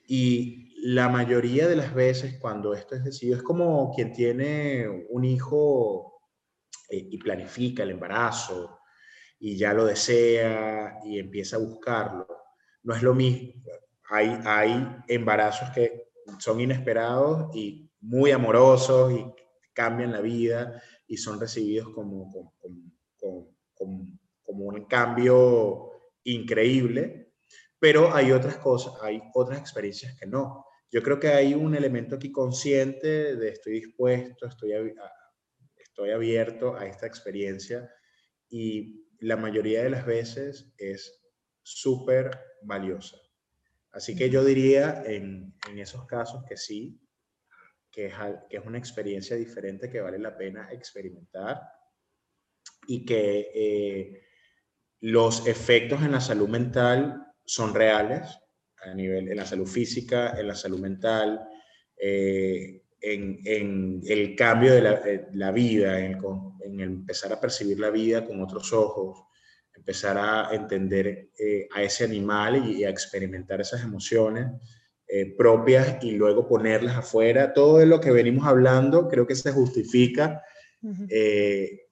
y 0.06 0.74
la 0.82 1.08
mayoría 1.08 1.66
de 1.66 1.76
las 1.76 1.94
veces 1.94 2.38
cuando 2.38 2.74
esto 2.74 2.96
es 2.96 3.02
decidido, 3.02 3.38
es 3.38 3.42
como 3.42 3.94
quien 3.94 4.12
tiene 4.12 5.06
un 5.08 5.24
hijo 5.24 6.20
eh, 6.90 7.08
y 7.12 7.16
planifica 7.16 7.82
el 7.82 7.92
embarazo 7.92 8.78
y 9.38 9.56
ya 9.56 9.72
lo 9.72 9.86
desea 9.86 11.00
y 11.02 11.18
empieza 11.18 11.56
a 11.56 11.60
buscarlo. 11.60 12.26
No 12.82 12.94
es 12.94 13.02
lo 13.02 13.14
mismo. 13.14 13.54
Hay, 14.10 14.38
hay 14.44 14.86
embarazos 15.08 15.70
que 15.70 16.10
son 16.38 16.60
inesperados 16.60 17.56
y 17.56 17.90
muy 18.02 18.32
amorosos 18.32 19.14
y 19.14 19.24
cambian 19.72 20.12
la 20.12 20.20
vida 20.20 20.82
y 21.10 21.16
son 21.16 21.40
recibidos 21.40 21.88
como, 21.92 22.30
como, 22.30 23.56
como, 23.74 24.06
como 24.44 24.64
un 24.66 24.84
cambio 24.84 25.90
increíble, 26.22 27.32
pero 27.80 28.14
hay 28.14 28.30
otras 28.30 28.58
cosas, 28.58 28.94
hay 29.02 29.20
otras 29.34 29.58
experiencias 29.58 30.16
que 30.16 30.26
no. 30.26 30.64
Yo 30.88 31.02
creo 31.02 31.18
que 31.18 31.26
hay 31.26 31.52
un 31.54 31.74
elemento 31.74 32.14
aquí 32.14 32.30
consciente 32.30 33.34
de 33.34 33.48
estoy 33.48 33.80
dispuesto, 33.80 34.46
estoy, 34.46 34.70
estoy 35.76 36.10
abierto 36.12 36.76
a 36.76 36.86
esta 36.86 37.08
experiencia 37.08 37.92
y 38.48 39.04
la 39.18 39.36
mayoría 39.36 39.82
de 39.82 39.90
las 39.90 40.06
veces 40.06 40.72
es 40.78 41.24
súper 41.64 42.38
valiosa. 42.62 43.16
Así 43.90 44.14
que 44.14 44.30
yo 44.30 44.44
diría 44.44 45.02
en, 45.04 45.56
en, 45.68 45.78
esos 45.80 46.06
casos 46.06 46.44
que 46.48 46.56
sí, 46.56 47.00
que 47.90 48.06
es, 48.06 48.14
que 48.48 48.56
es 48.56 48.64
una 48.64 48.78
experiencia 48.78 49.36
diferente 49.36 49.90
que 49.90 50.00
vale 50.00 50.18
la 50.18 50.36
pena 50.36 50.68
experimentar 50.72 51.60
y 52.86 53.04
que 53.04 53.50
eh, 53.54 54.22
los 55.00 55.46
efectos 55.46 56.02
en 56.02 56.12
la 56.12 56.20
salud 56.20 56.48
mental 56.48 57.26
son 57.44 57.74
reales, 57.74 58.38
a 58.82 58.94
nivel, 58.94 59.28
en 59.28 59.36
la 59.36 59.46
salud 59.46 59.66
física, 59.66 60.38
en 60.38 60.48
la 60.48 60.54
salud 60.54 60.78
mental, 60.78 61.46
eh, 61.96 62.82
en, 63.00 63.40
en, 63.44 64.00
el 64.06 64.34
cambio 64.36 64.74
de 64.74 64.82
la, 64.82 65.02
la 65.32 65.50
vida, 65.50 65.98
en, 66.00 66.18
en, 66.60 66.80
empezar 66.80 67.32
a 67.32 67.40
percibir 67.40 67.80
la 67.80 67.90
vida 67.90 68.24
con 68.24 68.42
otros 68.42 68.72
ojos, 68.72 69.24
empezar 69.74 70.18
a 70.18 70.54
entender 70.54 71.30
eh, 71.38 71.68
a 71.72 71.82
ese 71.82 72.04
animal 72.04 72.68
y, 72.68 72.84
a 72.84 72.90
experimentar 72.90 73.60
esas 73.60 73.82
emociones 73.82 74.46
eh, 75.12 75.34
propias 75.36 76.02
y 76.02 76.12
luego 76.12 76.46
ponerlas 76.46 76.96
afuera. 76.96 77.52
Todo 77.52 77.84
lo 77.84 78.00
que 78.00 78.10
venimos 78.10 78.46
hablando 78.46 79.08
creo 79.08 79.26
que 79.26 79.34
se 79.34 79.52
justifica 79.52 80.42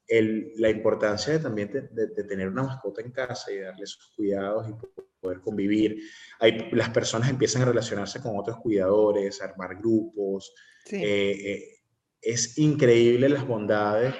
la 0.09 0.71
importancia 0.71 1.35
de, 1.35 1.39
también 1.41 1.91
de, 1.91 2.25
tener 2.25 2.49
una 2.49 2.62
mascota 2.62 3.03
en 3.03 3.11
casa 3.11 3.53
y 3.53 3.59
darle 3.59 3.87
sus 3.87 4.12
cuidados 4.14 4.69
y 4.69 4.75
poder 5.21 5.41
convivir. 5.41 6.01
Hay, 6.39 6.71
las 6.73 6.91
personas 6.91 7.29
empiezan 7.29 7.62
a 7.62 7.66
relacionarse 7.66 8.21
con 8.21 8.39
otros 8.39 8.59
cuidadores, 8.59 9.41
a 9.43 9.47
armar 9.47 9.77
grupos. 9.77 10.55
Eh, 10.91 11.01
eh, 11.03 11.79
es 12.21 12.57
increíble 12.59 13.29
las 13.29 13.47
bondades 13.47 14.14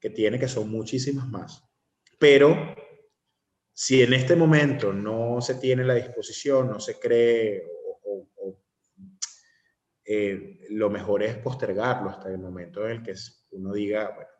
que 0.00 0.10
tiene, 0.10 0.38
que 0.38 0.48
son 0.48 0.70
muchísimas 0.70 1.28
más. 1.28 1.62
Pero 2.18 2.74
si 3.72 4.02
en 4.02 4.14
este 4.14 4.36
momento 4.36 4.92
no 4.92 5.40
se 5.40 5.56
tiene 5.56 5.84
la 5.84 5.94
disposición, 5.94 6.68
no 6.68 6.80
se 6.80 6.98
cree, 6.98 7.64
eh, 10.14 10.66
lo 10.70 10.90
mejor 10.90 11.22
es 11.22 11.36
postergarlo 11.36 12.10
hasta 12.10 12.28
el 12.28 12.38
momento 12.38 12.84
en 12.84 12.92
el 12.92 13.02
que 13.02 13.14
uno 13.52 13.72
diga, 13.72 14.10
bueno, 14.14 14.30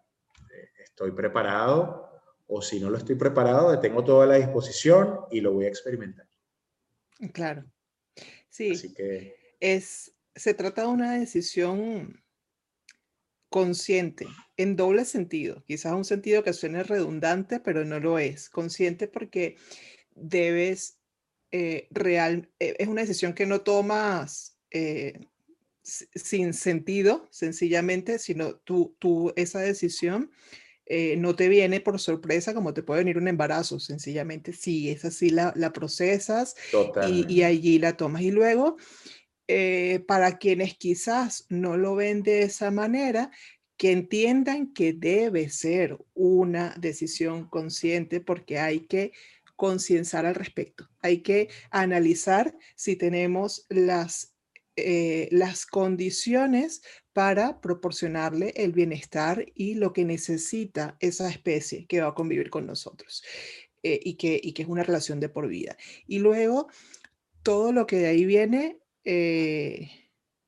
estoy 0.84 1.12
preparado 1.12 2.10
o 2.46 2.60
si 2.60 2.78
no 2.78 2.90
lo 2.90 2.98
estoy 2.98 3.14
preparado, 3.14 3.78
tengo 3.80 4.04
toda 4.04 4.26
la 4.26 4.36
disposición 4.36 5.20
y 5.30 5.40
lo 5.40 5.52
voy 5.52 5.64
a 5.64 5.68
experimentar. 5.68 6.26
Claro. 7.32 7.64
Sí. 8.50 8.72
Así 8.72 8.92
que... 8.92 9.56
Es, 9.60 10.12
se 10.34 10.54
trata 10.54 10.82
de 10.82 10.88
una 10.88 11.18
decisión 11.18 12.22
consciente, 13.48 14.26
en 14.56 14.76
doble 14.76 15.04
sentido. 15.04 15.62
Quizás 15.64 15.92
un 15.92 16.04
sentido 16.04 16.42
que 16.42 16.52
suene 16.52 16.82
redundante, 16.82 17.60
pero 17.60 17.84
no 17.84 18.00
lo 18.00 18.18
es. 18.18 18.50
Consciente 18.50 19.08
porque 19.08 19.56
debes 20.14 20.98
eh, 21.52 21.86
real, 21.90 22.50
eh, 22.58 22.74
es 22.78 22.88
una 22.88 23.02
decisión 23.02 23.34
que 23.34 23.46
no 23.46 23.60
tomas 23.60 24.58
eh, 24.70 25.20
sin 25.82 26.54
sentido, 26.54 27.28
sencillamente, 27.30 28.18
sino 28.18 28.56
tú, 28.56 28.96
tú 28.98 29.32
esa 29.36 29.60
decisión 29.60 30.30
eh, 30.86 31.16
no 31.16 31.34
te 31.36 31.48
viene 31.48 31.80
por 31.80 32.00
sorpresa 32.00 32.54
como 32.54 32.74
te 32.74 32.82
puede 32.82 33.00
venir 33.00 33.16
un 33.16 33.28
embarazo, 33.28 33.78
sencillamente 33.80 34.52
sí, 34.52 34.90
es 34.90 35.04
así, 35.04 35.30
la, 35.30 35.52
la 35.56 35.72
procesas 35.72 36.54
y, 37.08 37.32
y, 37.32 37.42
allí 37.44 37.78
la 37.78 37.96
tomas. 37.96 38.22
Y 38.22 38.30
luego, 38.30 38.76
eh, 39.48 40.04
para 40.06 40.38
quienes 40.38 40.74
quizás 40.76 41.46
no 41.48 41.76
lo 41.76 41.94
ven 41.94 42.22
de 42.22 42.42
esa 42.42 42.70
manera, 42.70 43.30
que 43.76 43.92
entiendan 43.92 44.72
que 44.72 44.92
debe 44.92 45.48
ser 45.50 45.98
una 46.14 46.74
decisión 46.78 47.48
consciente 47.48 48.20
porque 48.20 48.58
hay 48.58 48.80
que 48.80 49.12
concienciar 49.56 50.26
al 50.26 50.34
respecto. 50.34 50.88
Hay 51.00 51.22
que 51.22 51.48
analizar 51.70 52.56
si 52.76 52.96
tenemos 52.96 53.66
las, 53.68 54.31
eh, 54.76 55.28
las 55.30 55.66
condiciones 55.66 56.82
para 57.12 57.60
proporcionarle 57.60 58.54
el 58.56 58.72
bienestar 58.72 59.44
y 59.54 59.74
lo 59.74 59.92
que 59.92 60.04
necesita 60.04 60.96
esa 61.00 61.28
especie 61.28 61.86
que 61.86 62.00
va 62.00 62.08
a 62.08 62.14
convivir 62.14 62.48
con 62.48 62.66
nosotros 62.66 63.22
eh, 63.82 64.00
y, 64.02 64.14
que, 64.14 64.40
y 64.42 64.52
que 64.52 64.62
es 64.62 64.68
una 64.68 64.82
relación 64.82 65.20
de 65.20 65.28
por 65.28 65.48
vida. 65.48 65.76
Y 66.06 66.20
luego, 66.20 66.68
todo 67.42 67.72
lo 67.72 67.86
que 67.86 67.96
de 67.96 68.06
ahí 68.06 68.24
viene, 68.24 68.78
eh, 69.04 69.90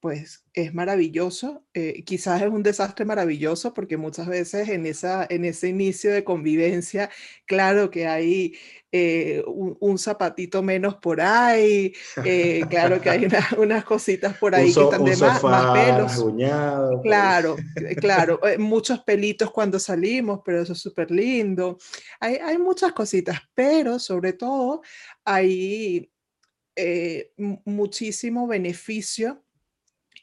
pues 0.04 0.44
es 0.52 0.74
maravilloso. 0.74 1.64
Eh, 1.72 2.04
quizás 2.04 2.42
es 2.42 2.48
un 2.48 2.62
desastre 2.62 3.06
maravilloso 3.06 3.72
porque 3.72 3.96
muchas 3.96 4.26
veces 4.26 4.68
en, 4.68 4.84
esa, 4.84 5.26
en 5.30 5.46
ese 5.46 5.68
inicio 5.68 6.12
de 6.12 6.22
convivencia, 6.22 7.08
claro 7.46 7.90
que 7.90 8.06
hay 8.06 8.54
eh, 8.92 9.42
un, 9.46 9.98
zapatito 9.98 10.62
menos 10.62 10.96
por 10.96 11.22
ahí, 11.22 11.94
eh, 12.22 12.66
claro 12.68 13.00
que 13.00 13.08
hay 13.08 13.26
unas 13.56 13.82
cositas 13.86 14.36
por 14.36 14.54
ahí 14.54 14.74
que 14.74 14.82
están 14.82 15.04
de 15.06 15.16
más, 15.16 15.40
pelos. 15.72 16.22
Pues. 16.22 17.02
Claro, 17.02 17.56
claro, 17.96 18.40
muchos 18.58 19.00
pelitos 19.04 19.50
cuando 19.50 19.78
salimos, 19.78 20.40
pero 20.44 20.60
eso 20.60 20.74
es 20.74 20.80
súper 20.80 21.10
lindo. 21.10 21.78
Hay, 22.20 22.34
hay 22.34 22.58
muchas 22.58 22.92
cositas, 22.92 23.40
pero 23.54 23.98
sobre 23.98 24.34
todo 24.34 24.82
hay 25.24 26.10
muchísimo 27.64 28.46
beneficio 28.46 29.43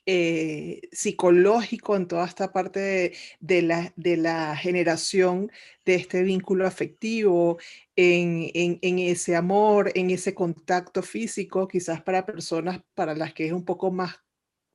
eh, 0.06 0.82
psicológico 0.91 1.95
en 1.95 2.08
toda 2.08 2.26
esta 2.26 2.52
parte 2.52 3.14
de, 3.39 3.62
la, 3.62 3.93
de, 3.95 4.18
la, 4.18 4.56
generación 4.56 5.52
de 5.86 5.95
este 5.95 6.24
vínculo 6.24 6.66
afectivo, 6.68 7.58
en, 7.95 8.49
en, 8.54 8.99
ese 8.99 9.36
amor, 9.36 9.91
en 9.95 10.10
ese 10.10 10.34
contacto 10.34 11.04
físico, 11.04 11.68
quizás 11.68 12.02
para 12.02 12.26
personas 12.26 12.82
para 12.95 13.16
las 13.16 13.34
que 13.34 13.45
es 13.47 13.52
un 13.52 13.66
poco 13.66 13.91
más 13.91 14.16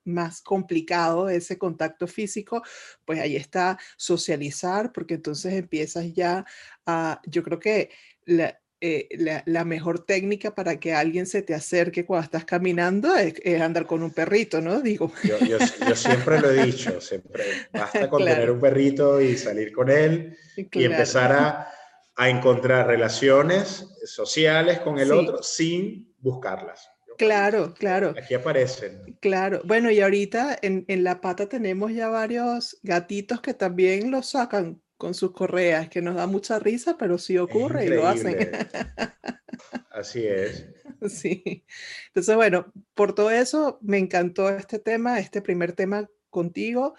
más 0.06 0.40
complicado 0.40 1.28
ese 1.28 1.58
contacto 1.58 2.06
físico, 2.06 2.62
pues 3.04 3.20
ahí 3.20 3.36
está 3.36 3.78
socializar, 3.96 4.92
porque 4.92 5.14
entonces 5.14 5.54
empiezas 5.54 6.12
ya 6.14 6.44
a, 6.86 7.20
yo 7.26 7.42
creo 7.42 7.58
que 7.58 7.90
la, 8.24 8.56
eh, 8.80 9.08
la, 9.46 9.64
mejor 9.64 10.04
técnica 10.04 10.54
para 10.54 10.78
que 10.78 10.92
alguien 10.92 11.24
se 11.24 11.40
te 11.40 11.54
acerque 11.54 12.04
cuando 12.04 12.24
estás 12.24 12.44
caminando 12.44 13.16
es, 13.16 13.34
andar 13.58 13.86
con 13.86 14.02
un 14.02 14.10
perrito, 14.10 14.60
¿no? 14.60 14.82
Digo. 14.82 15.10
Yo, 15.24 15.38
yo, 15.38 15.96
siempre 15.96 16.40
lo 16.40 16.50
he 16.50 16.66
dicho, 16.66 17.00
siempre 17.00 17.44
basta 17.72 18.10
con 18.10 18.22
tener 18.22 18.50
un 18.50 18.60
perrito 18.60 19.18
y 19.18 19.38
salir 19.38 19.72
con 19.72 19.90
él 19.90 20.36
y 20.56 20.84
empezar 20.84 21.32
a, 21.32 21.70
a, 22.16 22.28
encontrar 22.28 22.86
relaciones 22.86 23.86
sociales 24.04 24.80
con 24.80 24.98
el 24.98 25.10
otro 25.10 25.42
sin 25.42 26.14
buscarlas. 26.18 26.90
Claro, 27.16 27.72
claro. 27.72 28.14
Aquí 28.18 28.34
aparecen. 28.34 29.16
Claro. 29.20 29.62
Bueno, 29.64 29.90
y 29.90 30.02
ahorita 30.02 30.58
en, 30.60 30.84
en, 30.88 31.02
La 31.02 31.22
Pata 31.22 31.48
tenemos 31.48 31.92
ya 31.92 32.08
varios 32.08 32.78
gatitos 32.82 33.40
que 33.40 33.54
también 33.54 34.10
los 34.10 34.28
sacan 34.28 34.82
con 34.96 35.14
sus 35.14 35.32
correas, 35.32 35.88
que 35.88 36.02
nos 36.02 36.16
da 36.16 36.26
mucha 36.26 36.58
risa, 36.58 36.96
pero 36.98 37.18
sí 37.18 37.38
ocurre 37.38 37.86
y 37.86 37.88
lo 37.88 38.06
hacen. 38.06 38.36
Así 39.90 40.26
es. 40.26 40.68
Sí. 41.08 41.64
Entonces, 42.08 42.36
bueno, 42.36 42.72
por 42.94 43.14
todo 43.14 43.30
eso 43.30 43.78
me 43.82 43.98
encantó 43.98 44.48
este 44.50 44.78
tema, 44.78 45.18
este 45.18 45.42
primer 45.42 45.72
tema 45.72 46.08
contigo. 46.30 46.94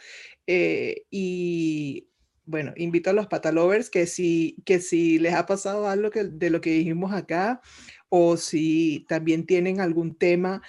Eh, 0.45 1.05
y 1.09 2.09
bueno, 2.45 2.73
invito 2.75 3.09
a 3.09 3.13
los 3.13 3.27
patalovers 3.27 3.89
que 3.89 4.07
si, 4.07 4.57
que 4.65 4.79
si 4.79 5.19
les 5.19 5.33
ha 5.33 5.45
pasado 5.45 5.87
algo 5.87 6.09
que, 6.09 6.23
de 6.23 6.49
lo 6.49 6.61
que 6.61 6.71
dijimos 6.71 7.11
acá, 7.13 7.61
o 8.09 8.37
si 8.37 9.05
también 9.09 9.45
tienen 9.45 9.81
algún 9.81 10.15
tema 10.17 10.61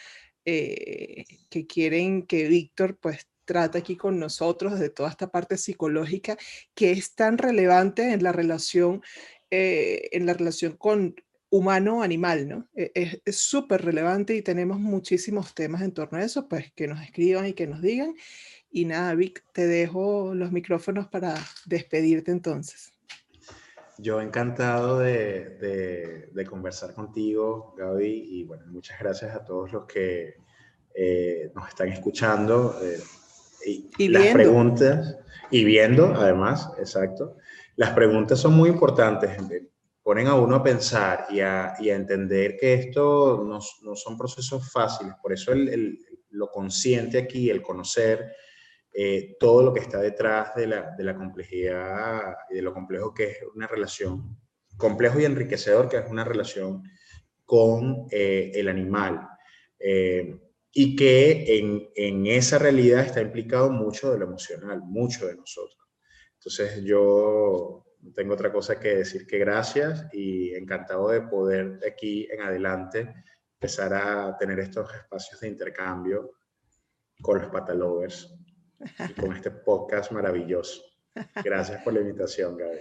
eh, 0.44 1.24
que 1.50 1.66
quieren 1.66 2.26
que 2.26 2.48
Víctor 2.48 2.98
pues 2.98 3.28
trata 3.48 3.78
aquí 3.78 3.96
con 3.96 4.18
nosotros 4.18 4.78
de 4.78 4.90
toda 4.90 5.08
esta 5.08 5.30
parte 5.30 5.56
psicológica 5.56 6.36
que 6.74 6.92
es 6.92 7.14
tan 7.14 7.38
relevante 7.38 8.12
en 8.12 8.22
la 8.22 8.30
relación, 8.30 9.02
eh, 9.50 10.10
en 10.12 10.26
la 10.26 10.34
relación 10.34 10.76
con 10.76 11.14
humano-animal, 11.48 12.46
¿no? 12.46 12.68
E, 12.74 13.22
es 13.24 13.36
súper 13.38 13.82
relevante 13.82 14.36
y 14.36 14.42
tenemos 14.42 14.78
muchísimos 14.78 15.54
temas 15.54 15.80
en 15.80 15.92
torno 15.92 16.18
a 16.18 16.22
eso, 16.22 16.46
pues 16.46 16.70
que 16.72 16.86
nos 16.86 17.00
escriban 17.00 17.46
y 17.46 17.54
que 17.54 17.66
nos 17.66 17.80
digan. 17.80 18.14
Y 18.70 18.84
nada, 18.84 19.14
Vic, 19.14 19.42
te 19.52 19.66
dejo 19.66 20.34
los 20.34 20.52
micrófonos 20.52 21.08
para 21.08 21.34
despedirte 21.64 22.30
entonces. 22.30 22.92
Yo 23.96 24.20
encantado 24.20 24.98
de, 24.98 26.28
de, 26.34 26.44
conversar 26.44 26.92
contigo, 26.92 27.74
Gaby, 27.78 28.28
y 28.30 28.44
bueno, 28.44 28.66
muchas 28.66 29.00
gracias 29.00 29.34
a 29.34 29.42
todos 29.42 29.72
los 29.72 29.86
que 29.86 30.36
eh, 30.94 31.50
nos 31.54 31.66
están 31.68 31.88
escuchando. 31.88 32.78
Eh, 32.82 33.00
y, 33.64 34.08
las 34.08 34.28
preguntas, 34.28 35.16
y 35.50 35.64
viendo 35.64 36.14
además, 36.14 36.70
exacto, 36.78 37.36
las 37.76 37.90
preguntas 37.90 38.38
son 38.40 38.54
muy 38.54 38.70
importantes, 38.70 39.30
ponen 40.02 40.26
a 40.26 40.34
uno 40.34 40.56
a 40.56 40.62
pensar 40.62 41.26
y 41.30 41.40
a, 41.40 41.74
y 41.78 41.90
a 41.90 41.96
entender 41.96 42.56
que 42.56 42.74
esto 42.74 43.44
no, 43.46 43.58
no, 43.82 43.96
son 43.96 44.16
procesos 44.16 44.70
fáciles, 44.72 45.14
por 45.22 45.32
eso 45.32 45.52
el, 45.52 45.68
el, 45.68 45.98
lo 46.30 46.50
consciente 46.50 47.18
aquí, 47.18 47.50
el 47.50 47.62
conocer 47.62 48.32
eh, 48.92 49.36
todo 49.38 49.62
lo 49.62 49.72
que 49.72 49.80
está 49.80 50.00
detrás 50.00 50.54
de 50.54 50.66
la, 50.66 50.94
de 50.96 51.04
la 51.04 51.14
complejidad 51.14 52.36
y 52.50 52.54
de 52.54 52.62
lo 52.62 52.72
complejo 52.72 53.14
que 53.14 53.24
es 53.24 53.38
una 53.54 53.66
relación, 53.66 54.36
complejo 54.76 55.20
y 55.20 55.24
enriquecedor 55.24 55.88
que 55.88 55.98
es 55.98 56.10
una 56.10 56.24
relación 56.24 56.82
con 57.44 58.06
eh, 58.10 58.50
el 58.54 58.68
animal. 58.68 59.28
Eh, 59.78 60.47
y 60.72 60.96
que 60.96 61.58
en, 61.58 61.88
en, 61.94 62.26
esa 62.26 62.58
realidad 62.58 63.00
está 63.00 63.20
implicado 63.20 63.70
mucho 63.70 64.12
de 64.12 64.18
lo 64.18 64.26
emocional, 64.26 64.82
mucho 64.82 65.26
de 65.26 65.36
nosotros. 65.36 65.78
Entonces 66.34 66.82
yo 66.84 67.84
tengo 68.14 68.34
otra 68.34 68.52
cosa 68.52 68.78
que 68.78 68.96
decir 68.96 69.26
que 69.26 69.38
gracias 69.38 70.06
y 70.12 70.54
encantado 70.54 71.08
de 71.08 71.22
poder 71.22 71.78
de 71.78 71.88
aquí 71.88 72.28
en 72.30 72.42
adelante 72.42 73.14
empezar 73.54 73.92
a 73.94 74.36
tener 74.38 74.60
estos 74.60 74.92
espacios 74.94 75.40
de 75.40 75.48
intercambio 75.48 76.32
con 77.20 77.38
los 77.40 77.50
patalovers 77.50 78.32
y 79.08 79.12
con 79.14 79.34
este 79.34 79.50
podcast 79.50 80.12
maravilloso. 80.12 80.82
Gracias 81.42 81.82
por 81.82 81.94
la 81.94 82.00
invitación, 82.00 82.56
Gaby. 82.56 82.78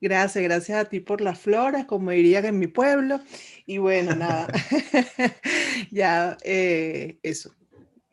Gracias, 0.00 0.44
gracias 0.44 0.78
a 0.78 0.84
ti 0.84 1.00
por 1.00 1.20
las 1.20 1.40
flores, 1.40 1.84
como 1.84 2.10
dirían 2.10 2.44
en 2.44 2.58
mi 2.58 2.68
pueblo. 2.68 3.20
Y 3.66 3.78
bueno, 3.78 4.14
nada, 4.14 4.46
ya 5.90 6.36
eh, 6.42 7.18
eso. 7.22 7.54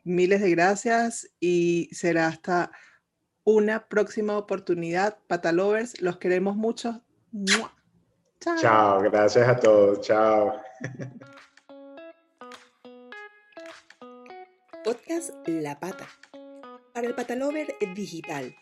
Miles 0.04 0.40
de 0.40 0.50
gracias 0.50 1.28
y 1.40 1.88
será 1.92 2.28
hasta 2.28 2.70
una 3.44 3.86
próxima 3.88 4.36
oportunidad. 4.36 5.18
Patalovers, 5.26 6.00
los 6.00 6.18
queremos 6.18 6.56
mucho. 6.56 7.02
Chao. 8.40 8.56
Chao, 8.58 9.00
gracias 9.02 9.48
a 9.48 9.56
todos. 9.56 10.06
Chao. 10.06 10.60
Podcast 14.84 15.30
La 15.46 15.78
Pata. 15.78 16.06
Para 16.92 17.08
el 17.08 17.14
Patalover 17.14 17.74
Digital 17.94 18.54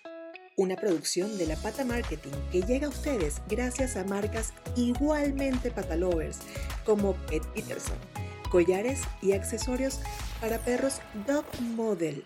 una 0.57 0.77
producción 0.77 1.37
de 1.39 1.47
la 1.47 1.57
Pata 1.57 1.85
Marketing 1.85 2.33
que 2.53 2.63
llega 2.63 2.87
a 2.87 2.91
ustedes 2.91 3.43
gracias 3.49 3.97
a 3.97 4.05
marcas 4.05 4.53
igualmente 4.77 5.71
patalovers 5.71 6.39
como 6.85 7.15
Pet 7.27 7.45
Peterson, 7.55 7.97
collares 8.51 9.03
y 9.23 9.33
accesorios 9.33 10.01
para 10.41 10.59
perros 10.59 11.01
Dog 11.27 11.45
Model. 11.61 12.25